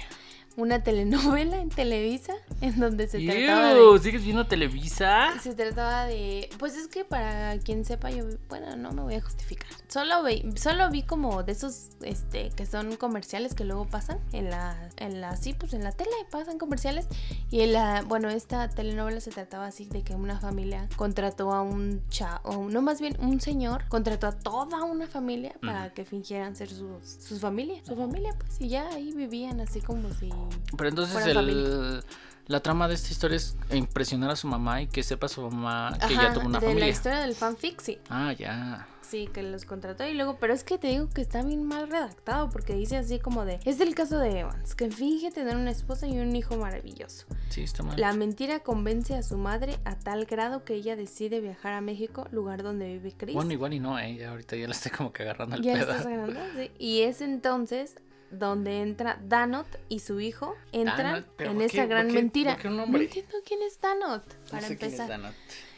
Una 0.58 0.84
telenovela 0.84 1.62
en 1.62 1.70
Televisa 1.70 2.34
en 2.62 2.80
donde 2.80 3.08
se 3.08 3.20
trataba 3.26 3.74
Ew, 3.74 3.94
de, 3.94 4.00
¿Sigues 4.00 4.24
viendo 4.24 4.46
Televisa? 4.48 5.34
se 5.42 5.54
trataba 5.54 6.06
de 6.06 6.50
pues 6.58 6.76
es 6.76 6.88
que 6.88 7.06
para 7.06 7.58
quien 7.60 7.86
sepa 7.86 8.12
yo 8.12 8.26
bueno 8.50 8.76
no 8.76 8.92
me 8.92 9.02
voy 9.02 9.16
a 9.16 9.22
justificar. 9.22 9.70
Solo 9.88 10.24
vi 10.24 10.44
solo 10.56 10.90
vi 10.90 11.04
como 11.04 11.44
de 11.44 11.54
esos 11.54 11.90
este 12.02 12.50
que 12.50 12.66
son 12.66 12.96
comerciales 12.98 13.54
que 13.54 13.64
luego 13.64 13.86
pasan 13.86 14.20
en 14.34 14.50
la 14.50 14.90
en 14.98 15.22
la 15.22 15.36
sí 15.38 15.54
pues 15.54 15.74
en 15.74 15.84
la 15.84 15.92
tele 15.92 16.12
pasan 16.30 16.58
comerciales. 16.58 17.08
Y 17.50 17.62
en 17.62 17.74
la 17.74 18.02
bueno 18.02 18.30
esta 18.30 18.70
telenovela 18.70 19.22
se 19.22 19.32
trataba 19.32 19.68
así 19.68 19.86
de 19.86 20.04
que 20.04 20.16
una 20.16 20.40
familia 20.40 20.88
contrató 20.96 21.54
a 21.54 21.62
un 21.62 22.02
cha 22.10 22.42
o 22.44 22.70
no 22.70 22.82
más 22.82 23.00
bien 23.00 23.16
un 23.20 23.40
señor 23.40 23.88
contrató 23.88 24.28
a 24.28 24.32
toda 24.32 24.84
una 24.84 25.08
familia 25.08 25.54
para 25.62 25.94
que 25.94 26.06
fingieran 26.06 26.56
ser 26.56 26.70
sus 26.70 27.04
sus 27.04 27.40
familias 27.40 27.86
su 27.86 27.96
familia 27.96 28.36
pues 28.38 28.60
y 28.60 28.70
ya 28.70 28.88
ahí 28.90 29.14
vivían 29.14 29.60
así 29.62 29.82
como 29.82 30.12
si 30.14 30.30
Pero 30.78 30.90
entonces 30.90 31.26
el, 31.26 32.04
la 32.48 32.60
trama 32.62 32.88
de 32.88 32.96
esta 32.96 33.12
historia 33.12 33.38
es 33.38 33.56
impresionar 33.72 34.32
a 34.32 34.36
su 34.36 34.48
mamá 34.48 34.82
y 34.82 34.88
que 34.88 35.04
sepa 35.04 35.28
su 35.28 35.42
mamá 35.50 35.96
que 36.00 36.14
Ajá, 36.16 36.24
ya 36.30 36.34
tuvo 36.34 36.48
una 36.48 36.60
de 36.60 36.66
la 36.66 36.72
familia. 36.72 36.90
historia 36.90 37.20
del 37.20 37.36
fanfic 37.36 37.80
sí 37.82 38.00
Ah, 38.10 38.34
ya. 38.34 38.88
Sí, 39.02 39.28
que 39.34 39.42
los 39.42 39.66
contrató 39.66 40.06
y 40.06 40.14
luego, 40.14 40.38
pero 40.40 40.54
es 40.54 40.64
que 40.64 40.78
te 40.78 40.86
digo 40.90 41.10
que 41.10 41.22
está 41.22 41.42
bien 41.42 41.64
mal 41.64 41.90
redactado 41.90 42.52
porque 42.52 42.76
dice 42.76 42.96
así 42.96 43.18
como 43.18 43.44
de, 43.44 43.60
es 43.66 43.80
el 43.80 43.96
caso 43.96 44.20
de 44.20 44.42
Evans, 44.42 44.76
que 44.76 44.92
finge 44.92 45.32
tener 45.32 45.56
una 45.56 45.72
esposa 45.72 46.06
y 46.06 46.20
un 46.20 46.36
hijo 46.36 46.58
maravilloso. 46.58 47.26
Sí, 47.50 47.64
está 47.64 47.82
mal. 47.82 48.00
La 48.00 48.14
mentira 48.14 48.60
convence 48.60 49.16
a 49.16 49.24
su 49.24 49.36
madre 49.38 49.80
a 49.84 49.96
tal 49.98 50.26
grado 50.26 50.64
que 50.64 50.76
ella 50.76 50.96
decide 50.96 51.40
viajar 51.42 51.74
a 51.74 51.82
México, 51.82 52.28
lugar 52.30 52.62
donde 52.62 52.86
vive 52.94 53.16
Chris. 53.18 53.34
Bueno, 53.34 53.52
igual 53.52 53.74
y 53.74 53.80
no, 53.80 53.98
eh. 53.98 54.24
ahorita 54.28 54.56
ya 54.56 54.68
le 54.68 54.74
estoy 54.74 54.92
como 54.92 55.12
que 55.12 55.24
agarrando 55.24 55.56
el 55.56 55.64
ya 55.64 55.74
pedo. 55.74 55.90
estás 55.92 56.06
agarrando, 56.06 56.40
sí. 56.56 56.70
Y 56.78 57.02
es 57.02 57.22
entonces 57.22 57.96
donde 58.32 58.82
entra 58.82 59.20
Danot 59.28 59.68
y 59.90 60.00
su 60.00 60.20
hijo 60.20 60.56
entran 60.72 61.14
Danot, 61.14 61.28
¿pero 61.38 61.52
en 61.52 61.62
esa 61.62 61.72
qué? 61.82 61.88
gran 61.88 62.06
¿Por 62.08 62.16
qué? 62.16 62.22
mentira. 62.22 62.52
¿Por 62.54 62.62
qué 62.62 62.68
un 62.70 62.78
no 62.78 62.84
entiendo 62.98 63.36
quién 63.46 63.62
es 63.64 63.80
Danot, 63.82 64.24
No 64.28 64.50
para 64.52 64.68
sé 64.68 64.78
quién 64.78 64.92
es 64.94 65.00
empezar. 65.00 65.08
Danot. 65.22 65.36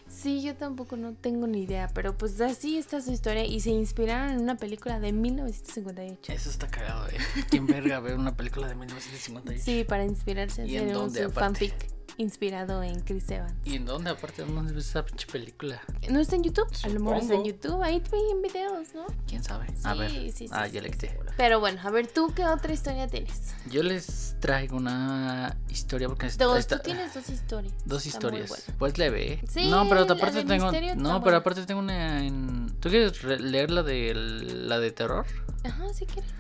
Sí, 0.08 0.42
yo 0.42 0.56
tampoco 0.56 0.98
no 0.98 1.14
tengo 1.14 1.48
ni 1.48 1.64
idea, 1.64 1.90
pero 1.94 2.18
pues 2.18 2.42
así 2.42 2.78
está 2.78 3.00
su 3.00 3.14
historia 3.14 3.46
y 3.46 3.62
se 3.62 3.70
inspiraron 3.70 4.32
en 4.32 4.42
una 4.42 4.58
película 4.58 5.00
de 5.00 5.14
1958. 5.14 6.34
Eso 6.34 6.50
está 6.50 6.68
cagado, 6.68 7.08
eh. 7.08 7.14
¿Quién 7.50 7.66
verga 7.66 8.00
ver 8.02 8.16
una 8.18 8.36
película 8.36 8.68
de 8.68 8.76
1958? 8.76 9.64
Sí, 9.64 9.86
para 9.86 10.04
inspirarse 10.04 10.66
¿Y 10.68 10.76
en 10.76 10.92
aparte? 10.92 11.30
fanfic 11.30 11.74
inspirado 12.18 12.84
en 12.84 13.00
Chris 13.02 13.30
Evans. 13.30 13.54
¿Y 13.66 13.76
en 13.76 13.86
dónde? 13.86 14.10
Aparte, 14.12 14.44
¿dónde 14.44 14.74
ves 14.74 14.88
esa 14.90 15.06
pinche 15.06 15.28
película? 15.28 15.82
¿No 16.10 16.20
está 16.20 16.36
en 16.36 16.44
YouTube? 16.44 16.68
A 16.84 16.88
lo 16.90 17.00
mejor 17.00 17.18
está 17.18 17.34
en. 17.36 17.44
YouTube, 17.46 17.82
ahí 17.84 18.02
ven 18.12 18.42
videos, 18.42 18.94
¿no? 18.94 19.06
¿Quién 19.28 19.44
sabe? 19.44 19.68
a 19.84 19.94
Sí, 19.94 20.00
ver. 20.00 20.12
sí, 20.12 20.32
sí, 20.32 20.48
ah, 20.52 20.68
ya 20.68 20.82
le 20.82 20.92
quité. 20.92 21.18
Pero 21.38 21.60
bueno, 21.60 21.80
a 21.84 21.90
ver, 21.92 22.08
¿tú 22.08 22.32
qué 22.36 22.46
otra 22.46 22.74
historia 22.74 23.08
tienes? 23.08 23.54
Yo 23.70 23.84
les 23.84 24.36
traigo 24.40 24.78
una 24.78 25.56
historia 25.70 26.08
porque 26.08 26.28
Dos, 26.38 26.60
esta- 26.60 26.78
tú 26.78 26.84
tienes 26.84 27.14
dos 27.14 27.30
historias. 27.30 27.74
Dos 27.86 28.06
historias. 28.06 28.50
buena. 28.50 28.64
Pues 28.78 28.98
leve. 28.98 29.42
Sí, 29.50 29.70
no, 29.70 29.88
pero 29.90 30.02
aparte 30.02 30.44
tengo. 30.44 30.72
No, 30.96 31.24
pero 31.24 31.38
aparte 31.38 31.66
tengo 31.66 31.80
una 31.80 32.26
en. 32.26 32.72
¿Tú 32.80 32.90
quieres 32.90 33.22
re- 33.22 33.40
leer 33.40 33.72
la 33.72 33.84
de 33.84 34.14
la 34.14 34.80
de 34.80 34.92
terror? 34.92 35.26
Ajá, 35.64 35.94
si 35.94 36.06
quieres. 36.06 36.32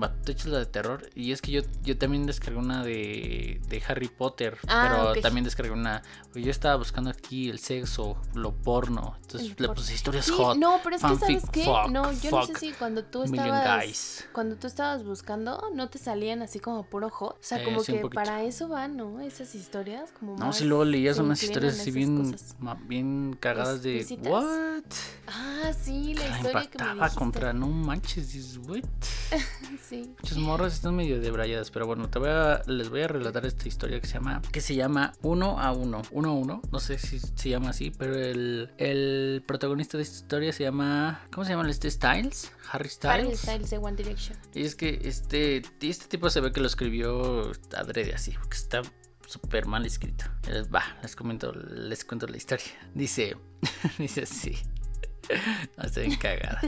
Va, 0.00 0.12
tú 0.12 0.32
echas 0.32 0.46
la 0.48 0.58
de 0.58 0.66
terror. 0.66 1.08
Y 1.14 1.32
es 1.32 1.40
que 1.40 1.52
yo, 1.52 1.62
yo 1.82 1.96
también 1.96 2.26
descargué 2.26 2.58
una 2.58 2.84
de, 2.84 3.60
de 3.66 3.82
Harry 3.88 4.08
Potter. 4.08 4.58
Ah, 4.68 5.10
pero 5.12 5.22
también 5.22 5.44
descargué 5.44 5.72
una. 5.72 6.02
Yo 6.34 6.50
estaba 6.50 6.76
buscando 6.76 7.08
aquí 7.08 7.48
el 7.48 7.58
sexo, 7.58 8.20
lo 8.34 8.52
porno. 8.54 9.16
Entonces 9.22 9.50
El 9.50 9.56
le 9.58 9.68
puse 9.70 9.94
historias 9.94 10.26
Sí, 10.26 10.32
hot. 10.36 10.58
no, 10.58 10.80
pero 10.84 10.96
es 10.96 11.02
que 11.02 11.16
¿sabes 11.16 11.44
qué? 11.50 11.64
fuck, 11.64 11.88
no, 11.90 12.12
yo 12.12 12.30
no 12.30 12.46
sé 12.46 12.54
si 12.56 12.72
cuando 12.72 13.04
tú 13.04 13.22
estabas 13.22 13.84
guys. 13.84 14.28
cuando 14.32 14.56
tú 14.56 14.66
estabas 14.66 15.02
buscando 15.02 15.62
no 15.74 15.88
te 15.88 15.98
salían 15.98 16.42
así 16.42 16.58
como 16.60 16.84
puro 16.84 17.08
hot, 17.08 17.36
o 17.36 17.38
sea, 17.40 17.58
Sí, 17.58 17.64
como 17.64 17.82
sí, 17.82 17.92
que 17.94 18.08
para 18.10 18.42
eso 18.42 18.68
van, 18.68 18.96
¿no? 18.98 19.20
Esas 19.20 19.54
historias 19.54 20.12
como 20.12 20.36
No, 20.36 20.52
si 20.52 20.64
luego 20.66 20.84
leías 20.84 21.18
unas 21.18 21.42
historias 21.42 21.80
así 21.80 21.90
bien, 21.90 22.36
bien 22.86 23.36
cagadas 23.40 23.82
de. 23.82 24.04
¿What? 24.24 24.82
Ah, 25.28 25.72
sí, 25.72 26.12
la 26.14 26.28
historia 26.36 26.70
que 26.70 26.78
me 26.84 26.94
dijiste. 26.94 27.18
contra. 27.18 27.52
No 27.54 27.66
manches, 27.68 28.58
what? 28.66 28.84
Sí. 29.88 30.14
Muchas 30.20 30.38
morras 30.38 30.74
están 30.74 30.96
medio 30.96 31.20
debrayadas, 31.20 31.70
pero 31.70 31.86
bueno, 31.86 32.10
te 32.10 32.18
voy 32.18 32.30
a, 32.30 32.62
les 32.66 32.88
voy 32.88 33.02
a 33.02 33.08
relatar 33.08 33.46
esta 33.46 33.68
historia 33.68 34.00
que 34.00 34.06
se 34.06 34.14
llama, 34.14 34.42
que 34.50 34.60
se 34.60 34.74
llama 34.74 35.12
Uno 35.22 35.60
a 35.60 35.72
Uno, 35.72 36.02
Uno 36.10 36.30
a 36.30 36.32
Uno, 36.32 36.62
no 36.72 36.80
sé 36.80 36.98
si 36.98 37.20
se 37.20 37.48
llama 37.48 37.70
así, 37.70 37.92
pero 37.96 38.16
el, 38.16 38.72
el 38.78 39.44
protagonista 39.46 39.96
de 39.96 40.02
esta 40.02 40.16
historia 40.16 40.52
se 40.52 40.64
llama, 40.64 41.20
¿cómo 41.32 41.44
se 41.44 41.52
llama 41.52 41.70
este 41.70 41.88
Styles? 41.88 42.50
Harry 42.72 42.88
Styles. 42.88 43.26
Harry 43.26 43.36
Styles 43.36 43.70
de 43.70 43.78
One 43.78 43.96
Direction. 43.96 44.36
Y 44.54 44.62
es 44.62 44.74
que 44.74 44.98
este, 45.04 45.62
este 45.80 46.06
tipo 46.08 46.30
se 46.30 46.40
ve 46.40 46.50
que 46.50 46.60
lo 46.60 46.66
escribió 46.66 47.52
adrede 47.76 48.12
así, 48.12 48.32
porque 48.32 48.56
está 48.56 48.82
súper 49.26 49.66
mal 49.66 49.86
escrito. 49.86 50.24
Eh, 50.48 50.62
Va, 50.62 50.82
les 51.02 51.14
comento, 51.14 51.52
les 51.52 52.04
cuento 52.04 52.26
la 52.26 52.36
historia. 52.36 52.66
Dice, 52.94 53.36
dice 53.98 54.22
así. 54.22 54.56
No, 55.76 55.84
bien 55.96 56.16
cagada. 56.16 56.60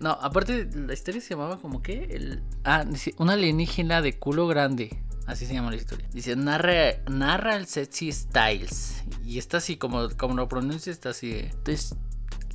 No, 0.00 0.10
aparte 0.10 0.68
la 0.74 0.92
historia 0.92 1.20
se 1.20 1.30
llamaba 1.30 1.58
como 1.60 1.82
que 1.82 2.38
ah, 2.64 2.84
una 3.18 3.34
alienígena 3.34 4.02
de 4.02 4.18
culo 4.18 4.46
grande. 4.46 4.98
Así 5.26 5.46
se 5.46 5.54
llama 5.54 5.70
la 5.70 5.76
historia. 5.76 6.06
Dice, 6.12 6.36
narra, 6.36 6.96
narra 7.08 7.56
el 7.56 7.66
sexy 7.66 8.12
Styles. 8.12 9.02
Y 9.24 9.38
está 9.38 9.56
así, 9.56 9.76
como, 9.76 10.10
como 10.18 10.34
lo 10.34 10.48
pronuncia, 10.48 10.92
está 10.92 11.10
así. 11.10 11.48
This- 11.64 11.94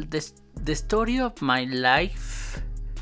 this- 0.10 0.36
the 0.64 0.74
story 0.74 1.20
of 1.20 1.42
my 1.42 1.66
life. 1.66 2.62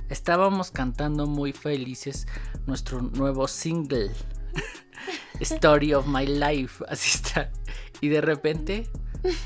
Estábamos 0.09 0.71
cantando 0.71 1.25
muy 1.27 1.51
felices 1.51 2.27
nuestro 2.65 3.01
nuevo 3.01 3.45
single. 3.49 4.09
Story 5.41 5.93
of 5.93 6.07
my 6.07 6.25
life. 6.25 6.83
Así 6.87 7.09
está. 7.17 7.51
Y 7.99 8.07
de 8.07 8.21
repente, 8.21 8.87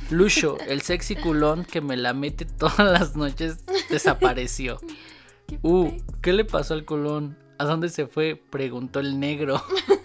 Lucho, 0.09 0.57
el 0.67 0.81
sexy 0.81 1.15
culón 1.15 1.65
que 1.65 1.81
me 1.81 1.97
la 1.97 2.13
mete 2.13 2.45
todas 2.45 2.79
las 2.79 3.15
noches, 3.15 3.65
desapareció. 3.89 4.79
¿Qué 5.47 5.59
Uh? 5.63 5.91
¿qué 6.21 6.33
le 6.33 6.45
pasó 6.45 6.73
al 6.73 6.85
culón? 6.85 7.37
¿A 7.57 7.65
dónde 7.65 7.89
se 7.89 8.07
fue? 8.07 8.41
Preguntó 8.49 8.99
el 8.99 9.19
negro. 9.19 9.61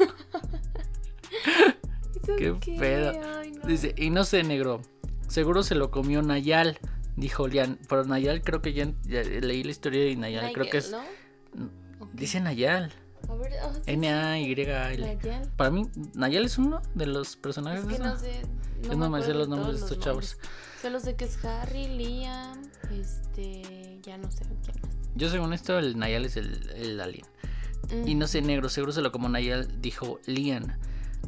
¿Eso 2.22 2.36
qué 2.36 2.52
pedo. 2.78 3.12
Ay, 3.38 3.52
no. 3.52 3.66
Dice, 3.66 3.94
y 3.96 4.10
no 4.10 4.24
sé, 4.24 4.42
negro. 4.42 4.82
Seguro 5.28 5.62
se 5.62 5.74
lo 5.74 5.90
comió 5.90 6.22
Nayal. 6.22 6.78
Dijo 7.16 7.46
Lian. 7.48 7.78
Pero 7.88 8.04
Nayal 8.04 8.42
creo 8.42 8.60
que 8.60 8.72
ya, 8.72 8.92
ya 9.04 9.22
leí 9.22 9.62
la 9.62 9.70
historia 9.70 10.04
de 10.04 10.16
Nayal. 10.16 10.52
creo 10.52 10.68
que 10.68 10.78
es. 10.78 10.94
Dice 12.12 12.40
Nayal. 12.40 12.92
A 13.28 13.34
ver, 13.34 13.52
ah, 13.62 13.72
sí. 13.74 13.80
N-A-Y-L. 13.86 14.66
Nayel. 14.66 15.48
Para 15.56 15.70
mí, 15.70 15.86
Nayal 16.14 16.44
es 16.44 16.58
uno 16.58 16.80
de 16.94 17.06
los 17.06 17.36
personajes 17.36 17.84
Es 17.84 17.86
que 17.86 17.98
no 17.98 18.18
sé. 18.18 18.40
Yo 18.82 18.90
No 18.90 18.96
no 18.96 19.10
me 19.10 19.18
me 19.18 19.24
sé 19.24 19.30
acuerdo 19.30 19.38
los 19.40 19.48
nombres 19.48 19.80
de 19.80 19.86
estos 19.86 19.98
chavos. 19.98 20.38
Solo 20.80 21.00
sé 21.00 21.16
que 21.16 21.24
es 21.24 21.44
Harry, 21.44 21.88
Liam, 21.88 22.62
este, 22.92 23.98
ya 24.02 24.18
no 24.18 24.30
sé 24.30 24.44
quién 24.62 24.76
más. 24.82 24.96
Yo 25.14 25.30
según 25.30 25.52
esto, 25.52 25.78
el 25.78 25.98
Nayal 25.98 26.24
es 26.26 26.36
el, 26.36 26.70
el 26.76 27.00
alien. 27.00 27.26
Mm. 27.90 28.08
Y 28.08 28.14
no 28.14 28.26
sé, 28.26 28.42
negro, 28.42 28.68
seguro 28.68 28.92
se 28.92 29.00
lo 29.00 29.12
como 29.12 29.28
Nayal 29.28 29.80
dijo 29.80 30.20
Lian. 30.26 30.78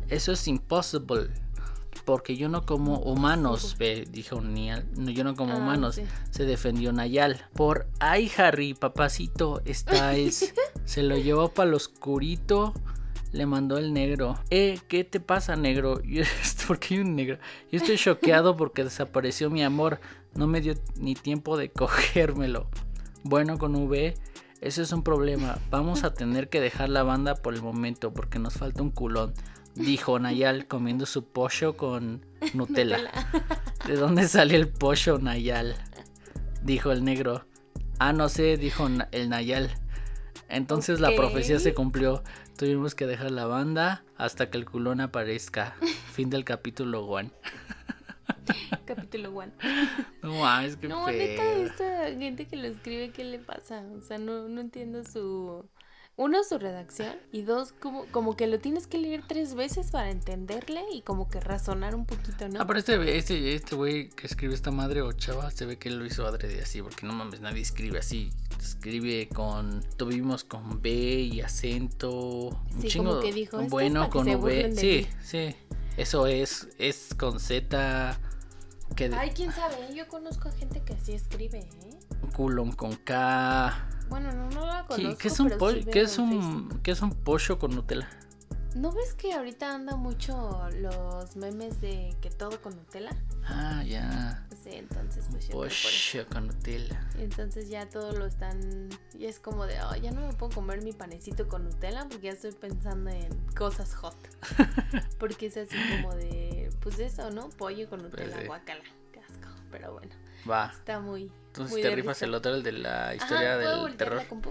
Eso 0.08 0.32
es 0.32 0.46
impossible. 0.48 1.30
Porque 2.08 2.38
yo 2.38 2.48
no 2.48 2.64
como 2.64 3.00
humanos, 3.00 3.76
dijo 4.10 4.40
Nial. 4.40 4.86
No, 4.96 5.10
yo 5.10 5.24
no 5.24 5.36
como 5.36 5.52
Ah, 5.52 5.56
humanos. 5.58 5.96
sí. 5.96 6.04
Se 6.30 6.46
defendió 6.46 6.90
Nayal. 6.90 7.44
Por 7.52 7.86
ay, 8.00 8.32
Harry, 8.38 8.72
papacito, 8.72 9.60
Styles. 9.68 10.54
se 10.86 11.02
lo 11.02 11.18
llevó 11.18 11.50
para 11.50 11.68
lo 11.68 11.76
oscurito. 11.76 12.72
Le 13.32 13.44
mandó 13.44 13.76
el 13.76 13.92
negro. 13.92 14.38
Eh, 14.48 14.78
¿qué 14.88 15.04
te 15.04 15.20
pasa, 15.20 15.54
negro? 15.54 16.00
¿Por 16.66 16.78
qué 16.78 16.94
hay 16.94 17.00
un 17.00 17.14
negro? 17.14 17.36
Yo 17.70 17.78
estoy 17.78 17.98
choqueado 17.98 18.56
porque 18.56 18.84
desapareció 18.84 19.50
mi 19.50 19.62
amor. 19.62 20.00
No 20.34 20.46
me 20.46 20.62
dio 20.62 20.76
ni 20.96 21.14
tiempo 21.14 21.58
de 21.58 21.68
cogérmelo. 21.68 22.68
Bueno, 23.22 23.58
con 23.58 23.74
V, 23.76 24.14
eso 24.62 24.80
es 24.80 24.92
un 24.92 25.02
problema. 25.02 25.58
Vamos 25.70 26.04
a 26.04 26.14
tener 26.14 26.48
que 26.48 26.62
dejar 26.62 26.88
la 26.88 27.02
banda 27.02 27.34
por 27.34 27.52
el 27.52 27.60
momento 27.60 28.14
porque 28.14 28.38
nos 28.38 28.54
falta 28.54 28.82
un 28.82 28.92
culón. 28.92 29.34
Dijo 29.78 30.18
Nayal 30.18 30.66
comiendo 30.66 31.06
su 31.06 31.24
pollo 31.24 31.76
con 31.76 32.26
Nutella. 32.52 32.98
¿De 33.86 33.94
dónde 33.94 34.26
sale 34.26 34.56
el 34.56 34.68
pollo, 34.68 35.18
Nayal? 35.18 35.76
Dijo 36.62 36.90
el 36.90 37.04
negro. 37.04 37.46
Ah, 38.00 38.12
no 38.12 38.28
sé, 38.28 38.56
dijo 38.56 38.88
el 39.12 39.28
Nayal. 39.28 39.70
Entonces 40.48 40.98
la 40.98 41.14
profecía 41.14 41.60
se 41.60 41.74
cumplió. 41.74 42.24
Tuvimos 42.56 42.96
que 42.96 43.06
dejar 43.06 43.30
la 43.30 43.46
banda 43.46 44.02
hasta 44.16 44.50
que 44.50 44.58
el 44.58 44.64
culón 44.64 45.00
aparezca. 45.00 45.76
Fin 46.12 46.28
del 46.28 46.44
capítulo 46.44 47.04
1. 47.04 47.30
Capítulo 48.84 49.30
1. 49.30 49.52
No 50.22 50.34
mames, 50.40 50.76
qué 50.76 50.88
No, 50.88 51.06
neta, 51.06 51.52
esta 51.52 52.06
gente 52.18 52.46
que 52.46 52.56
lo 52.56 52.66
escribe, 52.66 53.10
¿qué 53.10 53.22
le 53.22 53.38
pasa? 53.38 53.84
O 53.96 54.00
sea, 54.00 54.18
no, 54.18 54.48
no 54.48 54.60
entiendo 54.60 55.04
su... 55.04 55.68
Uno, 56.18 56.44
su 56.44 56.58
redacción. 56.58 57.16
Y 57.32 57.42
dos, 57.42 57.72
como, 57.72 58.04
como 58.06 58.36
que 58.36 58.46
lo 58.48 58.58
tienes 58.58 58.86
que 58.86 58.98
leer 58.98 59.22
tres 59.26 59.54
veces 59.54 59.90
para 59.92 60.10
entenderle 60.10 60.82
y 60.92 61.00
como 61.02 61.30
que 61.30 61.40
razonar 61.40 61.94
un 61.94 62.04
poquito, 62.04 62.48
¿no? 62.48 62.60
Ah, 62.60 62.66
pero 62.66 62.78
este 62.80 63.16
este 63.16 63.54
este 63.54 63.76
güey 63.76 64.10
que 64.10 64.26
escribe 64.26 64.52
esta 64.52 64.70
madre 64.70 65.00
o 65.00 65.12
chava 65.12 65.50
se 65.50 65.64
ve 65.64 65.78
que 65.78 65.88
él 65.88 65.98
lo 65.98 66.04
hizo 66.04 66.26
adrede 66.26 66.60
así, 66.60 66.82
porque 66.82 67.06
no 67.06 67.12
mames, 67.14 67.40
nadie 67.40 67.62
escribe 67.62 67.98
así 67.98 68.30
escribe 68.60 69.28
con. 69.28 69.82
Tuvimos 69.96 70.44
con 70.44 70.82
B 70.82 70.90
y 70.90 71.40
acento. 71.40 72.48
Un 72.48 72.82
Sí, 72.82 72.88
chingo. 72.88 73.10
como 73.10 73.20
que 73.22 73.32
dijo, 73.32 73.56
"Esto 73.56 73.62
es 73.62 73.70
bueno, 73.70 74.10
con 74.10 74.28
V. 74.28 74.74
Sí, 74.74 75.06
mí". 75.08 75.16
sí. 75.22 75.54
Eso 75.96 76.26
es. 76.26 76.68
Es 76.78 77.14
con 77.16 77.40
Z. 77.40 78.18
Que 78.96 79.10
Ay, 79.14 79.30
quién 79.34 79.52
sabe, 79.52 79.76
yo 79.94 80.08
conozco 80.08 80.48
a 80.48 80.52
gente 80.52 80.82
que 80.82 80.94
así 80.94 81.12
escribe, 81.12 81.58
¿eh? 81.60 81.98
culon 82.34 82.72
con 82.72 82.94
K. 82.96 83.87
Bueno, 84.08 84.32
no, 84.32 84.48
no 84.50 84.66
la 84.66 84.82
¿Qué, 84.82 84.94
conozco. 85.02 85.18
qué 85.18 85.28
es 85.28 85.40
un 85.40 85.48
pero 85.48 85.70
sí 85.70 85.84
qué 85.84 86.00
es 86.02 86.18
un 86.18 86.80
qué 86.82 86.90
es 86.92 87.02
un 87.02 87.10
pollo 87.10 87.58
con 87.58 87.74
Nutella? 87.74 88.08
¿No 88.74 88.92
ves 88.92 89.14
que 89.14 89.32
ahorita 89.32 89.74
anda 89.74 89.96
mucho 89.96 90.68
los 90.80 91.34
memes 91.36 91.80
de 91.80 92.14
que 92.20 92.30
todo 92.30 92.60
con 92.60 92.76
Nutella? 92.76 93.10
Ah, 93.44 93.82
ya. 93.84 94.46
Sí, 94.62 94.70
entonces 94.72 95.24
pues. 95.30 95.46
Pollo 95.46 96.26
con 96.28 96.46
Nutella. 96.48 97.08
Entonces 97.18 97.70
ya 97.70 97.88
todo 97.88 98.12
lo 98.12 98.26
están. 98.26 98.88
Y 99.18 99.24
es 99.24 99.40
como 99.40 99.66
de, 99.66 99.80
oh, 99.82 99.96
ya 99.96 100.10
no 100.12 100.20
me 100.20 100.32
puedo 100.34 100.52
comer 100.54 100.82
mi 100.82 100.92
panecito 100.92 101.48
con 101.48 101.64
Nutella 101.64 102.06
porque 102.08 102.26
ya 102.26 102.32
estoy 102.32 102.52
pensando 102.52 103.10
en 103.10 103.32
cosas 103.56 103.94
hot. 103.94 104.14
porque 105.18 105.46
es 105.46 105.56
así 105.56 105.76
como 105.96 106.14
de, 106.14 106.70
pues 106.80 106.98
eso, 106.98 107.30
¿no? 107.30 107.48
Pollo 107.48 107.88
con 107.88 108.02
Nutella, 108.02 108.34
Pues 108.34 108.46
guacala. 108.46 108.84
Qué 109.12 109.20
asco. 109.20 109.48
Pero 109.70 109.92
bueno, 109.94 110.14
Va. 110.48 110.70
está 110.76 111.00
muy. 111.00 111.32
Entonces 111.58 111.72
muy 111.72 111.82
te 111.82 111.90
rifas 111.94 112.16
risa. 112.18 112.24
el 112.26 112.34
otro, 112.34 112.54
el 112.54 112.62
de 112.62 112.72
la 112.72 113.04
Ajá, 113.04 113.14
historia 113.14 113.56
¿puedo 113.56 113.84
del 113.86 113.96
terror. 113.96 114.16
la 114.22 114.28
compu? 114.28 114.50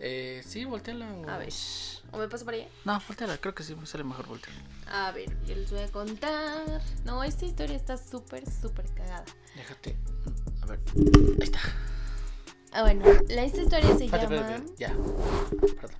Eh, 0.00 0.42
sí, 0.46 0.64
volteala. 0.64 1.06
o- 1.14 1.28
A 1.30 1.38
ver, 1.38 1.48
¿o 2.12 2.18
me 2.18 2.28
paso 2.28 2.44
para 2.44 2.56
allá? 2.58 2.66
No, 2.84 3.00
volteala, 3.06 3.38
creo 3.38 3.54
que 3.54 3.62
sí, 3.62 3.74
me 3.74 3.86
sale 3.86 4.04
mejor 4.04 4.26
voltearla. 4.26 4.60
A 4.88 5.12
ver, 5.12 5.30
yo 5.46 5.54
les 5.54 5.70
voy 5.70 5.80
a 5.82 5.88
contar. 5.90 6.82
No, 7.04 7.22
esta 7.24 7.46
historia 7.46 7.76
está 7.76 7.96
súper, 7.96 8.44
súper 8.50 8.86
cagada. 8.94 9.24
Déjate. 9.54 9.96
A 10.62 10.66
ver. 10.66 10.80
Ahí 10.96 11.36
está. 11.42 11.60
Ah, 12.72 12.82
bueno, 12.82 13.04
la, 13.28 13.44
esta 13.44 13.62
historia 13.62 13.96
se 13.96 14.04
Espérate, 14.06 14.34
llama. 14.34 14.50
espérate, 14.56 14.72
Ya. 14.76 14.88
Perdón. 15.80 15.98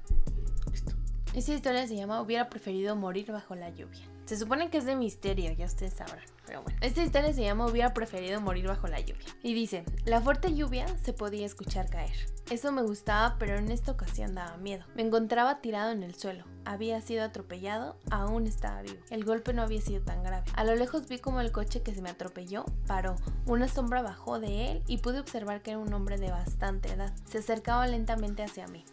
Listo. 0.73 0.93
Esta 1.35 1.53
historia 1.55 1.87
se 1.87 1.95
llama 1.97 2.21
Hubiera 2.21 2.49
preferido 2.51 2.97
morir 2.97 3.31
bajo 3.31 3.55
la 3.55 3.71
lluvia. 3.71 4.05
Se 4.25 4.39
supone 4.39 4.71
que 4.71 4.79
es 4.79 4.87
de 4.87 4.97
misterio, 4.97 5.53
ya 5.53 5.67
ustedes 5.67 5.95
sabrán. 5.95 6.25
Pero 6.47 6.63
bueno. 6.63 6.79
Esta 6.83 7.03
historia 7.03 7.33
se 7.33 7.43
llama 7.43 7.67
Hubiera 7.67 7.93
preferido 7.93 8.41
morir 8.41 8.67
bajo 8.67 8.87
la 8.87 9.01
lluvia. 9.01 9.27
Y 9.43 9.55
dice, 9.55 9.85
la 10.05 10.21
fuerte 10.21 10.55
lluvia 10.55 10.87
se 11.03 11.13
podía 11.13 11.45
escuchar 11.45 11.91
caer. 11.91 12.15
Eso 12.51 12.73
me 12.73 12.83
gustaba, 12.83 13.37
pero 13.39 13.57
en 13.57 13.71
esta 13.71 13.93
ocasión 13.93 14.35
daba 14.35 14.57
miedo. 14.57 14.85
Me 14.95 15.03
encontraba 15.03 15.61
tirado 15.61 15.93
en 15.93 16.03
el 16.03 16.15
suelo. 16.15 16.45
Había 16.65 17.01
sido 17.03 17.25
atropellado, 17.25 17.97
aún 18.11 18.47
estaba 18.47 18.83
vivo. 18.83 18.99
El 19.11 19.25
golpe 19.25 19.53
no 19.53 19.63
había 19.63 19.81
sido 19.81 20.03
tan 20.03 20.23
grave. 20.23 20.45
A 20.55 20.65
lo 20.65 20.75
lejos 20.75 21.09
vi 21.09 21.19
como 21.19 21.41
el 21.41 21.53
coche 21.53 21.83
que 21.83 21.95
se 21.95 22.01
me 22.01 22.11
atropelló 22.11 22.65
paró. 22.87 23.17
Una 23.47 23.69
sombra 23.69 24.03
bajó 24.03 24.41
de 24.41 24.71
él 24.71 24.83
y 24.87 24.99
pude 24.99 25.21
observar 25.21 25.63
que 25.63 25.73
era 25.73 25.79
un 25.79 25.93
hombre 25.93 26.17
de 26.19 26.31
bastante 26.31 26.91
edad. 26.91 27.13
Se 27.27 27.39
acercaba 27.39 27.87
lentamente 27.87 28.43
hacia 28.43 28.67
mí. 28.69 28.85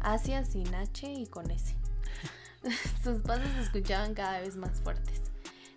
Hacia 0.00 0.44
sin 0.44 0.74
H 0.74 1.08
y 1.08 1.26
con 1.26 1.50
S. 1.52 1.76
Sus 3.02 3.20
pasos 3.20 3.50
se 3.54 3.62
escuchaban 3.62 4.14
cada 4.14 4.40
vez 4.40 4.56
más 4.56 4.80
fuertes. 4.80 5.22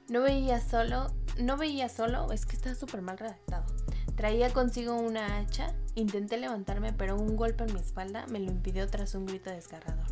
No 0.08 0.22
veía 0.22 0.62
solo, 0.62 1.08
no 1.40 1.58
veía 1.58 1.90
solo, 1.90 2.32
es 2.32 2.46
que 2.46 2.56
está 2.56 2.76
súper 2.76 3.02
mal 3.02 3.18
redactado. 3.18 3.66
Traía 4.16 4.54
consigo 4.54 4.96
una 4.96 5.38
hacha, 5.38 5.74
intenté 5.96 6.38
levantarme, 6.38 6.94
pero 6.94 7.18
un 7.18 7.36
golpe 7.36 7.64
en 7.64 7.74
mi 7.74 7.80
espalda 7.80 8.26
me 8.28 8.40
lo 8.40 8.52
impidió 8.52 8.88
tras 8.88 9.16
un 9.16 9.26
grito 9.26 9.50
desgarrador. 9.50 10.06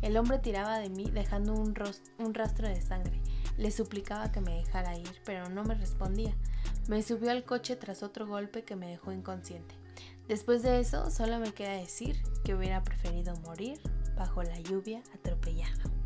El 0.00 0.16
hombre 0.16 0.38
tiraba 0.38 0.78
de 0.78 0.90
mí 0.90 1.10
dejando 1.10 1.54
un, 1.54 1.74
un 2.18 2.34
rastro 2.34 2.68
de 2.68 2.80
sangre. 2.80 3.20
Le 3.58 3.70
suplicaba 3.70 4.32
que 4.32 4.40
me 4.40 4.54
dejara 4.54 4.96
ir, 4.96 5.20
pero 5.24 5.48
no 5.48 5.64
me 5.64 5.74
respondía. 5.74 6.34
Me 6.88 7.02
subió 7.02 7.30
al 7.30 7.44
coche 7.44 7.76
tras 7.76 8.02
otro 8.02 8.26
golpe 8.26 8.64
que 8.64 8.76
me 8.76 8.88
dejó 8.88 9.12
inconsciente. 9.12 9.74
Después 10.28 10.62
de 10.62 10.80
eso, 10.80 11.10
solo 11.10 11.38
me 11.38 11.52
queda 11.52 11.72
decir 11.72 12.22
que 12.44 12.54
hubiera 12.54 12.82
preferido 12.82 13.36
morir 13.40 13.80
bajo 14.16 14.42
la 14.42 14.58
lluvia 14.60 15.02
atropellado. 15.14 16.01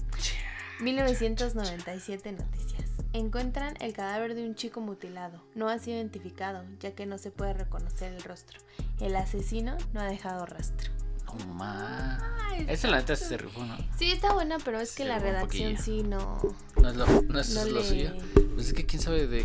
1997 0.80 2.32
noticias. 2.32 2.90
Encuentran 3.12 3.74
el 3.80 3.92
cadáver 3.94 4.34
de 4.34 4.44
un 4.46 4.54
chico 4.54 4.80
mutilado. 4.80 5.42
No 5.54 5.68
ha 5.68 5.78
sido 5.78 5.96
identificado, 5.96 6.64
ya 6.80 6.94
que 6.94 7.06
no 7.06 7.16
se 7.18 7.30
puede 7.30 7.54
reconocer 7.54 8.12
el 8.12 8.22
rostro. 8.22 8.58
El 9.00 9.16
asesino 9.16 9.76
no 9.94 10.00
ha 10.00 10.06
dejado 10.06 10.44
rastro. 10.44 10.90
No 11.24 11.54
más. 11.54 12.22
Esa 12.68 12.88
la 12.88 12.98
neta 12.98 13.16
se 13.16 13.36
rifó, 13.36 13.64
¿no? 13.64 13.76
Sí, 13.98 14.12
está 14.12 14.32
buena, 14.32 14.58
pero 14.64 14.80
es 14.80 14.94
que 14.94 15.02
Sí, 15.02 15.08
la 15.08 15.18
redacción 15.18 15.76
sí 15.76 16.02
no. 16.02 16.38
No 16.80 16.88
es 16.90 16.96
lo, 16.96 17.06
no 17.22 17.40
es 17.40 17.50
No 17.54 17.64
lo 17.64 17.80
le- 17.80 17.84
suyo. 17.88 18.12
Pues 18.54 18.68
es 18.68 18.72
que 18.74 18.86
quién 18.86 19.02
sabe 19.02 19.26
de. 19.26 19.44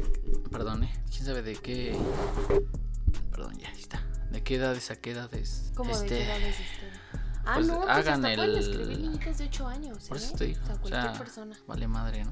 Perdón, 0.52 0.84
¿eh? 0.84 0.94
¿Quién 1.10 1.26
sabe 1.26 1.42
de 1.42 1.56
qué. 1.56 1.98
Perdón, 3.32 3.58
ya, 3.58 3.70
está. 3.72 4.06
¿De 4.32 4.44
qué 4.44 4.56
edades 4.56 4.92
a 4.92 4.96
qué 4.98 5.12
edades? 5.12 5.72
¿Cómo 5.76 5.92
este, 5.92 6.04
de 6.04 6.10
qué 6.20 6.26
edad 6.26 6.42
es 6.42 6.56
este? 6.60 6.91
Ah, 7.46 7.54
pues, 7.56 7.68
no, 7.68 7.78
pues 7.78 7.90
hagan 7.90 8.26
hasta 8.26 8.36
pueden 8.36 8.50
el- 8.52 8.58
escribir 8.58 9.00
niñitas 9.00 9.38
de 9.38 9.46
8 9.46 9.68
años. 9.68 10.08
Por 10.08 10.18
¿eh? 10.18 10.20
eso 10.24 10.36
te 10.38 10.46
digo. 10.46 10.60
O 10.62 10.66
sea, 10.66 10.76
o 10.76 10.80
cualquier 10.80 11.04
sea, 11.04 11.14
persona. 11.14 11.56
Vale 11.68 11.88
madre, 11.88 12.24
¿no? 12.26 12.32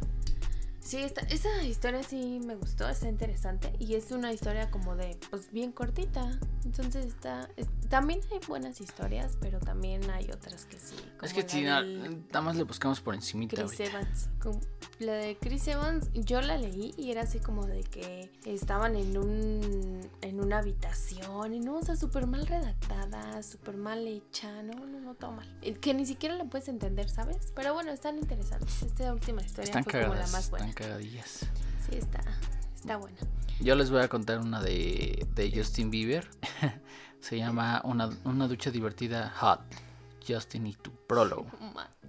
Sí, 0.90 0.98
esta, 0.98 1.22
esa 1.22 1.62
historia 1.62 2.02
sí 2.02 2.40
me 2.44 2.56
gustó, 2.56 2.90
está 2.90 3.08
interesante. 3.08 3.72
Y 3.78 3.94
es 3.94 4.10
una 4.10 4.34
historia 4.34 4.72
como 4.72 4.96
de, 4.96 5.20
pues 5.30 5.52
bien 5.52 5.72
cortita. 5.72 6.40
Entonces 6.66 7.06
está. 7.06 7.48
es- 7.58 7.68
también 7.90 8.20
hay 8.32 8.40
buenas 8.48 8.82
historias, 8.82 9.38
pero 9.40 9.60
también 9.60 10.10
hay 10.10 10.26
otras 10.32 10.66
que 10.66 10.80
sí. 10.80 10.96
Como 11.18 11.26
es 11.28 11.34
que 11.34 11.44
del 11.44 12.26
nada 12.28 12.42
más 12.42 12.56
le 12.56 12.64
buscamos 12.64 13.02
por 13.02 13.14
encimita 13.14 13.56
Chris 13.56 13.80
ahorita. 13.80 13.84
Evans. 14.00 14.30
Como- 14.42 14.60
la 15.00 15.14
de 15.14 15.38
Chris 15.38 15.68
Evans, 15.68 16.10
yo 16.14 16.42
la 16.42 16.58
leí 16.58 16.94
y 16.98 17.12
era 17.12 17.22
así 17.22 17.38
como 17.40 17.66
de 17.68 17.84
que 17.84 18.32
estaban 18.46 18.96
en 18.96 19.16
un 19.18 20.10
en 20.22 20.42
una 20.42 20.58
habitación 20.60 21.54
y 21.54 21.60
no, 21.60 21.78
o 21.78 21.84
sea, 21.84 21.96
súper 21.96 22.26
mal 22.28 22.46
redactada, 22.46 23.42
súper 23.44 23.78
mal 23.78 24.06
hecha, 24.08 24.62
no, 24.64 24.74
no, 24.86 25.00
no, 25.00 25.14
todo 25.16 25.32
mal. 25.34 25.48
Eh, 25.62 25.74
Que 25.76 25.94
ni 25.94 26.06
siquiera 26.06 26.36
la 26.36 26.46
puedes 26.46 26.68
entender, 26.68 27.10
¿sabes? 27.10 27.54
Pero 27.56 27.74
bueno, 27.74 27.92
están 27.92 28.18
interesantes. 28.18 28.82
Esta 28.84 29.14
última 29.14 29.42
historia 29.42 29.66
Están 29.70 29.84
fue 29.84 30.02
como 30.02 30.16
la 30.16 30.28
más 30.28 30.50
buena. 30.50 30.66
Cagadillas. 30.80 31.46
Sí, 31.90 31.98
está, 31.98 32.22
está 32.76 32.98
buena. 32.98 33.18
Yo 33.60 33.76
les 33.76 33.92
voy 33.92 34.02
a 34.02 34.08
contar 34.08 34.40
una 34.40 34.62
de, 34.62 35.28
de 35.36 35.52
Justin 35.54 35.92
Bieber. 35.92 36.28
Se 37.20 37.38
llama 37.38 37.82
una, 37.84 38.10
una 38.24 38.48
ducha 38.48 38.72
divertida 38.72 39.30
Hot. 39.40 39.60
Justin 40.28 40.68
y 40.68 40.74
tu 40.74 40.92
prólogo. 41.08 41.48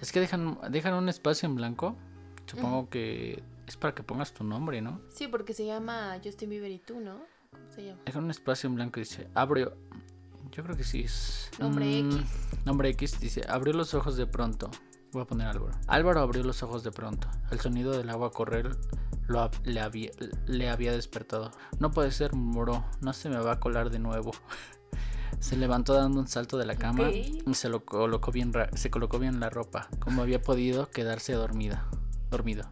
Es 0.00 0.12
que 0.12 0.20
dejan, 0.20 0.58
dejan 0.70 0.92
un 0.94 1.08
espacio 1.08 1.48
en 1.48 1.54
blanco. 1.54 1.96
Supongo 2.44 2.90
que 2.90 3.42
es 3.66 3.76
para 3.78 3.94
que 3.94 4.02
pongas 4.02 4.34
tu 4.34 4.44
nombre, 4.44 4.82
¿no? 4.82 5.00
Sí, 5.08 5.28
porque 5.28 5.54
se 5.54 5.64
llama 5.64 6.18
Justin 6.22 6.50
Bieber 6.50 6.70
y 6.70 6.78
tú, 6.78 7.00
¿no? 7.00 7.20
¿Cómo 7.50 7.70
se 7.74 7.86
llama? 7.86 8.02
Dejan 8.04 8.24
un 8.24 8.30
espacio 8.30 8.68
en 8.68 8.74
blanco 8.74 9.00
y 9.00 9.04
dice, 9.04 9.28
abrió. 9.34 9.74
Yo 10.50 10.62
creo 10.62 10.76
que 10.76 10.84
sí 10.84 11.00
es. 11.04 11.48
Nombre 11.58 11.86
Mm, 12.02 12.10
X. 12.12 12.30
Nombre 12.66 12.88
X 12.90 13.18
dice, 13.18 13.46
abrió 13.48 13.72
los 13.72 13.94
ojos 13.94 14.16
de 14.18 14.26
pronto. 14.26 14.70
Voy 15.14 15.22
a 15.22 15.26
poner 15.26 15.46
Álvaro. 15.46 15.78
Álvaro 15.86 16.20
abrió 16.20 16.42
los 16.42 16.64
ojos 16.64 16.82
de 16.82 16.90
pronto. 16.90 17.28
El 17.52 17.60
sonido 17.60 17.92
del 17.92 18.10
agua 18.10 18.32
correr 18.32 18.76
lo, 19.28 19.48
le, 19.62 19.80
había, 19.80 20.10
le 20.46 20.68
había 20.68 20.90
despertado. 20.90 21.52
No 21.78 21.92
puede 21.92 22.10
ser, 22.10 22.34
murmuró. 22.34 22.84
No 23.00 23.12
se 23.12 23.28
me 23.28 23.38
va 23.38 23.52
a 23.52 23.60
colar 23.60 23.90
de 23.90 24.00
nuevo. 24.00 24.32
Se 25.38 25.56
levantó 25.56 25.94
dando 25.94 26.18
un 26.18 26.26
salto 26.26 26.58
de 26.58 26.66
la 26.66 26.74
cama 26.76 27.10
y 27.10 27.42
se, 27.52 27.68
lo 27.68 27.84
colocó 27.84 28.32
bien 28.32 28.52
se 28.74 28.90
colocó 28.90 29.18
bien 29.18 29.40
la 29.40 29.50
ropa, 29.50 29.88
como 29.98 30.22
había 30.22 30.40
podido 30.40 30.88
quedarse 30.88 31.34
dormida, 31.34 31.86
dormido. 32.30 32.64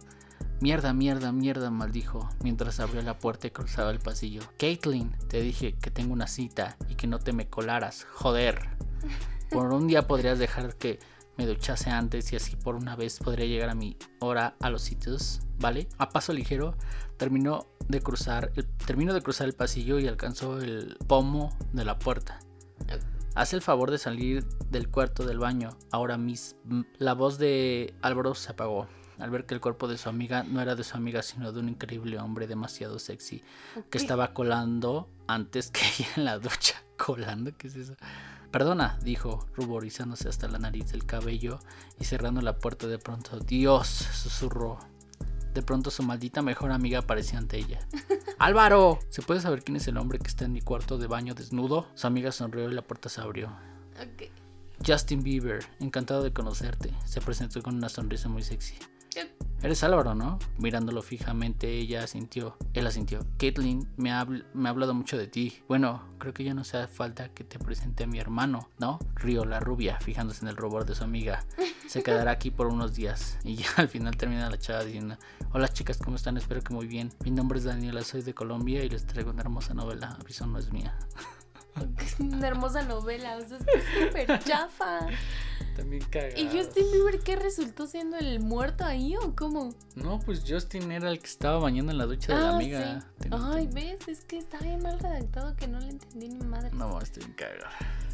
Mierda, 0.60 0.94
mierda, 0.94 1.32
mierda, 1.32 1.70
maldijo, 1.70 2.30
mientras 2.42 2.80
abrió 2.80 3.02
la 3.02 3.18
puerta 3.18 3.48
y 3.48 3.50
cruzaba 3.50 3.90
el 3.90 3.98
pasillo. 3.98 4.40
Caitlin, 4.58 5.14
te 5.28 5.42
dije 5.42 5.74
que 5.74 5.90
tengo 5.90 6.14
una 6.14 6.28
cita 6.28 6.76
y 6.88 6.94
que 6.94 7.08
no 7.08 7.18
te 7.18 7.34
me 7.34 7.50
colaras, 7.50 8.06
joder. 8.14 8.70
Por 9.50 9.72
un 9.74 9.86
día 9.86 10.06
podrías 10.06 10.38
dejar 10.38 10.76
que 10.76 10.98
me 11.42 11.48
duchase 11.48 11.90
antes 11.90 12.32
y 12.32 12.36
así 12.36 12.54
por 12.54 12.76
una 12.76 12.94
vez 12.94 13.18
podría 13.18 13.46
llegar 13.46 13.68
a 13.68 13.74
mi 13.74 13.96
hora 14.20 14.54
a 14.60 14.70
los 14.70 14.82
sitios, 14.82 15.40
¿vale? 15.58 15.88
A 15.98 16.08
paso 16.08 16.32
ligero 16.32 16.76
terminó 17.16 17.66
de 17.88 18.00
cruzar 18.00 18.52
el, 18.54 18.68
de 19.12 19.22
cruzar 19.22 19.48
el 19.48 19.52
pasillo 19.52 19.98
y 19.98 20.06
alcanzó 20.06 20.60
el 20.60 20.96
pomo 21.08 21.52
de 21.72 21.84
la 21.84 21.98
puerta. 21.98 22.38
Haz 23.34 23.54
el 23.54 23.60
favor 23.60 23.90
de 23.90 23.98
salir 23.98 24.44
del 24.70 24.88
cuarto 24.88 25.26
del 25.26 25.40
baño 25.40 25.70
ahora 25.90 26.16
mismo. 26.16 26.84
La 26.98 27.14
voz 27.14 27.38
de 27.38 27.92
Álvaro 28.02 28.36
se 28.36 28.52
apagó 28.52 28.86
al 29.18 29.30
ver 29.30 29.44
que 29.44 29.54
el 29.54 29.60
cuerpo 29.60 29.88
de 29.88 29.98
su 29.98 30.08
amiga 30.08 30.44
no 30.44 30.60
era 30.60 30.76
de 30.76 30.84
su 30.84 30.96
amiga 30.96 31.22
sino 31.22 31.50
de 31.50 31.58
un 31.58 31.70
increíble 31.70 32.20
hombre 32.20 32.46
demasiado 32.46 33.00
sexy 33.00 33.42
que 33.90 33.98
estaba 33.98 34.32
colando 34.32 35.08
antes 35.26 35.72
que 35.72 35.80
ella 35.98 36.08
en 36.18 36.24
la 36.24 36.38
ducha. 36.38 36.84
¿Colando? 36.96 37.50
¿Qué 37.58 37.66
es 37.66 37.74
eso? 37.74 37.96
Perdona, 38.52 38.98
dijo, 39.02 39.46
ruborizándose 39.56 40.28
hasta 40.28 40.46
la 40.46 40.58
nariz 40.58 40.92
del 40.92 41.06
cabello 41.06 41.58
y 41.98 42.04
cerrando 42.04 42.42
la 42.42 42.58
puerta 42.58 42.86
de 42.86 42.98
pronto. 42.98 43.40
Dios, 43.40 43.88
susurró. 43.88 44.78
De 45.54 45.62
pronto 45.62 45.90
su 45.90 46.02
maldita 46.02 46.42
mejor 46.42 46.70
amiga 46.70 46.98
apareció 46.98 47.38
ante 47.38 47.56
ella. 47.56 47.80
¡Álvaro! 48.38 48.98
¿Se 49.08 49.22
puede 49.22 49.40
saber 49.40 49.64
quién 49.64 49.76
es 49.76 49.88
el 49.88 49.96
hombre 49.96 50.18
que 50.18 50.28
está 50.28 50.44
en 50.44 50.52
mi 50.52 50.60
cuarto 50.60 50.98
de 50.98 51.06
baño 51.06 51.34
desnudo? 51.34 51.88
Su 51.94 52.06
amiga 52.06 52.30
sonrió 52.30 52.70
y 52.70 52.74
la 52.74 52.82
puerta 52.82 53.08
se 53.08 53.22
abrió. 53.22 53.48
Ok. 53.96 54.30
Justin 54.86 55.22
Bieber, 55.22 55.64
encantado 55.80 56.22
de 56.22 56.34
conocerte. 56.34 56.92
Se 57.06 57.22
presentó 57.22 57.62
con 57.62 57.76
una 57.76 57.88
sonrisa 57.88 58.28
muy 58.28 58.42
sexy. 58.42 58.74
Eres 59.62 59.84
Álvaro, 59.84 60.16
¿no? 60.16 60.40
Mirándolo 60.58 61.02
fijamente, 61.02 61.70
ella 61.70 62.04
sintió, 62.08 62.56
él 62.74 62.90
sintió. 62.90 63.24
Caitlin 63.38 63.88
me 63.96 64.10
ha, 64.10 64.24
me 64.24 64.68
ha 64.68 64.70
hablado 64.70 64.92
mucho 64.92 65.16
de 65.16 65.28
ti. 65.28 65.62
Bueno, 65.68 66.02
creo 66.18 66.34
que 66.34 66.42
ya 66.42 66.52
no 66.52 66.62
hace 66.62 66.84
falta 66.88 67.28
que 67.28 67.44
te 67.44 67.60
presente 67.60 68.02
a 68.02 68.06
mi 68.08 68.18
hermano, 68.18 68.70
¿no? 68.78 68.98
Río 69.14 69.44
la 69.44 69.60
rubia, 69.60 70.00
fijándose 70.00 70.42
en 70.42 70.48
el 70.48 70.56
robot 70.56 70.88
de 70.88 70.96
su 70.96 71.04
amiga. 71.04 71.44
Se 71.86 72.02
quedará 72.02 72.32
aquí 72.32 72.50
por 72.50 72.66
unos 72.66 72.96
días. 72.96 73.38
Y 73.44 73.54
ya 73.54 73.66
al 73.76 73.88
final 73.88 74.16
termina 74.16 74.50
la 74.50 74.58
chava 74.58 74.84
diciendo: 74.84 75.16
Hola 75.52 75.68
chicas, 75.68 75.98
¿cómo 75.98 76.16
están? 76.16 76.36
Espero 76.36 76.60
que 76.60 76.74
muy 76.74 76.88
bien. 76.88 77.12
Mi 77.24 77.30
nombre 77.30 77.58
es 77.58 77.64
Daniela, 77.64 78.02
soy 78.02 78.22
de 78.22 78.34
Colombia 78.34 78.82
y 78.82 78.88
les 78.88 79.06
traigo 79.06 79.30
una 79.30 79.42
hermosa 79.42 79.74
novela. 79.74 80.16
Aviso 80.20 80.44
no 80.44 80.58
es 80.58 80.72
mía. 80.72 80.98
Una 82.18 82.48
hermosa 82.48 82.82
novela, 82.82 83.36
o 83.36 83.40
sea, 83.48 83.58
es 83.58 84.06
súper 84.06 84.38
chafa. 84.44 85.06
También 85.76 86.02
cagado. 86.10 86.34
¿Y 86.38 86.48
Justin 86.48 86.84
Bieber 86.92 87.20
qué 87.20 87.34
resultó 87.36 87.86
siendo 87.86 88.18
el 88.18 88.40
muerto 88.40 88.84
ahí 88.84 89.16
o 89.16 89.34
cómo? 89.34 89.74
No, 89.94 90.18
pues 90.20 90.44
Justin 90.46 90.92
era 90.92 91.08
el 91.10 91.18
que 91.18 91.26
estaba 91.28 91.58
bañando 91.58 91.92
en 91.92 91.98
la 91.98 92.04
ducha 92.04 92.34
de 92.34 92.40
la 92.42 92.50
Ah, 92.50 92.54
amiga. 92.56 93.00
sí. 93.22 93.28
Ay, 93.32 93.68
¿ves? 93.72 94.06
Es 94.06 94.20
que 94.24 94.36
está 94.36 94.58
bien 94.58 94.82
mal 94.82 94.98
redactado 94.98 95.56
que 95.56 95.66
no 95.68 95.80
le 95.80 95.88
entendí 95.90 96.28
ni 96.28 96.44
madre. 96.44 96.70
No, 96.72 97.00
estoy 97.00 97.24
bien 97.24 97.36
cagado. 97.36 97.70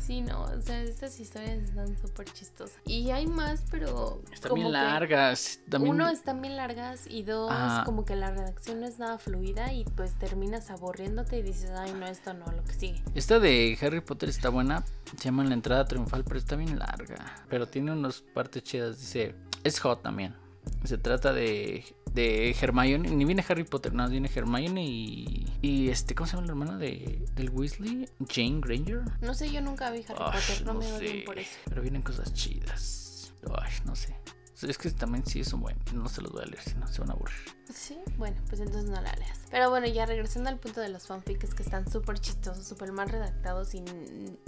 Sí, 0.08 0.22
no, 0.22 0.44
o 0.44 0.60
sea, 0.62 0.80
estas 0.84 1.20
historias 1.20 1.64
están 1.64 1.98
súper 1.98 2.24
chistosas. 2.32 2.78
Y 2.86 3.10
hay 3.10 3.26
más, 3.26 3.62
pero. 3.70 4.22
Están 4.32 4.54
bien 4.54 4.72
largas. 4.72 5.60
También... 5.68 5.96
Uno, 5.96 6.08
están 6.08 6.40
bien 6.40 6.56
largas 6.56 7.06
y 7.06 7.24
dos, 7.24 7.50
Ah. 7.52 7.82
como 7.84 8.06
que 8.06 8.16
la 8.16 8.30
redacción 8.30 8.80
no 8.80 8.86
es 8.86 8.98
nada 8.98 9.18
fluida 9.18 9.70
y 9.74 9.84
pues 9.84 10.18
terminas 10.18 10.70
aburriéndote 10.70 11.40
y 11.40 11.42
dices, 11.42 11.72
ay, 11.76 11.92
no, 11.92 12.06
esto 12.06 12.32
no, 12.32 12.46
lo 12.46 12.64
que 12.64 12.72
sigue. 12.72 13.02
Esta 13.14 13.38
de 13.38 13.76
Harry 13.82 14.00
Potter 14.00 14.30
está 14.30 14.48
buena. 14.48 14.82
Se 15.18 15.24
llama 15.24 15.44
La 15.44 15.52
entrada 15.52 15.84
triunfal, 15.84 16.24
pero 16.24 16.38
está 16.38 16.56
bien 16.56 16.78
larga. 16.78 17.44
Pero 17.50 17.68
tiene 17.68 17.92
unas 17.92 18.22
partes 18.22 18.62
chidas. 18.62 18.98
Dice, 18.98 19.34
es 19.62 19.78
hot 19.80 20.00
también. 20.00 20.34
Se 20.84 20.96
trata 20.96 21.34
de, 21.34 21.84
de 22.18 22.56
Hermione. 22.60 23.10
Ni 23.10 23.24
viene 23.24 23.44
Harry 23.48 23.64
Potter, 23.64 23.94
no, 23.94 24.08
viene 24.08 24.28
Hermione 24.34 24.84
y. 24.84 25.46
Y 25.62 25.88
este, 25.88 26.14
¿cómo 26.14 26.26
se 26.26 26.34
llama 26.34 26.46
la 26.46 26.52
hermana 26.52 26.76
de, 26.76 27.24
del 27.34 27.50
Weasley? 27.50 28.08
Jane 28.28 28.60
Granger. 28.60 29.02
No 29.20 29.34
sé, 29.34 29.50
yo 29.50 29.60
nunca 29.60 29.90
vi 29.90 30.04
Harry 30.08 30.18
Ay, 30.20 30.40
Potter, 30.40 30.66
no, 30.66 30.74
no 30.74 30.80
me 30.80 30.90
doy 30.90 31.22
por 31.22 31.38
eso. 31.38 31.56
Pero 31.68 31.82
vienen 31.82 32.02
cosas 32.02 32.32
chidas. 32.34 33.32
Ay, 33.56 33.72
no 33.84 33.94
sé. 33.94 34.16
Es 34.62 34.76
que 34.76 34.90
también 34.90 35.24
sí 35.24 35.40
es 35.40 35.52
un 35.52 35.60
buen. 35.60 35.76
No 35.94 36.08
se 36.08 36.20
los 36.20 36.32
voy 36.32 36.42
a 36.42 36.46
leer, 36.46 36.60
si 36.60 36.74
no 36.74 36.88
se 36.88 37.00
van 37.00 37.10
a 37.10 37.12
aburrir. 37.12 37.36
Sí, 37.72 37.96
bueno, 38.16 38.36
pues 38.48 38.60
entonces 38.60 38.90
no 38.90 39.00
la 39.00 39.12
leas. 39.14 39.38
Pero 39.50 39.70
bueno, 39.70 39.86
ya 39.86 40.06
regresando 40.06 40.50
al 40.50 40.58
punto 40.58 40.80
de 40.80 40.88
los 40.88 41.06
fanfics 41.06 41.54
que 41.54 41.62
están 41.62 41.90
súper 41.90 42.18
chistosos, 42.18 42.66
súper 42.66 42.92
mal 42.92 43.08
redactados 43.08 43.74
y 43.74 43.82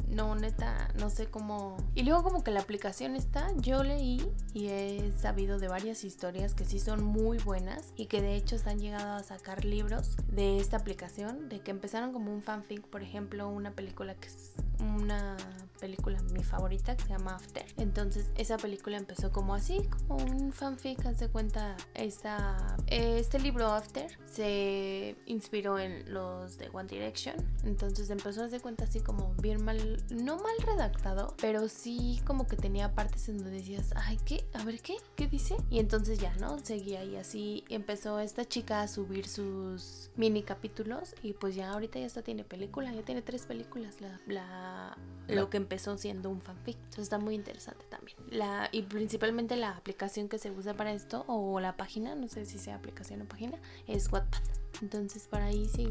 no, 0.08 0.34
neta, 0.34 0.92
no 0.98 1.10
sé 1.10 1.26
cómo... 1.26 1.76
Y 1.94 2.02
luego 2.02 2.22
como 2.22 2.44
que 2.44 2.50
la 2.50 2.60
aplicación 2.60 3.16
está, 3.16 3.48
yo 3.56 3.82
leí 3.82 4.30
y 4.52 4.68
he 4.68 5.12
sabido 5.12 5.58
de 5.58 5.68
varias 5.68 6.04
historias 6.04 6.54
que 6.54 6.64
sí 6.64 6.78
son 6.78 7.02
muy 7.02 7.38
buenas 7.38 7.92
y 7.96 8.06
que 8.06 8.20
de 8.20 8.34
hecho 8.34 8.58
se 8.58 8.68
han 8.68 8.78
llegado 8.78 9.14
a 9.14 9.22
sacar 9.22 9.64
libros 9.64 10.16
de 10.28 10.58
esta 10.58 10.76
aplicación, 10.76 11.48
de 11.48 11.60
que 11.60 11.70
empezaron 11.70 12.12
como 12.12 12.32
un 12.32 12.42
fanfic, 12.42 12.86
por 12.86 13.02
ejemplo, 13.02 13.48
una 13.48 13.72
película 13.72 14.14
que 14.14 14.28
es 14.28 14.52
una 14.80 15.36
película 15.78 16.20
mi 16.32 16.42
favorita 16.42 16.96
que 16.96 17.04
se 17.04 17.10
llama 17.10 17.36
After. 17.36 17.64
Entonces 17.76 18.30
esa 18.36 18.56
película 18.56 18.96
empezó 18.96 19.30
como 19.30 19.54
así, 19.54 19.80
como 20.06 20.24
un 20.24 20.52
fanfic, 20.52 21.04
haz 21.06 21.20
de 21.20 21.28
cuenta, 21.28 21.76
esta, 21.94 22.76
este 22.86 23.38
libro 23.38 23.66
After 23.66 24.10
se 24.26 24.89
inspiró 25.26 25.78
en 25.78 26.12
los 26.12 26.58
de 26.58 26.68
One 26.72 26.88
Direction. 26.88 27.36
Entonces 27.64 28.10
empezó 28.10 28.42
a 28.42 28.46
hacer 28.46 28.60
cuenta 28.60 28.84
así 28.84 29.00
como 29.00 29.34
bien 29.34 29.64
mal, 29.64 30.02
no 30.10 30.36
mal 30.36 30.54
redactado, 30.64 31.34
pero 31.40 31.68
sí 31.68 32.20
como 32.26 32.46
que 32.46 32.56
tenía 32.56 32.94
partes 32.94 33.28
en 33.28 33.38
donde 33.38 33.52
decías, 33.52 33.92
ay, 33.96 34.18
¿qué? 34.24 34.44
A 34.54 34.64
ver, 34.64 34.80
¿qué? 34.80 34.96
¿Qué 35.16 35.26
dice? 35.26 35.56
Y 35.70 35.78
entonces 35.78 36.18
ya, 36.18 36.34
¿no? 36.36 36.58
Seguía 36.60 37.04
y 37.04 37.16
así 37.16 37.64
empezó 37.68 38.18
esta 38.20 38.44
chica 38.44 38.82
a 38.82 38.88
subir 38.88 39.26
sus 39.26 40.10
mini 40.16 40.42
capítulos 40.42 41.14
y 41.22 41.32
pues 41.32 41.54
ya 41.54 41.70
ahorita 41.70 41.98
ya 41.98 42.06
hasta 42.06 42.22
tiene 42.22 42.44
película, 42.44 42.92
ya 42.92 43.02
tiene 43.02 43.22
tres 43.22 43.46
películas, 43.46 44.00
la, 44.00 44.20
la 44.26 44.96
lo 45.28 45.48
que 45.50 45.56
empezó 45.56 45.96
siendo 45.96 46.30
un 46.30 46.40
fanfic. 46.40 46.76
Entonces 46.76 47.04
está 47.04 47.18
muy 47.18 47.34
interesante 47.34 47.84
también. 47.88 48.16
La, 48.30 48.68
y 48.72 48.82
principalmente 48.82 49.56
la 49.56 49.70
aplicación 49.76 50.28
que 50.28 50.38
se 50.38 50.50
usa 50.50 50.74
para 50.74 50.92
esto, 50.92 51.24
o 51.26 51.60
la 51.60 51.76
página, 51.76 52.14
no 52.14 52.28
sé 52.28 52.44
si 52.46 52.58
sea 52.58 52.76
aplicación 52.76 53.22
o 53.22 53.24
página, 53.26 53.58
es 53.86 54.10
Wattpad. 54.12 54.42
Entonces 54.82 55.26
para 55.28 55.46
ahí 55.46 55.68
si 55.68 55.90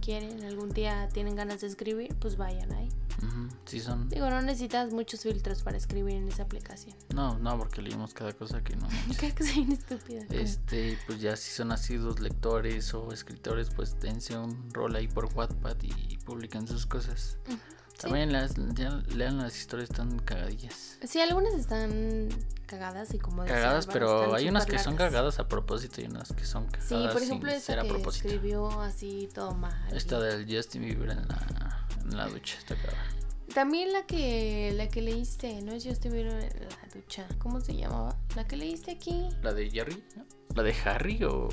quieren, 0.00 0.44
algún 0.44 0.70
día 0.70 1.08
tienen 1.12 1.34
ganas 1.36 1.60
de 1.60 1.66
escribir, 1.68 2.14
pues 2.16 2.36
vayan 2.36 2.72
ahí. 2.72 2.88
Ujú, 3.18 3.48
Sí 3.64 3.80
son... 3.80 4.08
Digo, 4.10 4.28
no 4.28 4.42
necesitas 4.42 4.92
muchos 4.92 5.20
filtros 5.22 5.62
para 5.62 5.76
escribir 5.78 6.16
en 6.16 6.28
esa 6.28 6.42
aplicación. 6.42 6.94
No, 7.14 7.38
no, 7.38 7.56
porque 7.58 7.80
leímos 7.80 8.12
cada 8.12 8.32
cosa 8.34 8.62
que 8.62 8.76
no. 8.76 8.86
estúpida. 9.72 10.26
como- 10.26 10.38
Este, 10.38 10.98
pues 11.06 11.20
ya 11.20 11.34
si 11.36 11.50
son 11.50 11.72
asiduos 11.72 12.20
lectores 12.20 12.92
o 12.92 13.12
escritores, 13.12 13.70
pues 13.74 13.98
dense 14.00 14.36
un 14.36 14.70
rol 14.72 14.94
ahí 14.96 15.08
por 15.08 15.32
Wattpad 15.34 15.76
y 15.82 16.18
publican 16.18 16.68
sus 16.68 16.84
cosas. 16.86 17.38
También 17.98 18.30
las, 18.32 18.54
ya 18.74 19.02
lean 19.14 19.38
las 19.38 19.56
historias 19.58 19.88
tan 19.88 20.18
cagadillas. 20.18 20.98
Sí, 21.02 21.18
algunas 21.18 21.54
están 21.54 22.28
cagadas 22.66 23.14
y 23.14 23.18
como 23.18 23.44
Cagadas, 23.44 23.86
pero 23.86 24.34
hay 24.34 24.48
unas 24.48 24.66
que 24.66 24.78
son 24.78 24.96
cagadas 24.96 25.38
a 25.38 25.48
propósito 25.48 26.00
y 26.00 26.04
unas 26.04 26.32
que 26.32 26.44
son 26.44 26.66
cagadas 26.66 26.88
Sí, 26.88 27.08
por 27.12 27.22
ejemplo, 27.22 27.50
sin 27.50 27.58
esa 27.58 27.80
a 27.80 27.82
que 27.82 27.88
propósito. 27.88 28.28
escribió 28.28 28.80
así 28.82 29.28
todo 29.32 29.52
mal. 29.54 29.74
Esta 29.96 30.20
del 30.20 30.44
Justin 30.54 30.82
Bieber 30.82 31.10
en 31.10 31.28
la, 31.28 31.86
en 32.02 32.16
la 32.16 32.26
ducha 32.28 32.58
está 32.58 32.74
cagada. 32.76 33.04
También 33.54 33.92
la 33.92 34.02
que 34.04 34.72
la 34.76 34.88
que 34.88 35.00
leíste, 35.00 35.62
no 35.62 35.72
es 35.72 35.84
Justin 35.86 36.12
Bieber 36.12 36.32
en 36.44 36.68
la 36.68 36.94
ducha. 36.94 37.26
¿Cómo 37.38 37.60
se 37.60 37.74
llamaba? 37.76 38.16
La 38.34 38.46
que 38.46 38.56
leíste 38.56 38.90
aquí. 38.90 39.28
¿La 39.42 39.54
de 39.54 39.70
Jerry? 39.70 40.04
¿La 40.54 40.62
de 40.62 40.74
Harry 40.84 41.24
o...? 41.24 41.48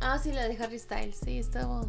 Ah, 0.00 0.18
sí, 0.18 0.32
la 0.32 0.46
de 0.48 0.56
Harry 0.62 0.78
Styles. 0.78 1.18
Sí, 1.24 1.38
estaba. 1.38 1.84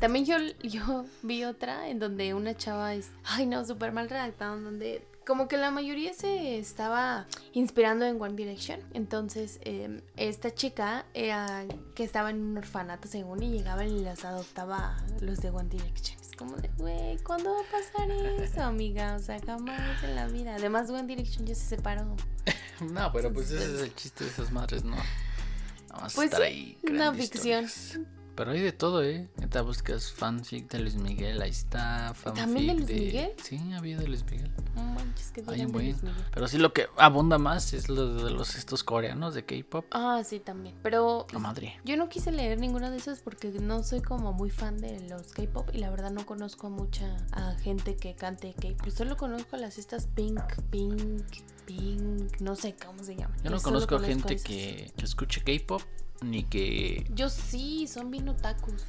También 0.00 0.24
yo, 0.24 0.36
yo 0.62 1.04
vi 1.22 1.44
otra 1.44 1.88
en 1.88 1.98
donde 2.00 2.34
una 2.34 2.56
chava 2.56 2.94
es. 2.94 3.10
Ay, 3.24 3.46
no, 3.46 3.64
súper 3.64 3.92
mal 3.92 4.08
redactada. 4.08 4.56
En 4.56 4.64
donde 4.64 5.06
como 5.26 5.48
que 5.48 5.56
la 5.56 5.70
mayoría 5.70 6.12
se 6.14 6.58
estaba 6.58 7.26
inspirando 7.52 8.04
en 8.04 8.20
One 8.20 8.34
Direction. 8.34 8.80
Entonces, 8.92 9.58
eh, 9.62 10.02
esta 10.16 10.54
chica 10.54 11.06
era 11.14 11.64
que 11.94 12.04
estaba 12.04 12.30
en 12.30 12.40
un 12.42 12.58
orfanato, 12.58 13.08
según, 13.08 13.42
y 13.42 13.50
llegaban 13.50 13.88
y 13.88 14.00
las 14.00 14.24
adoptaba 14.24 14.96
los 15.20 15.38
de 15.40 15.50
One 15.50 15.68
Direction. 15.68 16.18
Es 16.20 16.36
como 16.36 16.56
de, 16.56 16.68
güey, 16.78 17.18
¿cuándo 17.18 17.52
va 17.52 17.60
a 17.60 17.70
pasar 17.70 18.10
eso, 18.10 18.62
amiga? 18.62 19.14
O 19.16 19.18
sea, 19.20 19.38
jamás 19.44 20.02
en 20.04 20.14
la 20.16 20.26
vida. 20.28 20.54
Además, 20.56 20.90
One 20.90 21.04
Direction 21.06 21.46
ya 21.46 21.54
se 21.54 21.76
separó. 21.76 22.16
No, 22.80 23.12
pero 23.12 23.32
pues 23.32 23.52
ese 23.52 23.72
es 23.76 23.82
el 23.82 23.94
chiste 23.94 24.24
de 24.24 24.30
esas 24.30 24.50
madres, 24.50 24.82
¿no? 24.82 24.96
Nada 24.96 26.00
más 26.02 26.14
Pues 26.14 26.26
estar 26.26 26.42
ahí. 26.42 26.76
una 26.82 27.12
ficción. 27.14 27.64
historias. 27.66 28.00
Pero 28.34 28.50
hay 28.50 28.60
de 28.60 28.72
todo, 28.72 29.02
¿eh? 29.04 29.28
Neta 29.36 29.62
buscas 29.62 30.10
fanfic 30.10 30.68
de 30.70 30.80
Luis 30.80 30.96
Miguel, 30.96 31.40
ahí 31.40 31.50
está. 31.50 32.12
Fanfic 32.14 32.44
¿También 32.44 32.66
de 32.66 32.74
Luis 32.74 32.88
Miguel? 32.88 33.30
Sí, 33.42 33.60
había 33.76 33.96
de 33.96 34.08
Luis 34.08 34.24
Miguel. 34.24 34.50
No 34.74 34.82
manches, 34.82 35.30
que 35.30 35.40
un 35.40 35.46
de 35.46 35.56
Luis 35.58 35.72
buen. 35.72 35.86
Miguel. 35.86 36.24
Pero 36.32 36.48
sí 36.48 36.58
lo 36.58 36.72
que 36.72 36.88
abunda 36.96 37.38
más 37.38 37.72
es 37.72 37.88
lo 37.88 38.24
de 38.24 38.30
los 38.30 38.56
estos 38.56 38.82
coreanos 38.82 39.34
de 39.34 39.44
K-pop. 39.44 39.84
Ah, 39.92 40.22
sí, 40.24 40.40
también. 40.40 40.74
Pero 40.82 41.26
La 41.32 41.38
madre. 41.38 41.78
yo 41.84 41.96
no 41.96 42.08
quise 42.08 42.32
leer 42.32 42.58
ninguno 42.58 42.90
de 42.90 42.96
esos 42.96 43.20
porque 43.20 43.50
no 43.50 43.84
soy 43.84 44.02
como 44.02 44.32
muy 44.32 44.50
fan 44.50 44.78
de 44.78 45.00
los 45.08 45.32
K-pop 45.32 45.70
y 45.72 45.78
la 45.78 45.90
verdad 45.90 46.10
no 46.10 46.26
conozco 46.26 46.66
a 46.66 46.70
mucha 46.70 47.16
a 47.32 47.54
gente 47.54 47.94
que 47.96 48.14
cante 48.16 48.52
K-pop. 48.54 48.88
Solo 48.90 49.16
conozco 49.16 49.54
a 49.54 49.60
las 49.60 49.78
estas 49.78 50.08
Pink, 50.08 50.40
Pink, 50.70 51.22
Pink, 51.66 52.40
no 52.40 52.56
sé 52.56 52.74
cómo 52.84 53.04
se 53.04 53.14
llaman. 53.14 53.36
Yo 53.44 53.50
no 53.50 53.60
conozco 53.60 53.94
a 53.94 54.00
gente 54.00 54.34
esas. 54.34 54.46
que, 54.46 54.90
que 54.96 55.04
escuche 55.04 55.42
K-pop 55.42 55.82
ni 56.24 56.44
que. 56.44 57.06
Yo 57.14 57.28
sí, 57.30 57.86
son 57.86 58.10
bien 58.10 58.28
otakus. 58.28 58.82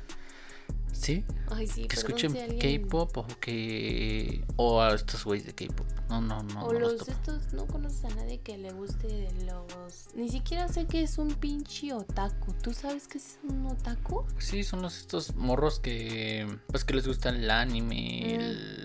Sí, 0.91 1.25
Ay, 1.51 1.67
sí, 1.67 1.88
que 1.89 1.95
escuchen 1.97 2.31
si 2.31 2.39
alguien- 2.39 2.81
K-pop 2.81 3.17
o 3.17 3.27
que. 3.41 4.45
O 4.55 4.79
a 4.81 4.93
estos 4.95 5.25
güeyes 5.25 5.45
de 5.45 5.53
K-pop. 5.53 5.86
No, 6.09 6.21
no, 6.21 6.41
no. 6.43 6.63
o 6.65 6.71
no 6.71 6.79
los 6.79 7.07
estos, 7.09 7.51
no 7.51 7.65
conoces 7.67 8.05
a 8.05 8.09
nadie 8.15 8.39
que 8.39 8.57
le 8.59 8.71
guste 8.71 9.07
de 9.07 9.31
los... 9.45 10.07
Ni 10.15 10.29
siquiera 10.29 10.67
sé 10.67 10.86
que 10.86 11.01
es 11.01 11.17
un 11.17 11.29
pinche 11.33 11.91
otaku. 11.93 12.53
¿Tú 12.61 12.73
sabes 12.73 13.07
que 13.07 13.17
es 13.17 13.39
un 13.43 13.65
otaku? 13.65 14.23
Sí, 14.38 14.63
son 14.63 14.83
los 14.83 14.97
estos 14.99 15.36
morros 15.36 15.79
que. 15.79 16.47
Pues 16.67 16.86
que 16.86 16.93
les 16.93 17.07
gusta 17.07 17.29
el 17.29 17.49
anime, 17.51 18.21
Mm. 18.38 18.39
el 18.39 18.84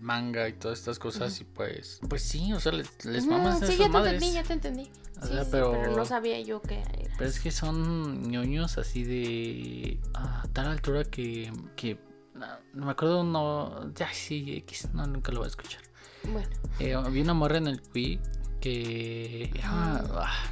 manga 0.00 0.48
y 0.48 0.52
todas 0.54 0.78
estas 0.78 0.98
cosas. 0.98 1.40
Y 1.40 1.44
pues. 1.44 2.00
Pues 2.08 2.22
sí, 2.22 2.52
o 2.52 2.60
sea, 2.60 2.72
les, 2.72 3.04
les 3.04 3.24
sí, 3.24 3.30
esas 3.30 3.60
ya 3.78 3.84
te 3.84 3.88
madres. 3.90 4.14
entendí, 4.14 4.32
ya 4.34 4.42
te 4.42 4.52
entendí. 4.52 4.90
O 5.20 5.26
Sí, 5.26 5.32
sea, 5.34 5.44
sí, 5.44 5.48
pero- 5.52 5.72
pero 5.72 5.96
no 5.96 6.04
sabía 6.04 6.40
yo 6.40 6.62
que 6.62 6.78
era. 6.80 6.90
Pero 7.18 7.28
es 7.30 7.40
que 7.40 7.50
son 7.50 8.22
ñoños 8.30 8.78
así 8.78 9.04
de. 9.04 10.00
A 10.14 10.44
tal 10.52 10.68
altura 10.68 11.04
que. 11.04 11.52
que 11.76 11.98
no, 12.34 12.46
no 12.74 12.86
me 12.86 12.92
acuerdo 12.92 13.20
uno. 13.20 13.92
Ya 13.94 14.12
sí, 14.12 14.54
X. 14.58 14.88
No, 14.94 15.06
nunca 15.06 15.30
lo 15.32 15.40
voy 15.40 15.46
a 15.46 15.48
escuchar. 15.50 15.82
Bueno. 16.24 16.48
Eh, 16.78 16.94
había 16.94 17.22
una 17.22 17.34
morra 17.34 17.58
en 17.58 17.66
el 17.66 17.82
Wii 17.94 18.20
que. 18.60 19.50
Ah, 19.62 20.02
ah, 20.14 20.50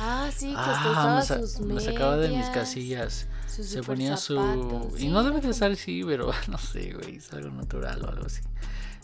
Ah, 0.00 0.30
sí, 0.36 0.48
que 0.48 0.54
ah, 0.56 1.14
me, 1.18 1.22
sa- 1.24 1.38
sus 1.40 1.60
me 1.60 1.80
sacaba 1.80 2.16
de 2.16 2.28
mis 2.30 2.46
casillas. 2.50 3.26
Su 3.64 3.70
se 3.74 3.82
ponía 3.82 4.16
zapato, 4.16 4.88
su... 4.90 4.96
sí, 4.98 5.06
y 5.06 5.08
no 5.08 5.22
debe 5.22 5.36
de 5.36 5.40
como- 5.42 5.52
estar 5.52 5.70
así, 5.72 6.02
pero 6.04 6.30
no 6.48 6.58
sé, 6.58 6.92
güey, 6.94 7.16
es 7.16 7.32
algo 7.32 7.50
natural 7.50 8.04
o 8.04 8.08
algo 8.08 8.26
así. 8.26 8.40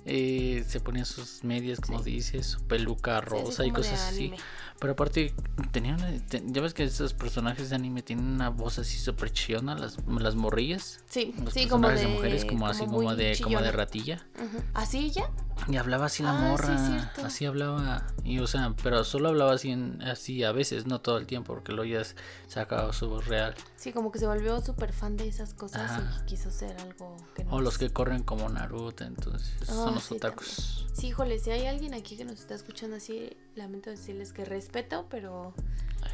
Eh, 0.06 0.62
se 0.68 0.80
ponía 0.80 1.06
sus 1.06 1.44
medias, 1.44 1.80
como 1.80 2.02
Sí. 2.02 2.10
dices, 2.10 2.46
su 2.46 2.60
peluca 2.66 3.20
Sí, 3.20 3.26
rosa 3.26 3.64
y 3.64 3.70
como 3.70 3.78
cosas 3.82 4.00
así. 4.12 4.32
Pero 4.78 4.92
aparte, 4.92 5.32
tenían, 5.72 6.20
te- 6.26 6.42
ya 6.44 6.60
ves 6.60 6.74
que 6.74 6.82
esos 6.84 7.14
personajes 7.14 7.70
de 7.70 7.76
anime 7.76 8.02
tienen 8.02 8.26
una 8.26 8.50
voz 8.50 8.78
así 8.78 8.98
súper 8.98 9.32
chillona, 9.32 9.74
las, 9.76 9.96
las 10.06 10.34
morrillas. 10.34 11.02
Sí, 11.08 11.34
Los 11.42 11.54
sí, 11.54 11.66
como 11.68 11.88
de, 11.88 11.94
de, 12.00 12.06
mujeres 12.08 12.44
como, 12.44 12.66
así 12.66 12.84
como 12.84 13.14
de, 13.16 13.38
como 13.42 13.62
de 13.62 13.72
ratilla. 13.72 14.26
¿Así 14.74 15.10
ya? 15.10 15.30
Y 15.68 15.76
hablaba 15.76 16.06
así 16.06 16.22
la 16.22 16.36
Ah, 16.36 16.48
morra, 16.50 17.12
así 17.24 17.46
hablaba. 17.46 18.06
Y 18.24 18.40
o 18.40 18.46
sea, 18.46 18.74
pero 18.82 19.04
solo 19.04 19.30
hablaba 19.30 19.54
así, 19.54 19.70
en- 19.70 20.02
así 20.02 20.44
a 20.44 20.52
veces, 20.52 20.84
no 20.84 21.00
todo 21.00 21.16
el 21.16 21.26
tiempo, 21.26 21.54
porque 21.54 21.72
luego 21.72 21.90
ya 21.90 22.02
sacaba 22.48 22.92
su 22.92 23.08
voz 23.08 23.26
real. 23.26 23.54
Sí, 23.84 23.92
como 23.92 24.10
que 24.10 24.18
se 24.18 24.26
volvió 24.26 24.62
súper 24.62 24.94
fan 24.94 25.18
de 25.18 25.28
esas 25.28 25.52
cosas 25.52 25.90
Ajá. 25.90 26.22
y 26.22 26.24
quiso 26.24 26.50
ser 26.50 26.74
algo 26.80 27.18
que 27.34 27.44
no 27.44 27.52
O 27.52 27.60
los 27.60 27.76
que 27.76 27.90
corren 27.92 28.22
como 28.22 28.48
Naruto, 28.48 29.04
entonces 29.04 29.52
Ah, 29.68 29.72
son 29.74 29.94
los 29.96 30.04
sí, 30.04 30.14
otakus. 30.14 30.86
Sí, 30.94 31.08
híjole, 31.08 31.38
si 31.38 31.50
hay 31.50 31.66
alguien 31.66 31.92
aquí 31.92 32.16
que 32.16 32.24
nos 32.24 32.40
está 32.40 32.54
escuchando 32.54 32.96
así, 32.96 33.36
lamento 33.54 33.90
decirles 33.90 34.32
que 34.32 34.46
respeto, 34.46 35.06
pero 35.10 35.52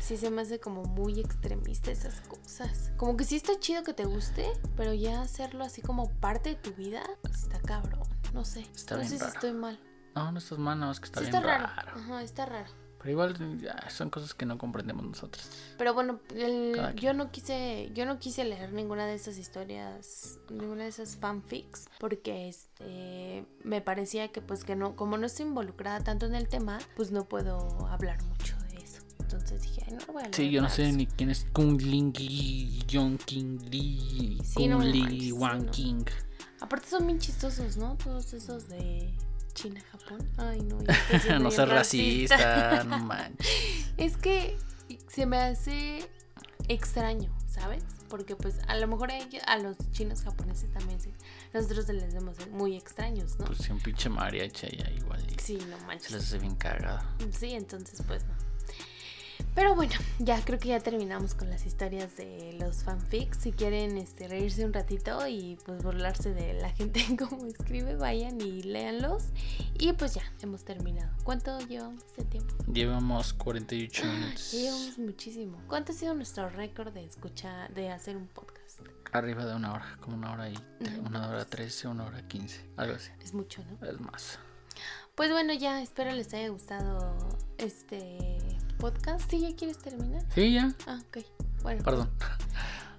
sí 0.01 0.17
se 0.17 0.31
me 0.31 0.43
hace 0.43 0.59
como 0.59 0.83
muy 0.83 1.21
extremista 1.21 1.93
esas 1.93 2.21
cosas. 2.23 2.91
Como 2.97 3.17
que 3.17 3.23
sí 3.23 3.37
está 3.37 3.57
chido 3.61 3.85
que 3.85 3.95
te 3.95 4.05
guste, 4.05 4.51
pero 4.77 4.93
ya 4.93 5.23
hacerlo 5.23 5.63
así 5.63 5.81
como 5.81 6.11
parte 6.15 6.49
de 6.49 6.57
tu 6.57 6.73
vida, 6.73 7.05
está 7.33 7.61
cabrón. 7.61 8.03
No 8.35 8.45
sé. 8.45 8.63
Está 8.75 8.97
no 8.97 9.03
bien 9.03 9.11
sé 9.13 9.19
si 9.21 9.31
estoy 9.31 9.53
mal. 9.53 9.79
No, 10.17 10.33
no 10.33 10.41
estás 10.41 10.59
mal, 10.59 10.77
no, 10.81 10.91
es 10.91 10.99
que 10.99 11.07
está 11.07 11.21
sí 11.21 11.27
bien 11.27 11.37
está 11.37 11.47
raro. 11.47 11.67
raro. 11.77 12.01
Ajá, 12.01 12.23
está 12.25 12.47
raro. 12.47 12.80
Pero 13.01 13.11
igual 13.13 13.61
ya, 13.61 13.89
son 13.91 14.11
cosas 14.11 14.35
que 14.35 14.45
no 14.45 14.59
comprendemos 14.59 15.05
nosotros. 15.07 15.49
Pero 15.79 15.95
bueno, 15.95 16.21
el- 16.37 16.95
yo 16.97 17.15
no 17.15 17.31
quise, 17.31 17.91
yo 17.95 18.05
no 18.05 18.19
quise 18.19 18.45
leer 18.45 18.73
ninguna 18.75 19.07
de 19.07 19.15
esas 19.15 19.39
historias, 19.39 20.39
ninguna 20.51 20.83
de 20.83 20.91
esas 20.91 21.17
fanfics, 21.17 21.89
porque 21.99 22.49
este 22.49 23.47
me 23.65 23.81
parecía 23.81 24.29
que 24.29 24.43
pues 24.43 24.65
que 24.65 24.77
no, 24.77 24.97
como 24.97 25.17
no 25.17 25.27
estoy 25.27 25.47
involucrada 25.47 26.01
tanto 26.05 26.27
en 26.27 26.35
el 26.35 26.49
tema, 26.49 26.79
pues 26.95 27.11
no 27.11 27.25
puedo 27.25 27.87
hablar 27.89 28.23
mucho 28.25 28.55
de 28.71 28.77
eso. 28.85 29.03
Entonces 29.19 29.63
dije, 29.63 29.83
"Ay, 29.87 29.95
no 29.95 30.01
lo 30.07 30.13
voy 30.13 30.21
a 30.23 30.25
leer. 30.25 30.35
Sí, 30.35 30.51
yo 30.51 30.61
no 30.61 30.69
sé 30.69 30.83
de 30.83 30.89
eso". 30.89 30.97
ni 30.99 31.07
quién 31.07 31.31
es 31.31 31.47
Kung 31.55 31.81
Ling 31.81 32.13
Yi, 32.13 32.83
Yong 32.87 33.17
King 33.19 33.59
Lee, 33.71 34.39
Sí, 34.45 34.55
Kung 34.57 34.69
no 34.71 34.81
Lee, 34.81 35.01
manches, 35.01 35.23
sí, 35.23 35.33
Wang 35.33 35.65
no. 35.65 35.71
King. 35.73 36.05
Aparte 36.61 36.87
son 36.89 37.07
bien 37.07 37.19
chistosos, 37.19 37.79
¿no? 37.79 37.97
Todos 37.97 38.35
esos 38.35 38.69
de 38.69 39.15
China, 39.55 39.81
Japón. 39.93 40.29
Ay, 40.39 40.61
no, 40.63 40.79
no 41.41 41.51
seas 41.51 41.69
racista, 41.69 42.85
no 42.85 42.99
manches. 43.05 43.47
Es 43.97 44.17
que 44.17 44.57
se 45.09 45.27
me 45.27 45.37
hace 45.39 46.09
extraño, 46.69 47.31
¿sabes? 47.47 47.83
Porque 48.09 48.35
pues 48.37 48.57
a 48.67 48.77
lo 48.77 48.87
mejor 48.89 49.11
a, 49.11 49.19
ellos- 49.19 49.43
a 49.47 49.59
los 49.59 49.77
chinos 49.93 50.23
japoneses 50.23 50.73
también 50.73 51.01
se- 51.01 51.13
nosotros 51.53 51.87
se 51.87 51.93
les 51.93 52.13
vemos 52.15 52.37
muy 52.51 52.77
extraños, 52.77 53.39
¿no? 53.39 53.45
Pues 53.47 53.59
si 53.59 53.71
un 53.73 53.79
pinche 53.81 54.09
mariachi 54.09 54.67
allá 54.67 54.91
igual 54.91 55.25
y 55.31 55.41
sí, 55.41 55.59
no 55.69 55.79
se 55.79 55.85
manches. 55.87 56.11
les 56.13 56.23
hace 56.25 56.39
bien 56.39 56.57
cagado. 56.57 57.01
Sí, 57.39 57.53
entonces 57.55 58.03
pues 58.07 58.25
no. 58.25 58.35
Pero 59.55 59.75
bueno, 59.75 59.93
ya 60.19 60.43
creo 60.45 60.59
que 60.59 60.69
ya 60.69 60.81
terminamos 60.81 61.35
con 61.35 61.51
las 61.51 61.67
historias 61.67 62.17
de 62.17 62.57
los 62.61 62.85
fanfics. 62.85 63.39
Si 63.39 63.53
quieren 63.53 63.99
este, 63.99 64.29
reírse 64.29 64.65
un 64.65 64.73
ratito 64.73 65.27
y 65.27 65.59
pues 65.65 65.83
burlarse 65.83 66.33
de 66.33 66.55
la 66.55 66.71
gente 66.71 67.05
como 67.19 67.47
escribe, 67.47 67.97
vayan 67.97 68.41
y 68.41 68.63
léanlos. 68.63 69.25
Y 69.79 69.93
pues 69.95 70.15
ya, 70.15 70.23
hemos 70.43 70.65
terminado. 70.65 71.11
¿Cuánto 71.25 71.59
llevamos 71.67 72.05
de 72.17 72.25
tiempo? 72.25 72.55
Llevamos 72.73 73.33
48 73.33 74.05
minutos. 74.07 74.53
Ya 74.53 74.59
llevamos 74.61 74.99
muchísimo. 74.99 75.61
¿Cuánto 75.67 75.93
ha 75.93 75.95
sido 75.95 76.15
nuestro 76.15 76.49
récord 76.49 76.93
de 76.93 77.05
escuchar, 77.05 77.75
de 77.75 77.91
hacer 77.91 78.17
un 78.17 78.29
podcast? 78.29 78.81
Arriba 79.13 79.45
de 79.45 79.57
una 79.57 79.73
hora, 79.73 79.99
como 80.01 80.17
una 80.17 80.33
hora 80.33 80.49
y 80.49 80.57
una 81.05 81.29
hora 81.29 81.45
13, 81.45 81.89
una 81.89 82.05
hora 82.05 82.27
15, 82.29 82.71
algo 82.77 82.95
así. 82.95 83.11
Es 83.21 83.35
mucho, 83.35 83.63
¿no? 83.65 83.87
Es 83.87 84.01
más. 84.01 84.39
Pues 85.17 85.31
bueno, 85.31 85.53
ya 85.53 85.83
espero 85.83 86.13
les 86.13 86.33
haya 86.33 86.49
gustado 86.49 87.17
este 87.59 88.39
podcast. 88.81 89.31
¿Sí 89.31 89.41
ya 89.41 89.55
quieres 89.55 89.79
terminar? 89.79 90.25
Sí, 90.35 90.55
ya. 90.55 90.75
Ah, 90.87 91.01
ok. 91.07 91.19
Bueno. 91.63 91.83
Perdón. 91.85 92.11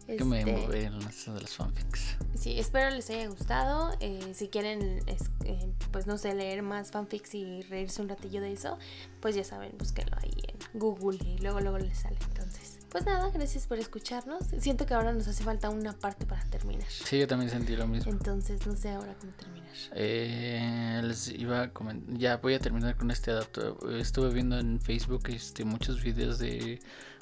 Que 0.08 0.24
me 0.26 0.40
este, 0.40 0.52
moví 0.58 0.80
en 0.80 0.94
esto 1.04 1.34
de 1.34 1.42
los 1.42 1.56
fanfics. 1.56 2.18
Sí, 2.36 2.60
espero 2.60 2.90
les 2.90 3.10
haya 3.10 3.28
gustado. 3.28 3.92
Eh, 4.02 4.34
si 4.34 4.50
quieren, 4.50 5.00
es- 5.08 5.30
eh, 5.46 5.72
pues 5.92 6.06
no 6.08 6.18
sé, 6.18 6.34
leer 6.36 6.64
más 6.64 6.92
fanfics 6.92 7.34
y 7.36 7.62
reírse 7.64 8.02
un 8.02 8.10
ratillo 8.10 8.42
de 8.42 8.52
eso, 8.52 8.78
pues 9.22 9.36
ya 9.36 9.44
saben, 9.46 9.72
búsquenlo 9.78 10.18
ahí 10.22 10.34
en 10.48 10.80
Google 10.80 11.18
y 11.24 11.38
luego 11.38 11.62
luego 11.62 11.78
les 11.78 11.98
sale. 12.00 12.18
Entonces, 12.30 12.61
pues 12.92 13.06
nada, 13.06 13.30
gracias 13.30 13.68
por 13.68 13.80
escucharnos. 13.80 14.44
Siento 14.60 14.86
que 14.86 14.94
ahora 14.94 15.14
nos 15.14 15.28
hace 15.28 15.44
falta 15.44 15.70
una 15.70 15.94
parte 15.94 16.26
para 16.26 16.44
terminar. 16.46 16.88
Sí, 16.90 17.20
yo 17.20 17.28
también 17.28 17.50
sentí 17.50 17.76
lo 17.76 17.88
mismo. 17.88 18.12
Entonces, 18.12 18.68
no 18.68 18.76
sé 18.76 18.90
ahora 18.90 19.16
cómo 19.20 19.32
terminar. 19.34 19.72
Eh, 19.94 21.02
les 21.04 21.30
iba 21.30 21.64
a 21.64 21.74
comentar, 21.74 22.18
ya 22.18 22.38
voy 22.38 22.54
a 22.54 22.60
terminar 22.60 22.98
con 22.98 23.10
este 23.10 23.32
dato. 23.32 23.90
Estuve 23.92 24.34
viendo 24.34 24.60
en 24.60 24.82
Facebook 24.82 25.30
este 25.30 25.64
muchos 25.64 26.04
videos 26.04 26.38
de 26.40 26.80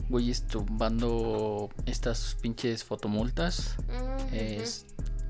güeyes 0.10 0.48
tumbando 0.48 1.70
estas 1.86 2.36
pinches 2.42 2.84
fotomultas. 2.84 3.76
Mm, 3.88 4.34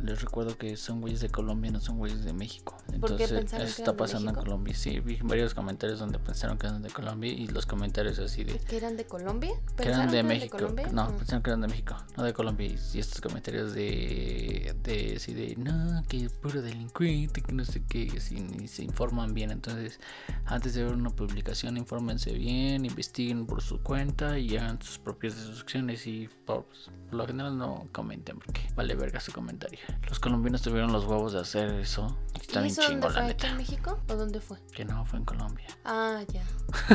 les 0.03 0.21
recuerdo 0.21 0.57
que 0.57 0.77
son 0.77 1.01
güeyes 1.01 1.19
de 1.21 1.29
Colombia, 1.29 1.71
no 1.71 1.79
son 1.79 1.97
güeyes 1.97 2.23
de 2.23 2.33
México. 2.33 2.77
¿Por 2.99 3.15
qué 3.17 3.23
Entonces, 3.25 3.59
eso 3.61 3.81
está 3.81 3.95
pasando 3.97 4.29
en? 4.31 4.35
Colombia. 4.35 4.73
Sí, 4.73 4.99
vi 4.99 5.17
varios 5.21 5.53
comentarios 5.53 5.99
donde 5.99 6.19
pensaron 6.19 6.57
que 6.57 6.67
eran 6.67 6.81
de 6.81 6.89
Colombia 6.89 7.31
y 7.31 7.47
los 7.47 7.65
comentarios 7.65 8.17
así 8.19 8.43
de. 8.43 8.57
¿Que 8.59 8.77
eran 8.77 8.97
de 8.97 9.05
Colombia? 9.05 9.51
que 9.75 9.83
eran 9.83 10.07
¿Pensaron 10.07 10.11
de 10.11 10.23
México. 10.23 10.57
Colombia? 10.57 10.87
no, 10.91 11.01
Ah. 11.03 11.15
pensaron 11.17 11.43
que 11.43 11.49
eran 11.49 11.61
de 11.61 11.67
México, 11.67 11.95
no 12.17 12.23
de 12.23 12.33
Colombia. 12.33 12.67
Y, 12.67 12.99
estos 12.99 13.21
comentarios 13.21 13.73
de, 13.73 14.75
de 14.83 15.13
así 15.17 15.33
de 15.33 15.55
no, 15.57 16.03
que 16.07 16.29
puro 16.29 16.61
delincuente, 16.61 17.41
que 17.41 17.51
no 17.53 17.65
sé 17.65 17.83
qué, 17.87 18.11
así 18.17 18.35
ni 18.39 18.67
se 18.67 18.83
informan 18.83 19.33
bien. 19.33 19.51
Entonces, 19.51 19.99
antes 20.45 20.73
de 20.73 20.83
ver 20.83 20.93
una 20.93 21.09
publicación, 21.11 21.77
infórmense 21.77 22.31
bien, 22.33 22.85
investiguen 22.85 23.45
por 23.45 23.61
su 23.61 23.81
cuenta 23.81 24.39
y 24.39 24.55
hagan 24.57 24.81
sus 24.81 24.97
propias 24.97 25.35
deducciones. 25.35 26.07
Y 26.07 26.29
por, 26.45 26.65
por 26.65 27.13
lo 27.13 27.27
general 27.27 27.57
no 27.57 27.87
comenten 27.91 28.39
porque 28.39 28.61
vale 28.75 28.95
verga 28.95 29.19
su 29.19 29.31
comentario. 29.31 29.79
Los 30.07 30.19
colombianos 30.19 30.61
tuvieron 30.61 30.91
los 30.91 31.05
huevos 31.05 31.33
de 31.33 31.39
hacer 31.39 31.69
eso. 31.75 32.17
Está 32.39 32.59
¿Y 32.59 32.63
bien 32.63 32.71
eso 32.73 32.81
dónde 32.81 32.95
chingo, 32.95 33.09
fue? 33.09 33.21
la 33.21 33.27
¿Aquí 33.29 33.47
en. 33.47 33.57
México? 33.57 33.99
¿O 34.09 34.15
dónde 34.15 34.39
fue? 34.41 34.57
Que 34.73 34.85
no 34.85 35.05
fue 35.05 35.19
en 35.19 35.25
Colombia. 35.25 35.67
Ah, 35.85 36.21
ya. 36.33 36.43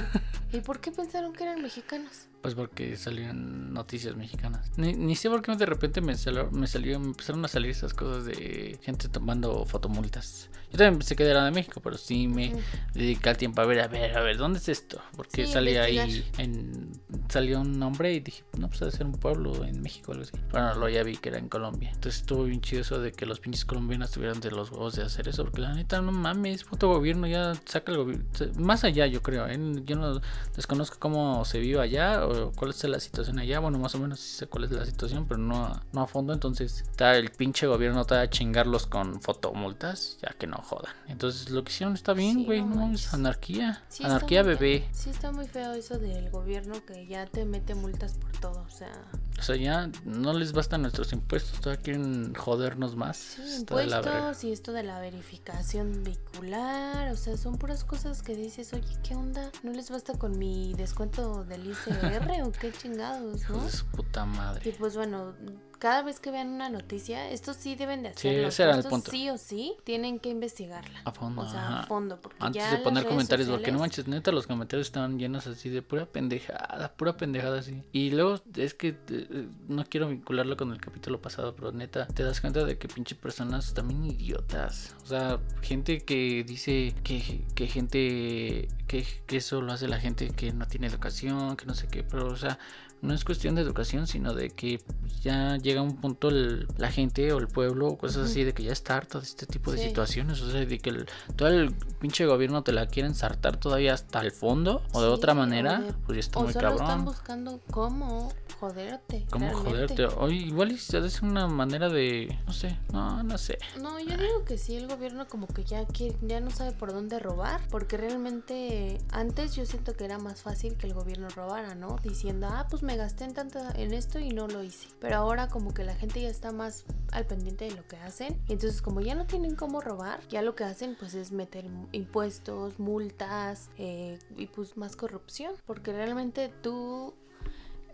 ¿Y 0.52 0.60
por 0.60 0.80
qué 0.80 0.90
pensaron 0.92 1.32
que 1.32 1.44
eran 1.44 1.62
mexicanos? 1.62 2.28
Pues 2.44 2.54
porque 2.54 2.98
salían 2.98 3.72
noticias 3.72 4.16
mexicanas. 4.16 4.70
Ni, 4.76 4.92
ni 4.92 5.16
sé 5.16 5.30
por 5.30 5.40
qué 5.40 5.56
de 5.56 5.64
repente 5.64 6.02
me 6.02 6.14
salió, 6.14 6.50
me 6.50 6.66
salió, 6.66 7.00
me 7.00 7.06
empezaron 7.06 7.42
a 7.42 7.48
salir 7.48 7.70
esas 7.70 7.94
cosas 7.94 8.26
de 8.26 8.78
gente 8.82 9.08
tomando 9.08 9.64
fotomultas. 9.64 10.50
Yo 10.70 10.76
también 10.76 10.98
pensé 10.98 11.16
que 11.16 11.24
era 11.24 11.42
de 11.42 11.52
México, 11.52 11.80
pero 11.82 11.96
sí 11.96 12.28
me 12.28 12.52
dediqué 12.92 13.30
al 13.30 13.38
tiempo 13.38 13.62
a 13.62 13.64
ver, 13.64 13.80
a 13.80 13.88
ver, 13.88 14.14
a 14.14 14.20
ver, 14.20 14.36
¿dónde 14.36 14.58
es 14.58 14.68
esto? 14.68 15.00
Porque 15.16 15.46
Sí, 15.46 15.52
salía 15.54 15.84
ahí 15.84 16.22
en 16.36 16.92
salió 17.30 17.60
un 17.60 17.78
nombre 17.78 18.12
y 18.12 18.20
dije, 18.20 18.44
no, 18.58 18.68
pues 18.68 18.80
debe 18.80 18.92
ser 18.92 19.06
un 19.06 19.12
pueblo 19.12 19.64
en 19.64 19.80
México 19.80 20.10
o 20.10 20.14
algo 20.14 20.24
así. 20.24 20.32
Bueno, 20.50 20.74
luego 20.74 20.88
ya 20.90 21.02
vi 21.02 21.16
que 21.16 21.30
era 21.30 21.38
en 21.38 21.48
Colombia. 21.48 21.90
Entonces 21.94 22.20
estuvo 22.20 22.44
bien 22.44 22.60
chido 22.60 22.82
eso 22.82 22.98
de 23.00 23.12
que 23.12 23.24
los 23.24 23.40
pinches 23.40 23.64
colombianos 23.64 24.10
tuvieran 24.10 24.40
de 24.40 24.50
los 24.50 24.70
huevos 24.70 24.96
de 24.96 25.02
hacer 25.02 25.28
eso, 25.28 25.44
porque 25.44 25.62
la 25.62 25.72
neta 25.72 26.02
no 26.02 26.12
mames, 26.12 26.64
puto 26.64 26.88
gobierno 26.88 27.26
ya 27.26 27.54
saca 27.64 27.92
el 27.92 27.98
gobierno 27.98 28.24
más 28.58 28.84
allá, 28.84 29.06
yo 29.06 29.22
creo, 29.22 29.48
¿eh? 29.48 29.58
yo 29.84 29.96
no 29.96 30.20
desconozco 30.54 30.96
cómo 30.98 31.44
se 31.44 31.58
vive 31.58 31.80
allá 31.80 32.26
o 32.26 32.33
cuál 32.56 32.70
es 32.70 32.84
la 32.84 33.00
situación 33.00 33.38
allá. 33.38 33.58
Bueno, 33.60 33.78
más 33.78 33.94
o 33.94 33.98
menos 33.98 34.20
sí 34.20 34.36
sé 34.36 34.46
cuál 34.46 34.64
es 34.64 34.70
la 34.70 34.84
situación, 34.84 35.26
pero 35.26 35.38
no 35.38 35.64
a, 35.64 35.82
no 35.92 36.02
a 36.02 36.06
fondo. 36.06 36.32
Entonces, 36.32 36.82
está 36.82 37.16
el 37.16 37.30
pinche 37.30 37.66
gobierno 37.66 38.00
está 38.02 38.20
a 38.20 38.30
chingarlos 38.30 38.86
con 38.86 39.20
fotomultas, 39.20 40.18
ya 40.22 40.34
que 40.38 40.46
no 40.46 40.56
jodan. 40.58 40.92
Entonces, 41.08 41.50
lo 41.50 41.64
que 41.64 41.72
hicieron 41.72 41.94
está 41.94 42.12
bien, 42.12 42.44
güey, 42.44 42.62
no 42.62 42.92
es 42.92 43.12
anarquía. 43.14 43.82
Sí, 43.88 44.04
anarquía 44.04 44.42
bebé. 44.42 44.80
feo. 44.80 44.88
Sí, 44.92 45.10
está 45.10 45.32
muy 45.32 45.46
feo 45.46 45.72
eso 45.72 45.98
del 45.98 46.30
gobierno 46.30 46.74
que 46.84 47.06
ya 47.06 47.26
te 47.26 47.44
mete 47.44 47.74
multas 47.74 48.14
por 48.14 48.32
todo. 48.32 48.62
O 48.62 48.70
sea, 48.70 48.92
O 49.38 49.42
sea, 49.42 49.56
ya 49.56 49.90
no 50.04 50.32
les 50.32 50.52
bastan 50.52 50.82
nuestros 50.82 51.12
impuestos, 51.12 51.60
todavía 51.60 51.82
quieren 51.82 52.34
jodernos 52.34 52.96
más. 52.96 53.16
sí, 53.16 53.42
Está 53.42 53.58
impuestos 53.60 54.44
y 54.44 54.52
esto 54.52 54.72
de 54.72 54.82
la 54.82 55.00
verificación 55.00 56.02
vehicular. 56.04 57.10
O 57.12 57.16
sea, 57.16 57.36
son 57.36 57.56
puras 57.58 57.84
cosas 57.84 58.22
que 58.22 58.34
dices, 58.36 58.72
oye, 58.72 58.96
¿qué 59.02 59.14
onda? 59.14 59.50
¿No 59.62 59.72
les 59.72 59.90
basta 59.90 60.14
con 60.18 60.38
mi 60.38 60.74
descuento 60.74 61.44
del 61.44 61.66
ICR 61.66 62.23
o 62.44 62.52
qué 62.52 62.72
chingados, 62.72 63.48
no? 63.50 63.64
de 63.64 63.70
su 63.70 63.86
puta 63.86 64.24
Y 64.24 64.36
madre. 64.36 64.72
pues 64.78 64.96
bueno, 64.96 65.34
cada 65.78 66.02
vez 66.02 66.20
que 66.20 66.30
vean 66.30 66.48
una 66.48 66.68
noticia, 66.68 67.30
esto 67.30 67.54
sí 67.54 67.74
deben 67.74 68.02
de 68.02 68.10
Sí, 68.10 68.28
hacerlo. 68.28 68.48
ese 68.48 68.62
era 68.62 68.76
el 68.76 68.84
punto. 68.84 69.10
Sí 69.10 69.28
o 69.30 69.38
sí 69.38 69.74
tienen 69.84 70.18
que 70.18 70.28
investigarla. 70.30 71.00
A 71.04 71.12
fondo. 71.12 71.42
O 71.42 71.48
sea, 71.48 71.80
a 71.80 71.82
fondo. 71.86 72.20
Porque 72.20 72.38
Antes 72.40 72.62
ya 72.62 72.70
de 72.70 72.78
poner 72.78 73.06
comentarios, 73.06 73.48
porque 73.48 73.72
no 73.72 73.78
manches, 73.78 74.06
neta, 74.08 74.32
los 74.32 74.46
comentarios 74.46 74.86
estaban 74.88 75.18
llenos 75.18 75.46
así 75.46 75.68
de 75.68 75.82
pura 75.82 76.06
pendejada, 76.06 76.92
pura 76.96 77.16
pendejada 77.16 77.58
así. 77.58 77.82
Y 77.92 78.10
luego 78.10 78.40
es 78.56 78.74
que 78.74 78.96
eh, 79.08 79.48
no 79.68 79.84
quiero 79.84 80.08
vincularlo 80.08 80.56
con 80.56 80.72
el 80.72 80.80
capítulo 80.80 81.20
pasado, 81.20 81.54
pero 81.54 81.72
neta, 81.72 82.06
te 82.06 82.22
das 82.22 82.40
cuenta 82.40 82.64
de 82.64 82.78
que 82.78 82.88
pinche 82.88 83.14
personas 83.14 83.74
también 83.74 84.04
idiotas. 84.04 84.94
O 85.02 85.06
sea, 85.06 85.38
gente 85.62 86.00
que 86.04 86.44
dice 86.44 86.94
que, 87.04 87.44
que 87.54 87.66
gente, 87.66 88.68
que, 88.86 89.06
que 89.26 89.36
eso 89.36 89.60
lo 89.60 89.72
hace 89.72 89.88
la 89.88 89.98
gente 90.00 90.28
que 90.30 90.52
no 90.52 90.66
tiene 90.66 90.86
educación, 90.86 91.56
que 91.56 91.66
no 91.66 91.74
sé 91.74 91.86
qué, 91.88 92.02
pero 92.02 92.28
o 92.28 92.36
sea, 92.36 92.58
no 93.04 93.14
es 93.14 93.24
cuestión 93.24 93.54
de 93.54 93.62
educación, 93.62 94.06
sino 94.06 94.34
de 94.34 94.50
que 94.50 94.82
ya 95.22 95.56
llega 95.58 95.80
un 95.82 95.96
punto 96.00 96.28
el- 96.28 96.66
la 96.76 96.90
gente 96.90 97.32
o 97.32 97.38
el 97.38 97.48
pueblo 97.48 97.88
o 97.88 97.98
cosas 97.98 98.30
así 98.30 98.44
de 98.44 98.52
que 98.52 98.62
ya 98.64 98.72
está 98.72 98.96
harto 98.96 99.20
de 99.20 99.26
este 99.26 99.46
tipo 99.46 99.70
de 99.72 99.78
Sí. 99.78 99.84
situaciones. 99.88 100.40
O 100.42 100.50
sea, 100.50 100.64
de 100.64 100.78
que 100.78 100.90
el- 100.90 101.06
todo 101.36 101.48
el 101.48 101.72
pinche 102.00 102.26
gobierno 102.26 102.62
te 102.62 102.72
la 102.72 102.86
quieren 102.86 103.14
sartar 103.14 103.56
todavía 103.56 103.94
hasta 103.94 104.20
el 104.20 104.32
fondo 104.32 104.82
o 104.92 105.00
de 105.02 105.08
Sí, 105.08 105.14
otra 105.14 105.32
o 105.32 105.36
manera, 105.36 105.80
de- 105.80 105.92
pues 105.92 106.16
ya 106.16 106.20
está 106.20 106.40
O 106.40 106.42
muy 106.44 106.52
solo 106.52 106.68
están 106.70 106.86
cabrón. 106.86 107.04
buscando 107.04 107.60
cómo 107.70 108.32
joderte. 108.60 109.26
¿Cómo 109.30 109.46
realmente. 109.46 109.70
joderte? 109.70 110.06
Oye, 110.18 110.36
igual 110.36 110.70
es 110.70 111.22
una 111.22 111.46
manera 111.48 111.88
de. 111.88 112.38
No 112.46 112.52
sé, 112.52 112.78
no, 112.92 113.22
no 113.22 113.36
sé. 113.38 113.58
No, 113.80 113.98
yo 114.00 114.16
digo 114.16 114.44
que 114.46 114.56
sí, 114.58 114.76
el 114.76 114.88
gobierno 114.88 115.26
como 115.26 115.46
que 115.46 115.64
ya 115.64 115.84
quiere, 115.86 116.16
ya 116.22 116.40
no 116.40 116.50
sabe 116.50 116.72
por 116.72 116.92
dónde 116.92 117.18
robar, 117.18 117.60
porque 117.70 117.96
realmente 117.96 118.98
antes 119.10 119.54
yo 119.54 119.66
siento 119.66 119.94
que 119.96 120.04
era 120.04 120.18
más 120.18 120.42
fácil 120.42 120.76
que 120.76 120.86
el 120.86 120.94
gobierno 120.94 121.28
robara, 121.30 121.74
¿no? 121.74 121.96
Diciendo, 122.02 122.46
ah, 122.50 122.66
pues 122.70 122.82
me 122.82 122.93
gasté 122.96 123.24
en 123.24 123.34
tanto 123.34 123.60
en 123.76 123.92
esto 123.92 124.18
y 124.18 124.30
no 124.30 124.48
lo 124.48 124.62
hice. 124.62 124.88
Pero 125.00 125.16
ahora 125.16 125.48
como 125.48 125.72
que 125.74 125.84
la 125.84 125.94
gente 125.94 126.20
ya 126.20 126.28
está 126.28 126.52
más 126.52 126.84
al 127.12 127.26
pendiente 127.26 127.66
de 127.66 127.72
lo 127.72 127.86
que 127.86 127.96
hacen, 127.96 128.40
entonces 128.48 128.82
como 128.82 129.00
ya 129.00 129.14
no 129.14 129.26
tienen 129.26 129.54
cómo 129.54 129.80
robar, 129.80 130.20
ya 130.28 130.42
lo 130.42 130.54
que 130.54 130.64
hacen 130.64 130.96
pues 130.98 131.14
es 131.14 131.32
meter 131.32 131.64
impuestos, 131.92 132.78
multas 132.78 133.70
eh, 133.78 134.18
y 134.36 134.46
pues 134.46 134.76
más 134.76 134.96
corrupción, 134.96 135.54
porque 135.66 135.92
realmente 135.92 136.52
tú 136.62 137.14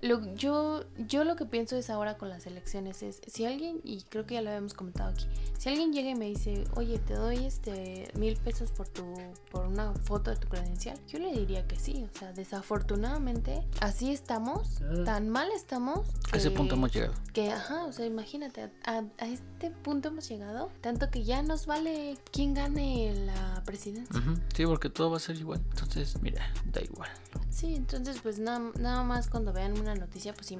lo, 0.02 0.34
yo, 0.34 0.84
yo 0.98 1.24
lo 1.24 1.36
que 1.36 1.44
pienso 1.46 1.76
es 1.76 1.90
ahora 1.90 2.16
con 2.18 2.28
las 2.28 2.46
elecciones 2.46 3.02
es, 3.02 3.20
si 3.26 3.44
alguien, 3.44 3.80
y 3.84 4.02
creo 4.04 4.26
que 4.26 4.34
ya 4.34 4.42
lo 4.42 4.48
habíamos 4.50 4.74
comentado 4.74 5.10
aquí, 5.10 5.26
si 5.58 5.68
alguien 5.68 5.92
llega 5.92 6.10
y 6.10 6.14
me 6.14 6.26
dice, 6.26 6.64
oye, 6.76 6.98
te 6.98 7.14
doy 7.14 7.44
este 7.44 8.10
mil 8.16 8.36
pesos 8.36 8.70
por 8.72 8.88
tu, 8.88 9.04
por 9.50 9.66
una 9.66 9.92
foto 9.94 10.30
de 10.30 10.36
tu 10.36 10.48
credencial, 10.48 10.98
yo 11.08 11.18
le 11.18 11.32
diría 11.32 11.66
que 11.66 11.78
sí, 11.78 12.06
o 12.14 12.18
sea, 12.18 12.32
desafortunadamente, 12.32 13.62
así 13.80 14.10
estamos, 14.12 14.80
tan 15.04 15.28
mal 15.28 15.48
estamos. 15.54 16.08
A 16.32 16.36
ese 16.36 16.48
que- 16.50 16.56
punto 16.56 16.74
hemos 16.74 16.92
llegado. 16.92 17.14
que, 17.32 17.50
ajá, 17.50 17.84
o 17.84 17.92
sea, 17.92 18.06
imagínate, 18.06 18.70
a, 18.84 19.04
a 19.18 19.26
este 19.26 19.70
punto 19.70 20.08
hemos 20.08 20.28
llegado, 20.28 20.70
tanto 20.80 21.10
que 21.10 21.24
ya 21.24 21.42
nos 21.42 21.66
vale 21.66 22.16
quién 22.32 22.54
gane 22.54 23.14
la 23.26 23.62
presidencia. 23.66 24.18
Ujú, 24.18 24.34
Sí, 24.54 24.66
porque 24.66 24.88
todo 24.88 25.10
va 25.10 25.18
a 25.18 25.20
ser 25.20 25.36
igual. 25.36 25.60
Entonces, 25.70 26.20
mira, 26.22 26.42
da 26.72 26.80
igual. 26.82 27.10
Sí, 27.50 27.74
entonces 27.74 28.18
pues 28.22 28.38
nada, 28.38 28.70
nada 28.78 29.02
más 29.02 29.28
cuando 29.28 29.52
vean 29.52 29.78
una 29.78 29.89
noticia, 29.94 30.32
pues 30.34 30.46
Sí, 30.46 30.56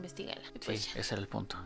pues 0.65 0.93
ya. 0.95 1.01
ese 1.01 1.15
era 1.15 1.23
el 1.23 1.29
punto. 1.29 1.57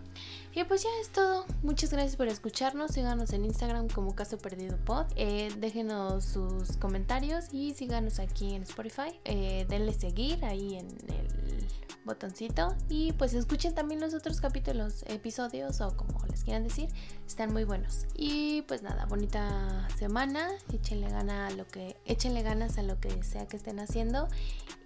Y 0.54 0.62
pues 0.64 0.82
ya 0.82 0.88
es 1.00 1.10
todo. 1.10 1.44
Muchas 1.62 1.90
gracias 1.90 2.16
por 2.16 2.28
escucharnos. 2.28 2.92
Síganos 2.92 3.32
en 3.32 3.44
Instagram 3.44 3.88
como 3.88 4.14
Caso 4.14 4.38
Perdido 4.38 4.76
Pod. 4.84 5.06
Eh, 5.16 5.52
déjenos 5.58 6.24
sus 6.24 6.76
comentarios 6.76 7.46
y 7.52 7.74
síganos 7.74 8.18
aquí 8.20 8.54
en 8.54 8.62
Spotify. 8.62 9.18
Eh, 9.24 9.66
denle 9.68 9.92
seguir 9.94 10.44
ahí 10.44 10.76
en 10.76 10.86
el 11.08 11.66
botoncito. 12.04 12.76
Y 12.88 13.12
pues 13.12 13.34
escuchen 13.34 13.74
también 13.74 14.00
los 14.00 14.14
otros 14.14 14.40
capítulos, 14.40 15.04
episodios 15.08 15.80
o 15.80 15.96
como 15.96 16.24
les 16.26 16.44
quieran 16.44 16.62
decir. 16.62 16.88
Están 17.26 17.52
muy 17.52 17.64
buenos. 17.64 18.06
Y 18.14 18.62
pues 18.62 18.82
nada, 18.82 19.06
bonita 19.06 19.88
semana. 19.98 20.50
Échenle 20.72 21.08
gana 21.08 21.48
a 21.48 21.50
lo 21.50 21.66
que, 21.66 21.96
échenle 22.04 22.42
ganas 22.42 22.78
a 22.78 22.82
lo 22.82 23.00
que 23.00 23.22
sea 23.24 23.46
que 23.46 23.56
estén 23.56 23.80
haciendo. 23.80 24.28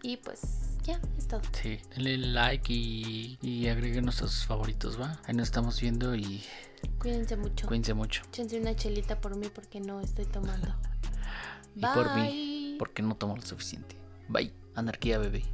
Y 0.03 0.17
pues 0.19 0.41
ya, 0.89 1.01
es 1.17 1.29
todo. 1.29 1.41
Sí, 1.63 1.79
denle 1.95 2.17
like 2.19 2.73
y, 2.73 3.39
y 3.43 3.69
agréguenos 3.69 4.17
a 4.23 4.29
sus 4.29 4.45
favoritos, 4.47 5.01
¿va? 5.01 5.21
Ahí 5.27 5.35
nos 5.35 5.49
estamos 5.49 5.81
viendo 5.81 6.15
y 6.15 6.43
Cuídense 6.99 7.37
mucho. 7.37 7.67
cuídense 7.67 7.95
mucho. 7.95 8.23
Échense 8.29 8.59
una 8.61 8.75
chelita 8.75 9.21
por 9.21 9.37
mí 9.37 9.49
porque 9.55 9.81
no 9.81 10.01
estoy 10.01 10.25
tomando. 10.27 10.75
Y 11.77 11.81
por 11.83 12.13
mí, 12.17 12.77
porque 12.79 13.03
no 13.03 13.15
tomo 13.15 13.37
lo 13.37 13.43
suficiente. 13.43 13.95
Bye. 14.29 14.53
Anarquía, 14.75 15.19
bebé. 15.19 15.45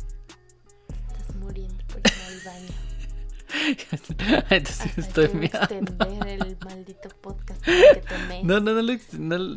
Estás 1.19 1.37
muriendo 1.37 1.85
por 1.87 1.99
ir 1.99 2.05
al 2.27 2.41
baño. 2.47 4.45
Entonces 4.51 4.87
Hasta 4.87 5.01
estoy 5.03 5.29
que 5.29 5.35
mirando. 5.35 5.75
extender 5.77 6.29
el 6.47 6.57
maldito 6.65 7.09
podcast 7.21 7.63
que 7.63 8.03
te 8.09 8.19
mees. 8.29 8.45
No, 8.45 8.59
no, 8.61 8.73
no, 8.73 8.81
le- 8.81 9.01
no, 9.19 9.57